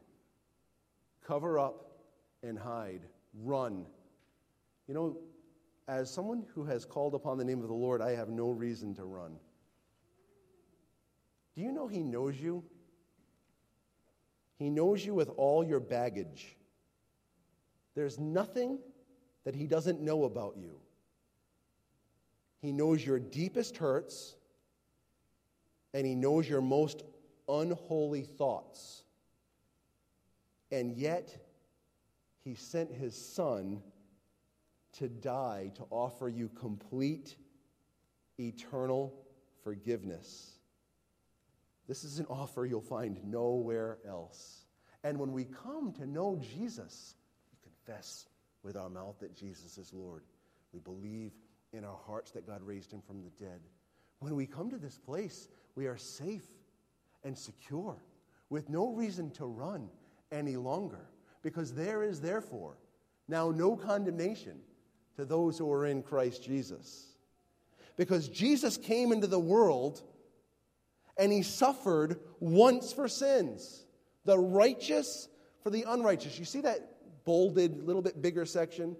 cover 1.26 1.58
up, 1.58 1.88
and 2.42 2.58
hide, 2.58 3.02
run. 3.42 3.86
You 4.88 4.94
know, 4.94 5.16
as 5.88 6.10
someone 6.10 6.44
who 6.54 6.64
has 6.64 6.84
called 6.84 7.14
upon 7.14 7.38
the 7.38 7.44
name 7.44 7.60
of 7.60 7.68
the 7.68 7.74
Lord, 7.74 8.00
I 8.00 8.12
have 8.12 8.28
no 8.28 8.50
reason 8.50 8.94
to 8.96 9.04
run. 9.04 9.36
Do 11.54 11.62
you 11.62 11.72
know 11.72 11.86
He 11.86 12.02
knows 12.02 12.40
you? 12.40 12.64
He 14.58 14.70
knows 14.70 15.04
you 15.04 15.14
with 15.14 15.30
all 15.36 15.64
your 15.64 15.80
baggage. 15.80 16.56
There's 17.94 18.18
nothing 18.18 18.78
that 19.44 19.54
He 19.54 19.66
doesn't 19.66 20.00
know 20.00 20.24
about 20.24 20.56
you. 20.56 20.78
He 22.60 22.72
knows 22.72 23.04
your 23.04 23.18
deepest 23.18 23.76
hurts, 23.76 24.36
and 25.92 26.06
He 26.06 26.14
knows 26.14 26.48
your 26.48 26.60
most 26.60 27.02
unholy 27.48 28.22
thoughts. 28.22 29.02
And 30.72 30.96
yet, 30.96 31.36
He 32.42 32.56
sent 32.56 32.90
His 32.90 33.14
Son 33.14 33.80
to 34.94 35.08
die 35.08 35.70
to 35.76 35.84
offer 35.90 36.28
you 36.28 36.48
complete, 36.48 37.36
eternal 38.40 39.14
forgiveness. 39.62 40.58
This 41.86 42.04
is 42.04 42.18
an 42.18 42.26
offer 42.28 42.64
you'll 42.64 42.80
find 42.80 43.22
nowhere 43.24 43.98
else. 44.06 44.64
And 45.04 45.18
when 45.18 45.32
we 45.32 45.44
come 45.44 45.92
to 45.94 46.06
know 46.06 46.40
Jesus, 46.40 47.14
we 47.50 47.58
confess 47.62 48.26
with 48.62 48.76
our 48.76 48.88
mouth 48.88 49.16
that 49.20 49.36
Jesus 49.36 49.78
is 49.78 49.92
Lord. 49.92 50.22
We 50.72 50.80
believe 50.80 51.32
in 51.72 51.84
our 51.84 51.98
hearts 52.06 52.30
that 52.32 52.46
God 52.46 52.62
raised 52.62 52.92
him 52.92 53.02
from 53.02 53.22
the 53.22 53.44
dead. 53.44 53.60
When 54.20 54.36
we 54.36 54.46
come 54.46 54.70
to 54.70 54.78
this 54.78 54.98
place, 54.98 55.48
we 55.74 55.86
are 55.86 55.96
safe 55.96 56.46
and 57.24 57.36
secure 57.36 57.96
with 58.48 58.68
no 58.68 58.92
reason 58.92 59.30
to 59.32 59.46
run 59.46 59.88
any 60.32 60.56
longer 60.56 61.06
because 61.42 61.74
there 61.74 62.02
is, 62.02 62.20
therefore, 62.20 62.76
now 63.28 63.50
no 63.50 63.76
condemnation 63.76 64.58
to 65.16 65.24
those 65.24 65.58
who 65.58 65.70
are 65.70 65.86
in 65.86 66.02
Christ 66.02 66.42
Jesus. 66.42 67.12
Because 67.96 68.28
Jesus 68.28 68.76
came 68.76 69.12
into 69.12 69.26
the 69.26 69.38
world 69.38 70.02
and 71.16 71.30
he 71.30 71.42
suffered 71.42 72.18
once 72.40 72.92
for 72.92 73.06
sins, 73.08 73.84
the 74.24 74.38
righteous 74.38 75.28
for 75.62 75.70
the 75.70 75.84
unrighteous. 75.86 76.38
You 76.38 76.44
see 76.44 76.62
that 76.62 76.80
bolded, 77.24 77.84
little 77.84 78.02
bit 78.02 78.20
bigger 78.22 78.46
section? 78.46 78.96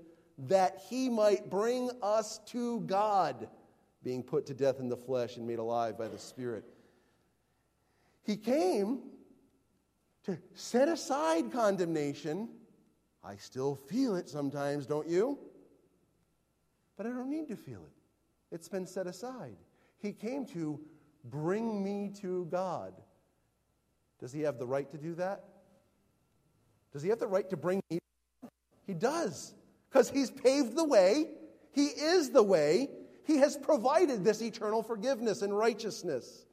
That 0.46 0.82
he 0.88 1.08
might 1.08 1.50
bring 1.50 1.90
us 2.02 2.38
to 2.46 2.80
God, 2.80 3.48
being 4.02 4.22
put 4.22 4.46
to 4.46 4.54
death 4.54 4.78
in 4.80 4.88
the 4.88 4.96
flesh 4.96 5.36
and 5.36 5.46
made 5.46 5.58
alive 5.58 5.96
by 5.96 6.08
the 6.08 6.18
Spirit. 6.18 6.64
He 8.24 8.36
came 8.36 9.00
to 10.24 10.38
set 10.54 10.88
aside 10.88 11.52
condemnation. 11.52 12.48
I 13.24 13.36
still 13.36 13.74
feel 13.74 14.16
it 14.16 14.28
sometimes, 14.28 14.86
don't 14.86 15.08
you? 15.08 15.38
But 16.96 17.06
I 17.06 17.10
don't 17.10 17.30
need 17.30 17.48
to 17.48 17.56
feel 17.56 17.84
it. 17.84 18.54
It's 18.54 18.68
been 18.68 18.86
set 18.86 19.06
aside. 19.06 19.56
He 19.98 20.12
came 20.12 20.46
to 20.46 20.80
bring 21.24 21.82
me 21.82 22.12
to 22.20 22.46
God. 22.50 22.94
Does 24.20 24.32
he 24.32 24.42
have 24.42 24.58
the 24.58 24.66
right 24.66 24.90
to 24.90 24.98
do 24.98 25.14
that? 25.14 25.44
Does 26.92 27.02
he 27.02 27.08
have 27.08 27.18
the 27.18 27.26
right 27.26 27.48
to 27.50 27.56
bring 27.56 27.82
me? 27.90 27.98
He 28.86 28.94
does, 28.94 29.54
because 29.88 30.10
he's 30.10 30.30
paved 30.30 30.76
the 30.76 30.84
way. 30.84 31.26
He 31.72 31.86
is 31.86 32.30
the 32.30 32.42
way. 32.42 32.90
He 33.24 33.38
has 33.38 33.56
provided 33.56 34.24
this 34.24 34.42
eternal 34.42 34.82
forgiveness 34.82 35.42
and 35.42 35.56
righteousness. 35.56 36.44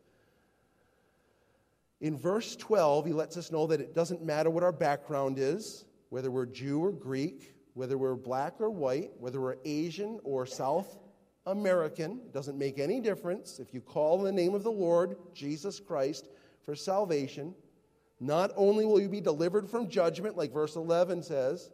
In 2.01 2.17
verse 2.17 2.55
12, 2.55 3.07
he 3.07 3.13
lets 3.13 3.35
us 3.35 3.51
know 3.51 3.67
that 3.67 3.81
it 3.81 3.93
doesn't 3.93 4.23
matter 4.23 4.49
what 4.49 4.63
our 4.63 4.71
background 4.71 5.37
is, 5.37 5.85
whether 6.09 6.31
we're 6.31 6.45
Jew 6.45 6.83
or 6.83 6.91
Greek, 6.91 7.55
whether 7.73 7.97
we're 7.97 8.15
black 8.15 8.55
or 8.59 8.69
white, 8.69 9.11
whether 9.19 9.41
we're 9.41 9.57
Asian 9.65 10.19
or 10.23 10.45
South 10.45 10.97
American, 11.45 12.21
it 12.25 12.33
doesn't 12.33 12.57
make 12.57 12.79
any 12.79 12.99
difference. 12.99 13.59
If 13.59 13.73
you 13.73 13.81
call 13.81 14.21
the 14.21 14.31
name 14.31 14.53
of 14.53 14.63
the 14.63 14.71
Lord, 14.71 15.17
Jesus 15.33 15.79
Christ, 15.79 16.29
for 16.61 16.75
salvation, 16.75 17.53
not 18.19 18.51
only 18.55 18.85
will 18.85 19.01
you 19.01 19.09
be 19.09 19.21
delivered 19.21 19.69
from 19.69 19.89
judgment, 19.89 20.37
like 20.37 20.53
verse 20.53 20.75
11 20.75 21.23
says, 21.23 21.69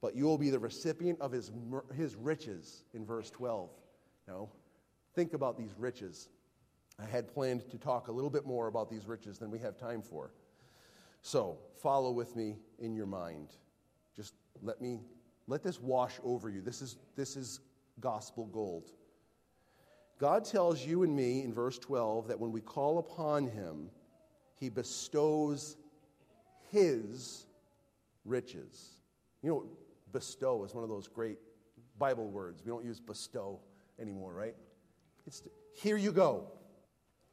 but 0.00 0.14
you 0.14 0.24
will 0.24 0.38
be 0.38 0.50
the 0.50 0.58
recipient 0.58 1.20
of 1.20 1.32
his, 1.32 1.50
his 1.96 2.14
riches 2.14 2.84
in 2.94 3.04
verse 3.04 3.30
12. 3.30 3.68
Now, 4.28 4.48
think 5.14 5.34
about 5.34 5.58
these 5.58 5.74
riches. 5.76 6.28
I 7.00 7.06
had 7.06 7.32
planned 7.32 7.68
to 7.70 7.78
talk 7.78 8.08
a 8.08 8.12
little 8.12 8.30
bit 8.30 8.44
more 8.44 8.66
about 8.66 8.90
these 8.90 9.06
riches 9.06 9.38
than 9.38 9.50
we 9.50 9.58
have 9.60 9.76
time 9.76 10.02
for. 10.02 10.32
So, 11.22 11.58
follow 11.80 12.10
with 12.10 12.34
me 12.36 12.56
in 12.78 12.94
your 12.94 13.06
mind. 13.06 13.48
Just 14.16 14.34
let 14.62 14.80
me 14.80 15.00
let 15.46 15.62
this 15.62 15.80
wash 15.80 16.14
over 16.24 16.50
you. 16.50 16.60
This 16.60 16.82
is 16.82 16.96
this 17.16 17.36
is 17.36 17.60
gospel 18.00 18.46
gold. 18.46 18.90
God 20.18 20.44
tells 20.44 20.84
you 20.84 21.04
and 21.04 21.14
me 21.14 21.42
in 21.42 21.52
verse 21.52 21.78
12 21.78 22.28
that 22.28 22.38
when 22.38 22.50
we 22.50 22.60
call 22.60 22.98
upon 22.98 23.46
him, 23.46 23.88
he 24.56 24.68
bestows 24.68 25.76
his 26.70 27.46
riches. 28.24 28.98
You 29.42 29.50
know, 29.50 29.64
bestow 30.12 30.64
is 30.64 30.74
one 30.74 30.82
of 30.82 30.90
those 30.90 31.06
great 31.06 31.38
Bible 31.98 32.28
words. 32.28 32.62
We 32.64 32.70
don't 32.70 32.84
use 32.84 32.98
bestow 32.98 33.60
anymore, 34.00 34.32
right? 34.32 34.56
It's 35.26 35.42
here 35.74 35.96
you 35.96 36.10
go. 36.10 36.50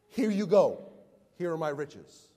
Here 0.10 0.32
you 0.32 0.48
go. 0.48 0.90
Here 1.38 1.52
are 1.52 1.58
my 1.58 1.70
riches. 1.70 2.30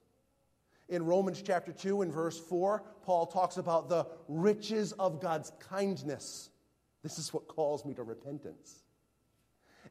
In 0.88 1.04
Romans 1.04 1.42
chapter 1.42 1.72
2 1.72 2.02
and 2.02 2.12
verse 2.12 2.38
4, 2.38 2.82
Paul 3.02 3.26
talks 3.26 3.58
about 3.58 3.88
the 3.88 4.06
riches 4.26 4.92
of 4.92 5.20
God's 5.20 5.52
kindness. 5.60 6.50
This 7.02 7.18
is 7.18 7.32
what 7.32 7.46
calls 7.46 7.84
me 7.84 7.94
to 7.94 8.02
repentance. 8.02 8.84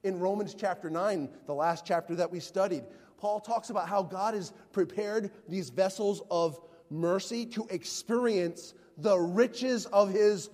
In 0.04 0.20
Romans 0.20 0.56
chapter 0.56 0.90
9, 0.90 1.30
the 1.46 1.54
last 1.54 1.86
chapter 1.86 2.16
that 2.16 2.32
we 2.32 2.40
studied, 2.40 2.84
Paul 3.18 3.40
talks 3.40 3.70
about 3.70 3.88
how 3.88 4.04
God 4.04 4.34
has 4.34 4.54
prepared 4.72 5.32
these 5.48 5.70
vessels 5.70 6.22
of 6.30 6.60
mercy 6.90 7.46
to 7.48 7.68
experience 7.70 8.74
the 8.98 9.18
riches 9.18 9.86
of 9.88 10.12
his 10.12 10.50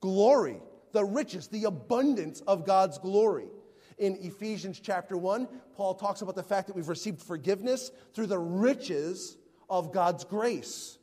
glory, 0.00 0.60
the 0.92 1.04
riches, 1.04 1.48
the 1.48 1.64
abundance 1.64 2.40
of 2.42 2.66
God's 2.66 2.98
glory. 2.98 3.48
In 3.98 4.16
Ephesians 4.20 4.78
chapter 4.78 5.16
1, 5.16 5.48
Paul 5.74 5.94
talks 5.94 6.20
about 6.20 6.34
the 6.34 6.42
fact 6.42 6.66
that 6.66 6.76
we've 6.76 6.88
received 6.88 7.22
forgiveness 7.22 7.90
through 8.12 8.26
the 8.26 8.38
riches 8.38 9.38
of 9.70 9.92
God's 9.92 10.24
grace. 10.24 10.98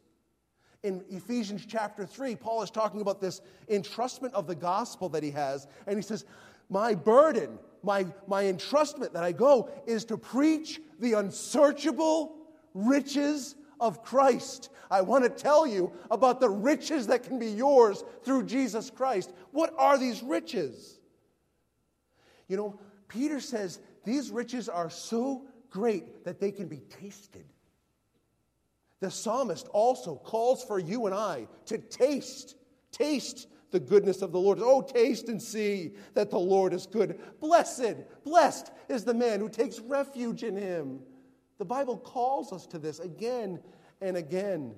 In 0.84 1.04
Ephesians 1.10 1.66
chapter 1.68 2.06
3, 2.06 2.36
Paul 2.36 2.62
is 2.62 2.70
talking 2.70 3.02
about 3.02 3.20
this 3.20 3.42
entrustment 3.70 4.34
of 4.34 4.48
the 4.48 4.56
gospel 4.56 5.10
that 5.10 5.24
he 5.24 5.32
has, 5.32 5.68
and 5.88 5.98
he 5.98 6.04
says, 6.04 6.26
My 6.70 6.94
burden, 6.94 7.58
my, 7.82 8.06
my 8.28 8.44
entrustment 8.44 9.14
that 9.14 9.24
I 9.24 9.32
go 9.32 9.70
is 9.88 10.06
to 10.06 10.18
preach 10.18 10.80
the 11.00 11.14
unsearchable 11.14 12.36
riches 12.74 13.56
of 13.80 14.04
Christ. 14.04 14.70
I 14.92 15.02
want 15.02 15.24
to 15.24 15.30
tell 15.30 15.66
you 15.66 15.92
about 16.12 16.40
the 16.40 16.50
riches 16.50 17.08
that 17.08 17.24
can 17.24 17.40
be 17.40 17.50
yours 17.50 18.04
through 18.24 18.44
Jesus 18.44 18.92
Christ. 18.92 19.32
What 19.52 19.74
are 19.78 19.98
these 19.98 20.22
riches? 20.22 21.00
You 22.54 22.58
know, 22.58 22.80
Peter 23.08 23.40
says 23.40 23.80
these 24.06 24.30
riches 24.30 24.70
are 24.70 24.92
so 24.92 25.48
great 25.72 26.24
that 26.24 26.40
they 26.40 26.52
can 26.52 26.68
be 26.68 26.82
tasted. 27.02 27.46
The 29.00 29.10
psalmist 29.10 29.68
also 29.70 30.18
calls 30.18 30.64
for 30.64 30.78
you 30.78 31.08
and 31.08 31.16
I 31.16 31.48
to 31.66 31.80
taste, 31.80 32.56
taste 32.92 33.48
the 33.72 33.80
goodness 33.80 34.22
of 34.22 34.32
the 34.32 34.40
Lord. 34.40 34.60
Oh, 34.62 34.84
taste 34.84 35.30
and 35.30 35.42
see 35.42 35.94
that 36.14 36.30
the 36.30 36.38
Lord 36.38 36.74
is 36.74 36.86
good. 36.86 37.20
Blessed, 37.40 37.96
blessed 38.24 38.72
is 38.88 39.04
the 39.04 39.16
man 39.16 39.40
who 39.40 39.50
takes 39.50 39.80
refuge 39.80 40.44
in 40.44 40.56
him. 40.56 41.00
The 41.58 41.66
Bible 41.66 41.98
calls 41.98 42.54
us 42.54 42.68
to 42.68 42.78
this 42.78 43.00
again 43.00 43.62
and 44.00 44.16
again. 44.16 44.76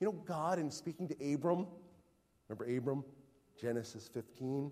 You 0.00 0.06
know, 0.06 0.12
God, 0.12 0.58
in 0.58 0.70
speaking 0.70 1.06
to 1.08 1.34
Abram, 1.34 1.66
remember 2.48 2.78
Abram, 2.78 3.04
Genesis 3.60 4.08
15? 4.08 4.70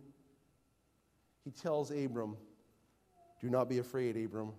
He 1.48 1.52
tells 1.52 1.90
Abram, 1.90 2.36
Do 3.40 3.48
not 3.48 3.70
be 3.70 3.78
afraid, 3.78 4.18
Abram. 4.18 4.52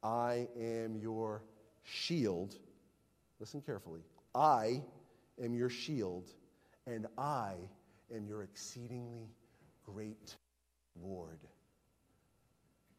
I 0.00 0.46
am 0.56 0.94
your 0.94 1.42
shield. 1.82 2.54
Listen 3.40 3.60
carefully. 3.60 4.02
I 4.32 4.84
am 5.42 5.54
your 5.54 5.68
shield, 5.68 6.30
and 6.86 7.08
I 7.18 7.54
am 8.14 8.28
your 8.28 8.44
exceedingly 8.44 9.26
great 9.84 10.36
reward. 10.94 11.40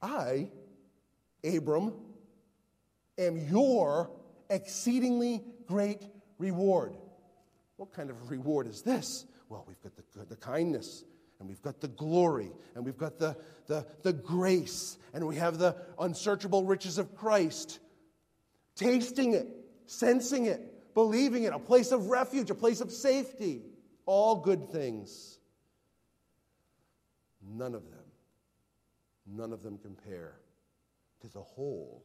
I, 0.02 0.50
Abram, 1.46 1.94
am 3.18 3.38
your 3.48 4.12
exceedingly 4.50 5.42
great 5.68 6.02
reward. 6.38 6.98
What 7.78 7.94
kind 7.94 8.10
of 8.10 8.30
reward 8.30 8.68
is 8.68 8.82
this? 8.82 9.26
Well, 9.48 9.64
we've 9.66 9.82
got 9.82 9.94
the, 9.96 10.26
the 10.26 10.36
kindness, 10.36 11.06
and 11.40 11.50
we've 11.50 11.62
got 11.62 11.82
the 11.82 11.88
glory, 11.88 12.52
and 12.76 12.86
we've 12.86 12.98
got 12.98 13.20
the, 13.20 13.36
the, 13.68 13.86
the 14.04 14.14
grace, 14.14 14.98
and 15.14 15.26
we 15.28 15.36
have 15.36 15.58
the 15.58 15.76
unsearchable 16.00 16.66
riches 16.66 16.98
of 16.98 17.16
Christ. 17.16 17.80
Tasting 18.76 19.34
it, 19.34 19.48
sensing 19.86 20.46
it, 20.46 20.94
believing 20.94 21.44
it, 21.44 21.54
a 21.54 21.60
place 21.60 21.92
of 21.92 22.08
refuge, 22.08 22.50
a 22.50 22.56
place 22.56 22.82
of 22.82 22.92
safety. 22.92 23.62
All 24.06 24.38
good 24.38 24.70
things. 24.70 25.40
None 27.48 27.76
of 27.76 27.90
them, 27.90 28.06
none 29.28 29.54
of 29.54 29.62
them 29.62 29.78
compare 29.78 30.40
to 31.22 31.28
the 31.30 31.42
whole 31.42 32.04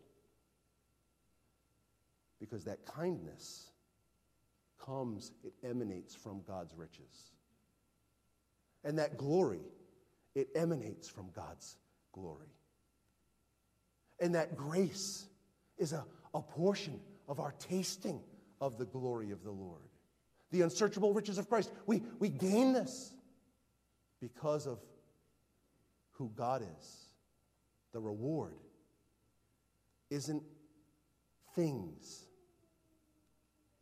because 2.41 2.65
that 2.65 2.85
kindness 2.87 3.71
comes, 4.85 5.33
it 5.45 5.53
emanates 5.63 6.15
from 6.15 6.41
God's 6.47 6.75
riches. 6.75 7.33
And 8.85 8.99
that 8.99 9.17
glory, 9.17 9.61
it 10.35 10.49
emanates 10.55 11.09
from 11.09 11.31
God's 11.35 11.77
glory. 12.13 12.49
And 14.21 14.35
that 14.35 14.57
grace 14.57 15.27
is 15.79 15.93
a, 15.93 16.05
a 16.35 16.43
portion 16.43 17.01
of 17.29 17.41
our 17.41 17.55
tasting 17.59 18.21
of 18.61 18.79
the 18.79 18.85
glory 18.85 19.31
of 19.31 19.43
the 19.43 19.51
Lord. 19.51 19.83
The 20.51 20.63
unsearchable 20.63 21.13
riches 21.15 21.39
of 21.39 21.49
Christ. 21.49 21.71
We, 21.87 22.03
we 22.19 22.29
gain 22.29 22.73
this 22.73 23.13
because 24.21 24.67
of 24.67 24.79
who 26.13 26.31
God 26.35 26.63
is. 26.63 27.07
The 27.93 28.01
reward 28.01 28.59
isn't 30.11 30.43
things, 31.55 32.27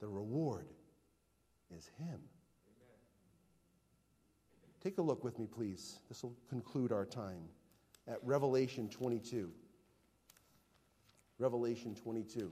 the 0.01 0.09
reward 0.09 0.69
is 1.77 1.91
Him. 1.99 2.21
Take 4.89 4.97
a 4.97 5.03
look 5.03 5.23
with 5.23 5.39
me, 5.39 5.47
please. 5.47 5.99
This 6.09 6.23
will 6.23 6.35
conclude 6.49 6.93
our 6.93 7.05
time 7.05 7.43
at 8.07 8.21
Revelation 8.23 8.89
22. 8.89 9.51
Revelation 11.39 11.95
22. 11.95 12.51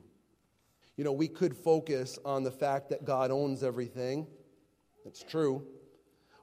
You 0.99 1.05
know, 1.05 1.13
we 1.13 1.29
could 1.29 1.57
focus 1.57 2.19
on 2.27 2.43
the 2.43 2.51
fact 2.51 2.91
that 2.91 3.07
God 3.07 3.31
owns 3.31 3.63
everything. 3.63 4.27
That's 5.03 5.23
true. 5.23 5.67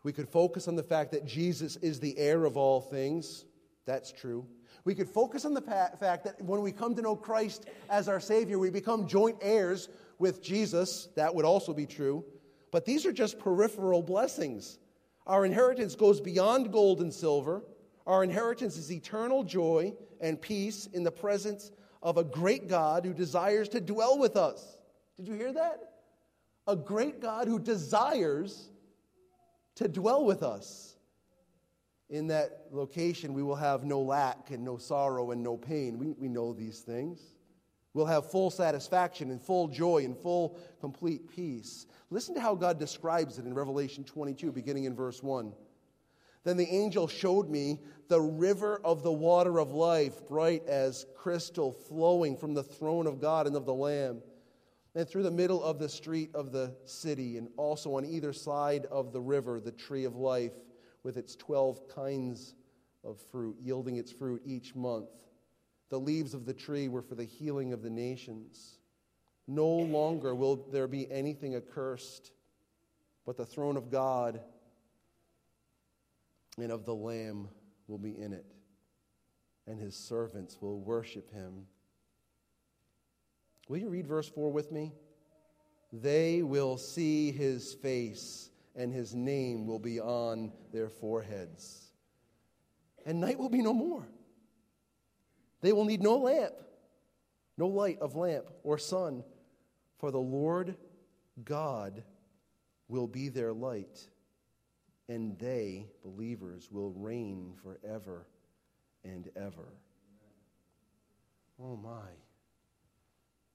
We 0.01 0.11
could 0.11 0.27
focus 0.27 0.67
on 0.67 0.75
the 0.75 0.81
fact 0.81 1.11
that 1.11 1.27
Jesus 1.27 1.75
is 1.75 1.99
the 1.99 2.17
heir 2.17 2.45
of 2.45 2.57
all 2.57 2.81
things. 2.81 3.45
That's 3.85 4.11
true. 4.11 4.47
We 4.85 4.95
could 4.95 5.07
focus 5.07 5.45
on 5.45 5.53
the 5.53 5.61
fact 5.61 6.23
that 6.23 6.41
when 6.41 6.63
we 6.63 6.71
come 6.71 6.95
to 6.95 7.03
know 7.03 7.15
Christ 7.15 7.67
as 7.87 8.09
our 8.09 8.19
Savior, 8.19 8.57
we 8.57 8.71
become 8.71 9.07
joint 9.07 9.37
heirs 9.43 9.89
with 10.17 10.41
Jesus. 10.41 11.09
That 11.15 11.35
would 11.35 11.45
also 11.45 11.71
be 11.71 11.85
true. 11.85 12.25
But 12.71 12.83
these 12.83 13.05
are 13.05 13.13
just 13.13 13.37
peripheral 13.37 14.01
blessings. 14.01 14.79
Our 15.25 15.45
inheritance 15.45 15.95
goes 15.95 16.19
beyond 16.19 16.71
gold 16.71 17.01
and 17.01 17.13
silver. 17.13 17.63
Our 18.05 18.23
inheritance 18.23 18.77
is 18.77 18.91
eternal 18.91 19.43
joy 19.43 19.93
and 20.19 20.41
peace 20.41 20.87
in 20.87 21.03
the 21.03 21.11
presence 21.11 21.71
of 22.01 22.17
a 22.17 22.23
great 22.23 22.67
God 22.67 23.05
who 23.05 23.13
desires 23.13 23.69
to 23.69 23.79
dwell 23.79 24.19
with 24.19 24.35
us. 24.35 24.77
Did 25.15 25.27
you 25.27 25.35
hear 25.35 25.53
that? 25.53 25.79
A 26.67 26.75
great 26.75 27.21
God 27.21 27.47
who 27.47 27.59
desires 27.59 28.69
to 29.75 29.87
dwell 29.87 30.25
with 30.25 30.43
us. 30.43 30.95
In 32.09 32.27
that 32.27 32.67
location, 32.71 33.33
we 33.33 33.41
will 33.41 33.55
have 33.55 33.85
no 33.85 34.01
lack 34.01 34.51
and 34.51 34.63
no 34.63 34.77
sorrow 34.77 35.31
and 35.31 35.41
no 35.41 35.57
pain. 35.57 35.97
We, 35.97 36.11
we 36.11 36.27
know 36.27 36.53
these 36.53 36.79
things. 36.79 37.19
We'll 37.93 38.05
have 38.07 38.31
full 38.31 38.49
satisfaction 38.49 39.29
and 39.29 39.41
full 39.41 39.67
joy 39.67 40.03
and 40.03 40.17
full 40.17 40.57
complete 40.79 41.29
peace. 41.29 41.85
Listen 42.09 42.33
to 42.35 42.41
how 42.41 42.55
God 42.55 42.79
describes 42.79 43.37
it 43.37 43.45
in 43.45 43.53
Revelation 43.53 44.03
22, 44.03 44.51
beginning 44.51 44.85
in 44.85 44.95
verse 44.95 45.21
1. 45.21 45.53
Then 46.43 46.57
the 46.57 46.67
angel 46.67 47.07
showed 47.07 47.49
me 47.49 47.79
the 48.09 48.19
river 48.19 48.81
of 48.83 49.03
the 49.03 49.11
water 49.11 49.59
of 49.59 49.71
life, 49.71 50.27
bright 50.27 50.65
as 50.67 51.05
crystal, 51.15 51.71
flowing 51.71 52.35
from 52.35 52.53
the 52.53 52.63
throne 52.63 53.07
of 53.07 53.21
God 53.21 53.47
and 53.47 53.55
of 53.55 53.65
the 53.65 53.73
Lamb, 53.73 54.21
and 54.95 55.07
through 55.07 55.23
the 55.23 55.31
middle 55.31 55.63
of 55.63 55.79
the 55.79 55.87
street 55.87 56.31
of 56.35 56.51
the 56.51 56.75
city, 56.85 57.37
and 57.37 57.47
also 57.57 57.95
on 57.95 58.05
either 58.05 58.33
side 58.33 58.85
of 58.87 59.13
the 59.13 59.21
river, 59.21 59.59
the 59.59 59.71
tree 59.71 60.03
of 60.03 60.15
life, 60.15 60.53
with 61.03 61.17
its 61.17 61.35
12 61.35 61.87
kinds 61.87 62.55
of 63.03 63.19
fruit, 63.31 63.55
yielding 63.59 63.97
its 63.97 64.11
fruit 64.11 64.41
each 64.45 64.75
month. 64.75 65.09
The 65.93 65.99
leaves 65.99 66.33
of 66.33 66.47
the 66.47 66.55
tree 66.55 66.87
were 66.87 67.03
for 67.03 67.13
the 67.13 67.23
healing 67.23 67.71
of 67.71 67.83
the 67.83 67.89
nations. 67.91 68.79
No 69.47 69.67
longer 69.67 70.33
will 70.33 70.55
there 70.71 70.87
be 70.87 71.07
anything 71.11 71.53
accursed, 71.53 72.31
but 73.27 73.37
the 73.37 73.45
throne 73.45 73.77
of 73.77 73.91
God 73.91 74.41
and 76.57 76.71
of 76.71 76.85
the 76.85 76.95
Lamb 76.95 77.47
will 77.87 77.99
be 77.99 78.19
in 78.19 78.33
it, 78.33 78.55
and 79.67 79.79
his 79.79 79.95
servants 79.95 80.57
will 80.59 80.79
worship 80.79 81.31
him. 81.31 81.67
Will 83.67 83.77
you 83.77 83.89
read 83.89 84.07
verse 84.07 84.27
4 84.27 84.51
with 84.51 84.71
me? 84.71 84.93
They 85.91 86.41
will 86.41 86.79
see 86.79 87.31
his 87.31 87.71
face, 87.71 88.49
and 88.75 88.91
his 88.91 89.13
name 89.13 89.67
will 89.67 89.77
be 89.77 89.99
on 89.99 90.53
their 90.71 90.89
foreheads. 90.89 91.91
And 93.05 93.21
night 93.21 93.37
will 93.37 93.49
be 93.49 93.61
no 93.61 93.73
more. 93.73 94.07
They 95.63 95.71
will 95.71 95.85
need 95.85 96.03
no 96.03 96.17
lamp, 96.17 96.53
no 97.57 97.67
light 97.67 97.97
of 98.01 98.17
lamp 98.17 98.47
or 98.63 98.77
sun, 98.77 99.23
for 99.97 100.11
the 100.11 100.19
Lord 100.19 100.75
God 101.45 102.03
will 102.89 103.07
be 103.07 103.29
their 103.29 103.53
light, 103.53 104.05
and 105.07 105.39
they, 105.39 105.87
believers, 106.03 106.67
will 106.69 106.91
reign 106.91 107.53
forever 107.63 108.27
and 109.05 109.29
ever. 109.37 109.73
Oh 111.57 111.77
my. 111.77 112.11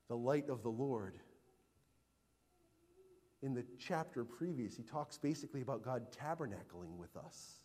The 0.09 0.17
light 0.17 0.49
of 0.49 0.63
the 0.63 0.71
Lord. 0.71 1.19
In 3.43 3.53
the 3.53 3.67
chapter 3.79 4.25
previous, 4.25 4.75
he 4.75 4.83
talks 4.83 5.19
basically 5.19 5.61
about 5.61 5.83
God 5.83 6.07
tabernacling 6.11 6.97
with 6.97 7.15
us, 7.19 7.61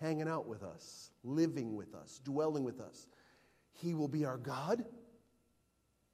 hanging 0.00 0.28
out 0.28 0.46
with 0.46 0.62
us, 0.62 1.10
living 1.24 1.74
with 1.74 1.96
us, 1.96 2.20
dwelling 2.22 2.62
with 2.62 2.78
us. 2.80 3.08
He 3.82 3.94
will 3.94 4.08
be 4.08 4.24
our 4.24 4.38
God, 4.38 4.84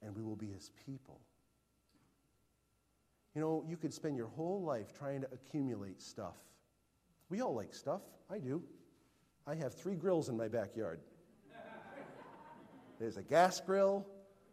and 0.01 0.15
we 0.15 0.21
will 0.21 0.35
be 0.35 0.47
his 0.47 0.71
people. 0.85 1.19
You 3.35 3.41
know, 3.41 3.63
you 3.67 3.77
could 3.77 3.93
spend 3.93 4.15
your 4.15 4.27
whole 4.27 4.61
life 4.61 4.93
trying 4.97 5.21
to 5.21 5.27
accumulate 5.33 6.01
stuff. 6.01 6.35
We 7.29 7.41
all 7.41 7.55
like 7.55 7.73
stuff. 7.73 8.01
I 8.29 8.37
do. 8.37 8.61
I 9.47 9.55
have 9.55 9.73
three 9.73 9.95
grills 9.95 10.29
in 10.29 10.37
my 10.37 10.47
backyard. 10.47 10.99
there's 12.99 13.17
a 13.17 13.23
gas 13.23 13.59
grill, 13.59 14.05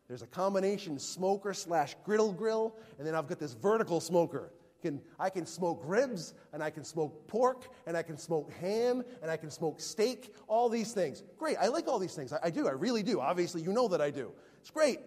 there's 0.08 0.22
a 0.22 0.26
combination 0.26 0.98
smoker 0.98 1.52
slash 1.52 1.94
griddle 2.04 2.32
grill, 2.32 2.74
and 2.98 3.06
then 3.06 3.14
I've 3.14 3.28
got 3.28 3.38
this 3.38 3.52
vertical 3.52 4.00
smoker. 4.00 4.52
Can, 4.82 5.00
I 5.18 5.28
can 5.30 5.44
smoke 5.44 5.82
ribs, 5.84 6.34
and 6.52 6.62
I 6.62 6.70
can 6.70 6.84
smoke 6.84 7.26
pork, 7.28 7.68
and 7.86 7.96
I 7.96 8.02
can 8.02 8.16
smoke 8.16 8.50
ham, 8.60 9.02
and 9.22 9.30
I 9.30 9.36
can 9.36 9.50
smoke 9.50 9.80
steak, 9.80 10.34
all 10.48 10.68
these 10.68 10.92
things. 10.92 11.22
Great, 11.38 11.56
I 11.60 11.68
like 11.68 11.86
all 11.86 11.98
these 11.98 12.14
things. 12.14 12.32
I, 12.32 12.38
I 12.44 12.50
do, 12.50 12.66
I 12.66 12.72
really 12.72 13.02
do. 13.02 13.20
Obviously, 13.20 13.62
you 13.62 13.72
know 13.72 13.88
that 13.88 14.00
I 14.00 14.10
do. 14.10 14.32
It's 14.60 14.70
great. 14.70 15.00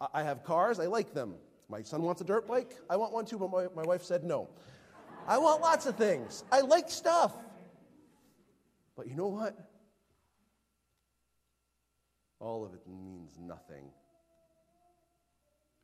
I, 0.00 0.06
I 0.14 0.22
have 0.22 0.42
cars, 0.44 0.80
I 0.80 0.86
like 0.86 1.12
them. 1.12 1.34
My 1.68 1.82
son 1.82 2.02
wants 2.02 2.20
a 2.20 2.24
dirt 2.24 2.48
bike. 2.48 2.74
I 2.88 2.96
want 2.96 3.12
one 3.12 3.24
too, 3.24 3.38
but 3.38 3.50
my, 3.50 3.66
my 3.76 3.86
wife 3.86 4.02
said 4.02 4.24
no. 4.24 4.48
I 5.26 5.38
want 5.38 5.60
lots 5.60 5.86
of 5.86 5.96
things. 5.96 6.44
I 6.50 6.62
like 6.62 6.90
stuff. 6.90 7.32
But 8.96 9.06
you 9.06 9.14
know 9.14 9.28
what? 9.28 9.56
All 12.40 12.64
of 12.64 12.74
it 12.74 12.80
means 12.88 13.38
nothing. 13.38 13.84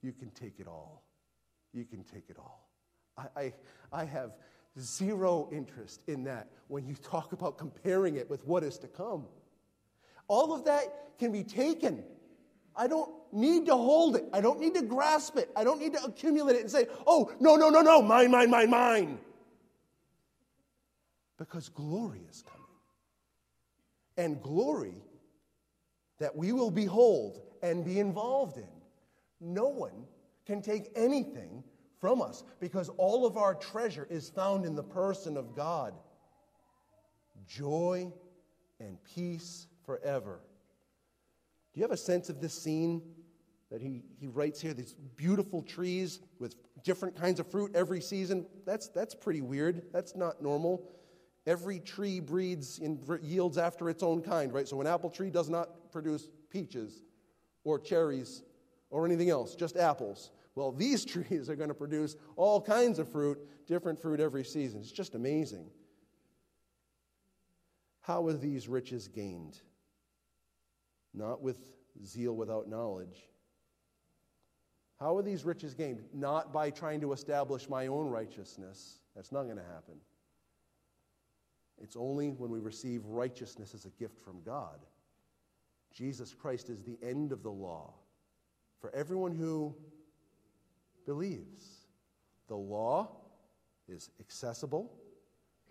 You 0.02 0.12
can 0.12 0.30
take 0.30 0.58
it 0.58 0.66
all. 0.66 1.04
You 1.72 1.84
can 1.84 2.02
take 2.02 2.24
it 2.28 2.36
all. 2.38 2.65
I, 3.16 3.52
I, 3.92 4.04
have 4.04 4.32
zero 4.78 5.48
interest 5.50 6.02
in 6.06 6.24
that 6.24 6.48
when 6.68 6.86
you 6.86 6.94
talk 6.94 7.32
about 7.32 7.56
comparing 7.56 8.16
it 8.16 8.28
with 8.28 8.46
what 8.46 8.62
is 8.62 8.78
to 8.78 8.88
come. 8.88 9.24
All 10.28 10.52
of 10.52 10.64
that 10.66 11.18
can 11.18 11.32
be 11.32 11.42
taken. 11.42 12.04
I 12.74 12.86
don't 12.86 13.10
need 13.32 13.66
to 13.66 13.74
hold 13.74 14.16
it. 14.16 14.24
I 14.32 14.40
don't 14.40 14.60
need 14.60 14.74
to 14.74 14.82
grasp 14.82 15.36
it. 15.38 15.50
I 15.56 15.64
don't 15.64 15.80
need 15.80 15.94
to 15.94 16.04
accumulate 16.04 16.56
it 16.56 16.62
and 16.62 16.70
say, 16.70 16.86
oh, 17.06 17.32
no, 17.40 17.56
no, 17.56 17.70
no, 17.70 17.80
no, 17.80 18.02
mine, 18.02 18.30
mine, 18.30 18.50
mine, 18.50 18.70
mine. 18.70 19.18
Because 21.38 21.68
glory 21.70 22.20
is 22.28 22.42
coming. 22.42 22.66
And 24.18 24.42
glory 24.42 25.02
that 26.18 26.34
we 26.34 26.52
will 26.52 26.70
behold 26.70 27.40
and 27.62 27.84
be 27.84 27.98
involved 27.98 28.58
in. 28.58 28.68
No 29.40 29.68
one 29.68 30.04
can 30.46 30.62
take 30.62 30.90
anything 30.94 31.62
from 32.00 32.20
us 32.20 32.44
because 32.60 32.88
all 32.90 33.26
of 33.26 33.36
our 33.36 33.54
treasure 33.54 34.06
is 34.10 34.28
found 34.28 34.64
in 34.64 34.74
the 34.74 34.82
person 34.82 35.36
of 35.36 35.54
God. 35.54 35.94
Joy 37.46 38.12
and 38.80 38.98
peace 39.14 39.66
forever. 39.84 40.40
Do 41.72 41.80
you 41.80 41.84
have 41.84 41.92
a 41.92 41.96
sense 41.96 42.28
of 42.28 42.40
this 42.40 42.54
scene 42.54 43.02
that 43.70 43.80
he, 43.80 44.02
he 44.18 44.26
writes 44.26 44.60
here? 44.60 44.74
These 44.74 44.94
beautiful 45.16 45.62
trees 45.62 46.20
with 46.38 46.56
different 46.84 47.16
kinds 47.16 47.40
of 47.40 47.50
fruit 47.50 47.72
every 47.74 48.00
season. 48.00 48.46
That's, 48.64 48.88
that's 48.88 49.14
pretty 49.14 49.40
weird. 49.40 49.82
That's 49.92 50.16
not 50.16 50.42
normal. 50.42 50.88
Every 51.46 51.78
tree 51.78 52.18
breeds 52.20 52.80
and 52.80 52.98
yields 53.22 53.58
after 53.58 53.88
its 53.88 54.02
own 54.02 54.20
kind, 54.22 54.52
right? 54.52 54.66
So 54.66 54.80
an 54.80 54.86
apple 54.86 55.10
tree 55.10 55.30
does 55.30 55.48
not 55.48 55.92
produce 55.92 56.28
peaches 56.50 57.02
or 57.64 57.78
cherries 57.78 58.42
or 58.90 59.04
anything 59.06 59.30
else, 59.30 59.54
just 59.54 59.76
apples. 59.76 60.30
Well, 60.56 60.72
these 60.72 61.04
trees 61.04 61.48
are 61.48 61.54
going 61.54 61.68
to 61.68 61.74
produce 61.74 62.16
all 62.34 62.60
kinds 62.60 62.98
of 62.98 63.08
fruit, 63.12 63.38
different 63.68 64.00
fruit 64.00 64.18
every 64.18 64.42
season. 64.42 64.80
It's 64.80 64.90
just 64.90 65.14
amazing. 65.14 65.70
How 68.00 68.26
are 68.26 68.32
these 68.32 68.66
riches 68.66 69.06
gained? 69.06 69.60
Not 71.14 71.40
with 71.40 71.58
zeal 72.04 72.34
without 72.34 72.68
knowledge. 72.68 73.22
How 74.98 75.16
are 75.16 75.22
these 75.22 75.44
riches 75.44 75.74
gained? 75.74 76.02
Not 76.12 76.52
by 76.52 76.70
trying 76.70 77.00
to 77.02 77.12
establish 77.12 77.68
my 77.68 77.86
own 77.86 78.08
righteousness. 78.08 79.00
That's 79.14 79.32
not 79.32 79.44
going 79.44 79.56
to 79.56 79.62
happen. 79.62 79.96
It's 81.78 81.96
only 81.96 82.30
when 82.30 82.50
we 82.50 82.58
receive 82.58 83.04
righteousness 83.04 83.74
as 83.74 83.84
a 83.84 83.90
gift 83.90 84.18
from 84.18 84.40
God. 84.42 84.78
Jesus 85.92 86.32
Christ 86.32 86.70
is 86.70 86.82
the 86.82 86.98
end 87.02 87.32
of 87.32 87.42
the 87.42 87.50
law 87.50 87.92
for 88.80 88.94
everyone 88.94 89.34
who 89.34 89.74
believes. 91.06 91.86
The 92.48 92.56
law 92.56 93.08
is 93.88 94.10
accessible, 94.20 94.92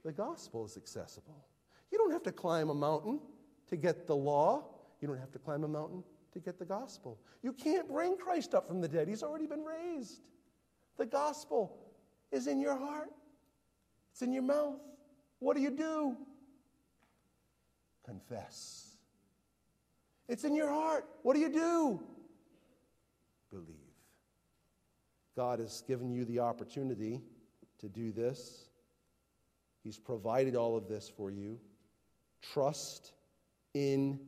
the 0.03 0.11
gospel 0.11 0.65
is 0.65 0.77
accessible. 0.77 1.45
You 1.91 1.97
don't 1.97 2.11
have 2.11 2.23
to 2.23 2.31
climb 2.31 2.69
a 2.69 2.73
mountain 2.73 3.19
to 3.67 3.75
get 3.75 4.07
the 4.07 4.15
law, 4.15 4.65
you 5.01 5.07
don't 5.07 5.19
have 5.19 5.31
to 5.31 5.39
climb 5.39 5.63
a 5.63 5.67
mountain 5.67 6.03
to 6.33 6.39
get 6.39 6.57
the 6.57 6.65
gospel. 6.65 7.19
You 7.43 7.53
can't 7.53 7.87
bring 7.87 8.17
Christ 8.17 8.55
up 8.55 8.67
from 8.67 8.81
the 8.81 8.87
dead, 8.87 9.07
he's 9.07 9.23
already 9.23 9.45
been 9.45 9.63
raised. 9.63 10.21
The 10.97 11.05
gospel 11.05 11.77
is 12.31 12.47
in 12.47 12.59
your 12.59 12.75
heart, 12.75 13.11
it's 14.11 14.21
in 14.21 14.33
your 14.33 14.43
mouth. 14.43 14.79
What 15.39 15.55
do 15.55 15.61
you 15.61 15.71
do? 15.71 16.15
Confess. 18.05 18.97
It's 20.27 20.43
in 20.43 20.55
your 20.55 20.69
heart. 20.69 21.05
What 21.23 21.35
do 21.35 21.39
you 21.39 21.49
do? 21.49 22.01
Believe. 23.51 23.84
God 25.35 25.59
has 25.59 25.83
given 25.87 26.11
you 26.11 26.23
the 26.25 26.39
opportunity 26.39 27.21
to 27.79 27.89
do 27.89 28.11
this. 28.11 28.69
He's 29.83 29.99
provided 29.99 30.55
all 30.55 30.77
of 30.77 30.87
this 30.87 31.09
for 31.09 31.29
you. 31.29 31.59
Trust 32.41 33.13
in 33.73 34.19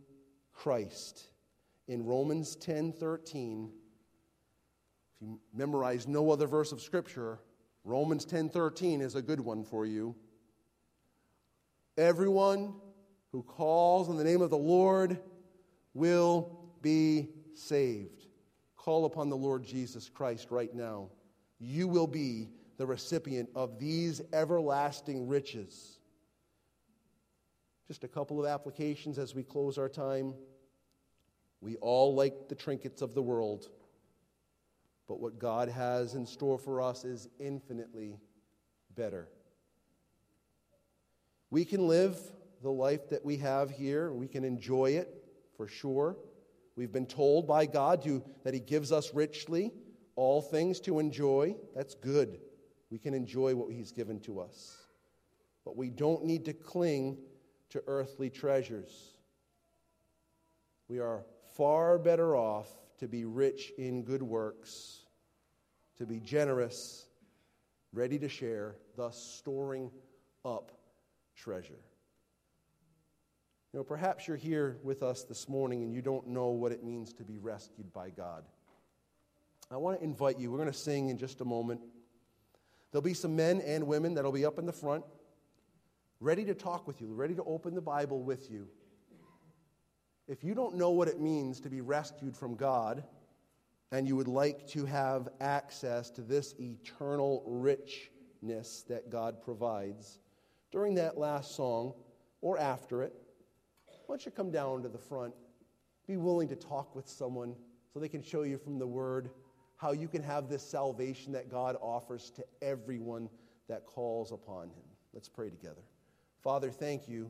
Christ. 0.53 1.28
In 1.88 2.05
Romans 2.05 2.55
10 2.58 2.91
13, 2.91 3.72
if 5.16 5.22
you 5.22 5.39
memorize 5.53 6.08
no 6.08 6.30
other 6.30 6.45
verse 6.45 6.72
of 6.72 6.82
Scripture, 6.82 7.39
Romans 7.86 8.26
10 8.26 8.49
13 8.49 8.99
is 8.99 9.16
a 9.16 9.22
good 9.22 9.39
one 9.39 9.64
for 9.64 9.86
you. 9.86 10.14
Everyone 11.97 12.76
who 13.32 13.43
calls 13.43 14.10
on 14.10 14.18
the 14.18 14.24
name 14.24 14.41
of 14.41 14.49
the 14.49 14.58
Lord 14.58 15.20
will 15.93 16.60
be 16.82 17.30
saved. 17.53 18.16
Call 18.88 19.03
upon 19.03 19.27
the 19.27 19.35
Lord 19.35 19.65
Jesus 19.65 20.07
Christ 20.07 20.49
right 20.49 20.73
now. 20.73 21.09
You 21.59 21.89
will 21.89 22.07
be 22.07 22.47
the 22.77 22.85
recipient 22.85 23.49
of 23.53 23.79
these 23.79 24.21
everlasting 24.31 25.27
riches. 25.27 25.99
Just 27.89 28.05
a 28.05 28.07
couple 28.07 28.39
of 28.39 28.45
applications 28.45 29.19
as 29.19 29.35
we 29.35 29.43
close 29.43 29.77
our 29.77 29.89
time. 29.89 30.33
We 31.59 31.75
all 31.81 32.15
like 32.15 32.47
the 32.47 32.55
trinkets 32.55 33.01
of 33.01 33.13
the 33.13 33.21
world, 33.21 33.67
but 35.05 35.19
what 35.19 35.38
God 35.38 35.67
has 35.67 36.13
in 36.15 36.25
store 36.25 36.57
for 36.57 36.79
us 36.79 37.03
is 37.03 37.27
infinitely 37.41 38.21
better. 38.95 39.27
We 41.49 41.65
can 41.65 41.89
live 41.89 42.17
the 42.61 42.71
life 42.71 43.09
that 43.09 43.25
we 43.25 43.35
have 43.35 43.69
here, 43.69 44.13
we 44.13 44.29
can 44.29 44.45
enjoy 44.45 44.91
it 44.91 45.25
for 45.57 45.67
sure. 45.67 46.15
We've 46.78 46.91
been 46.91 47.07
told 47.07 47.47
by 47.47 47.65
God 47.65 48.03
to, 48.03 48.23
that 48.43 48.53
He 48.53 48.59
gives 48.59 48.91
us 48.91 49.13
richly 49.13 49.73
all 50.15 50.41
things 50.41 50.80
to 50.82 50.99
enjoy. 50.99 51.55
That's 51.75 51.95
good. 51.95 52.39
We 52.91 52.99
can 52.99 53.15
enjoy 53.15 53.55
what 53.55 53.73
He's 53.73 53.91
given 53.91 54.19
to 54.21 54.39
us. 54.39 54.78
But 55.65 55.75
we 55.75 55.89
don't 55.89 56.23
need 56.23 56.45
to 56.45 56.53
cling 56.53 57.17
to 57.71 57.84
earthly 57.88 58.30
treasures. 58.30 59.17
We 60.88 60.99
are 60.99 61.25
far 61.55 61.97
better 61.97 62.36
off 62.36 62.69
to 62.99 63.07
be 63.07 63.25
rich 63.25 63.73
in 63.78 64.03
good 64.03 64.23
works, 64.23 64.99
to 65.97 66.05
be 66.05 66.19
generous, 66.19 67.07
ready 67.91 68.19
to 68.19 68.30
share, 68.30 68.75
thus 68.95 69.17
storing 69.17 69.91
up 70.45 70.71
treasure. 71.36 71.80
Know, 73.78 73.84
perhaps 73.84 74.28
you're 74.28 74.38
here 74.38 74.80
with 74.82 75.03
us 75.03 75.21
this 75.21 75.47
morning 75.47 75.84
and 75.84 75.93
you 75.93 76.01
don't 76.01 76.25
know 76.25 76.47
what 76.47 76.71
it 76.71 76.84
means 76.84 77.13
to 77.13 77.23
be 77.23 77.38
rescued 77.38 77.93
by 77.93 78.09
God. 78.09 78.43
I 79.69 79.78
want 79.78 79.99
to 79.99 80.03
invite 80.03 80.39
you. 80.39 80.49
We're 80.49 80.57
going 80.57 80.71
to 80.71 80.75
sing 80.75 81.09
in 81.09 81.17
just 81.19 81.41
a 81.41 81.45
moment. 81.45 81.82
There'll 82.89 83.03
be 83.03 83.13
some 83.13 83.36
men 83.36 83.61
and 83.61 83.86
women 83.86 84.15
that'll 84.15 84.32
be 84.32 84.47
up 84.47 84.57
in 84.57 84.65
the 84.65 84.73
front, 84.73 85.03
ready 86.19 86.43
to 86.45 86.55
talk 86.55 86.88
with 86.88 87.01
you, 87.01 87.13
ready 87.13 87.36
to 87.36 87.43
open 87.43 87.75
the 87.75 87.82
Bible 87.82 88.23
with 88.23 88.49
you. 88.49 88.67
If 90.28 90.43
you 90.43 90.55
don't 90.55 90.73
know 90.73 90.89
what 90.89 91.07
it 91.07 91.19
means 91.19 91.59
to 91.59 91.69
be 91.69 91.82
rescued 91.82 92.36
from 92.36 92.55
God, 92.55 93.03
and 93.91 94.07
you 94.07 94.15
would 94.15 94.28
like 94.28 94.65
to 94.69 94.86
have 94.86 95.30
access 95.39 96.09
to 96.09 96.21
this 96.21 96.55
eternal 96.59 97.43
richness 97.45 98.86
that 98.89 99.11
God 99.11 99.39
provides, 99.39 100.17
during 100.71 100.95
that 100.95 101.19
last 101.19 101.55
song 101.55 101.93
or 102.41 102.57
after 102.57 103.03
it, 103.03 103.13
why 104.08 104.14
don't 104.14 104.26
you 104.26 104.32
come 104.32 104.51
down 104.51 104.84
to 104.84 104.89
the 104.89 104.97
front? 104.97 105.34
Be 106.08 106.16
willing 106.16 106.47
to 106.47 106.55
talk 106.55 106.95
with 106.95 107.10
someone 107.10 107.55
so 107.93 107.99
they 107.99 108.08
can 108.08 108.24
show 108.24 108.43
you 108.43 108.58
from 108.58 108.80
the 108.80 108.88
Word 108.88 109.30
how 109.76 109.91
you 109.91 110.08
can 110.08 110.24
have 110.24 110.47
this 110.47 110.64
salvation 110.64 111.34
that 111.34 111.51
God 111.51 111.76
offers 111.82 112.32
to 112.32 112.45
everyone 112.62 113.30
that 113.68 113.86
calls 113.86 114.32
upon 114.32 114.70
Him. 114.70 114.84
Let's 115.14 115.28
pray 115.28 115.49
together. 115.49 115.82
Father, 116.41 116.72
thank 116.72 117.10
you. 117.10 117.30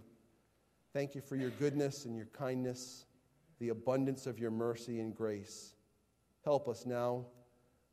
Thank 0.93 1.15
you 1.15 1.21
for 1.21 1.35
your 1.35 1.49
goodness 1.49 2.05
and 2.05 2.15
your 2.15 2.27
kindness, 2.27 3.05
the 3.59 3.69
abundance 3.69 4.27
of 4.27 4.37
your 4.37 4.51
mercy 4.51 4.99
and 4.99 5.15
grace. 5.15 5.73
Help 6.45 6.69
us 6.69 6.85
now. 6.85 7.25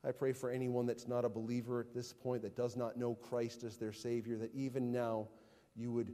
I 0.07 0.13
pray 0.13 0.35
for 0.35 0.51
anyone 0.51 0.85
that's 0.85 1.09
not 1.09 1.25
a 1.25 1.31
believer 1.31 1.81
at 1.81 1.95
this 1.95 2.13
point, 2.13 2.43
that 2.43 2.55
does 2.55 2.77
not 2.77 2.99
know 2.99 3.15
Christ 3.15 3.65
as 3.65 3.79
their 3.79 3.93
Savior, 3.93 4.37
that 4.37 4.55
even 4.55 4.93
now 4.93 5.29
you 5.75 5.91
would 5.91 6.13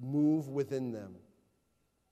move 0.00 0.48
within 0.48 0.90
them 0.90 1.14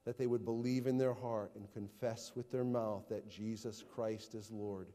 that 0.07 0.17
they 0.17 0.29
would 0.29 0.45
believe 0.45 0.87
in 0.87 0.97
their 0.97 1.13
heart 1.13 1.51
and 1.57 1.71
confess 1.73 2.33
with 2.37 2.51
their 2.51 2.65
mouth 2.65 3.09
that 3.11 3.29
Jesus 3.29 3.83
Christ 3.95 4.37
is 4.37 4.53
Lord, 4.53 4.93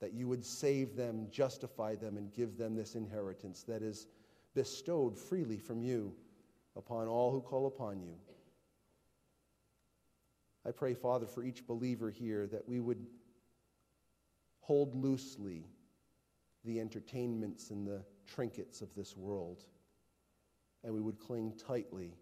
that 0.00 0.12
you 0.12 0.26
would 0.26 0.44
save 0.44 0.96
them, 0.96 1.28
justify 1.30 1.94
them, 1.94 2.16
and 2.16 2.32
give 2.34 2.58
them 2.58 2.74
this 2.74 2.96
inheritance 2.96 3.62
that 3.62 3.82
is 3.82 4.08
bestowed 4.52 5.16
freely 5.16 5.58
from 5.58 5.80
you 5.80 6.12
upon 6.76 7.06
all 7.06 7.30
who 7.30 7.40
call 7.40 7.68
upon 7.68 8.02
you. 8.02 8.14
I 10.66 10.72
pray, 10.72 10.94
Father, 10.94 11.26
for 11.26 11.44
each 11.44 11.66
believer 11.66 12.10
here 12.10 12.48
that 12.48 12.68
we 12.68 12.80
would 12.80 13.06
hold 14.60 14.94
loosely 14.96 15.66
the 16.64 16.80
entertainments 16.80 17.70
and 17.70 17.86
the 17.86 18.02
trinkets 18.26 18.82
of 18.82 18.92
this 18.96 19.16
world, 19.16 19.64
and 20.82 20.92
we 20.92 21.00
would 21.00 21.20
cling 21.20 21.52
tightly 21.64 22.16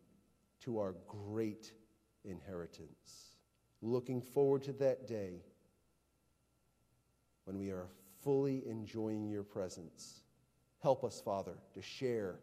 to 0.64 0.78
our 0.78 0.94
great 1.06 1.72
inheritance. 2.24 3.36
Looking 3.82 4.20
forward 4.20 4.62
to 4.64 4.72
that 4.74 5.06
day 5.06 5.42
when 7.44 7.58
we 7.58 7.70
are 7.70 7.88
fully 8.22 8.62
enjoying 8.66 9.28
your 9.28 9.42
presence. 9.42 10.20
Help 10.82 11.04
us, 11.04 11.20
Father, 11.20 11.56
to 11.74 11.82
share 11.82 12.40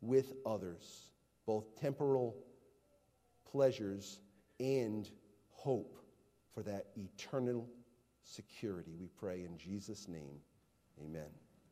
with 0.00 0.32
others 0.46 1.10
both 1.46 1.78
temporal 1.80 2.36
pleasures 3.50 4.20
and 4.60 5.08
hope 5.50 5.96
for 6.54 6.62
that 6.62 6.86
eternal 6.96 7.68
security. 8.22 8.94
We 8.98 9.08
pray 9.08 9.44
in 9.44 9.56
Jesus' 9.56 10.08
name. 10.08 10.40
Amen. 11.02 11.47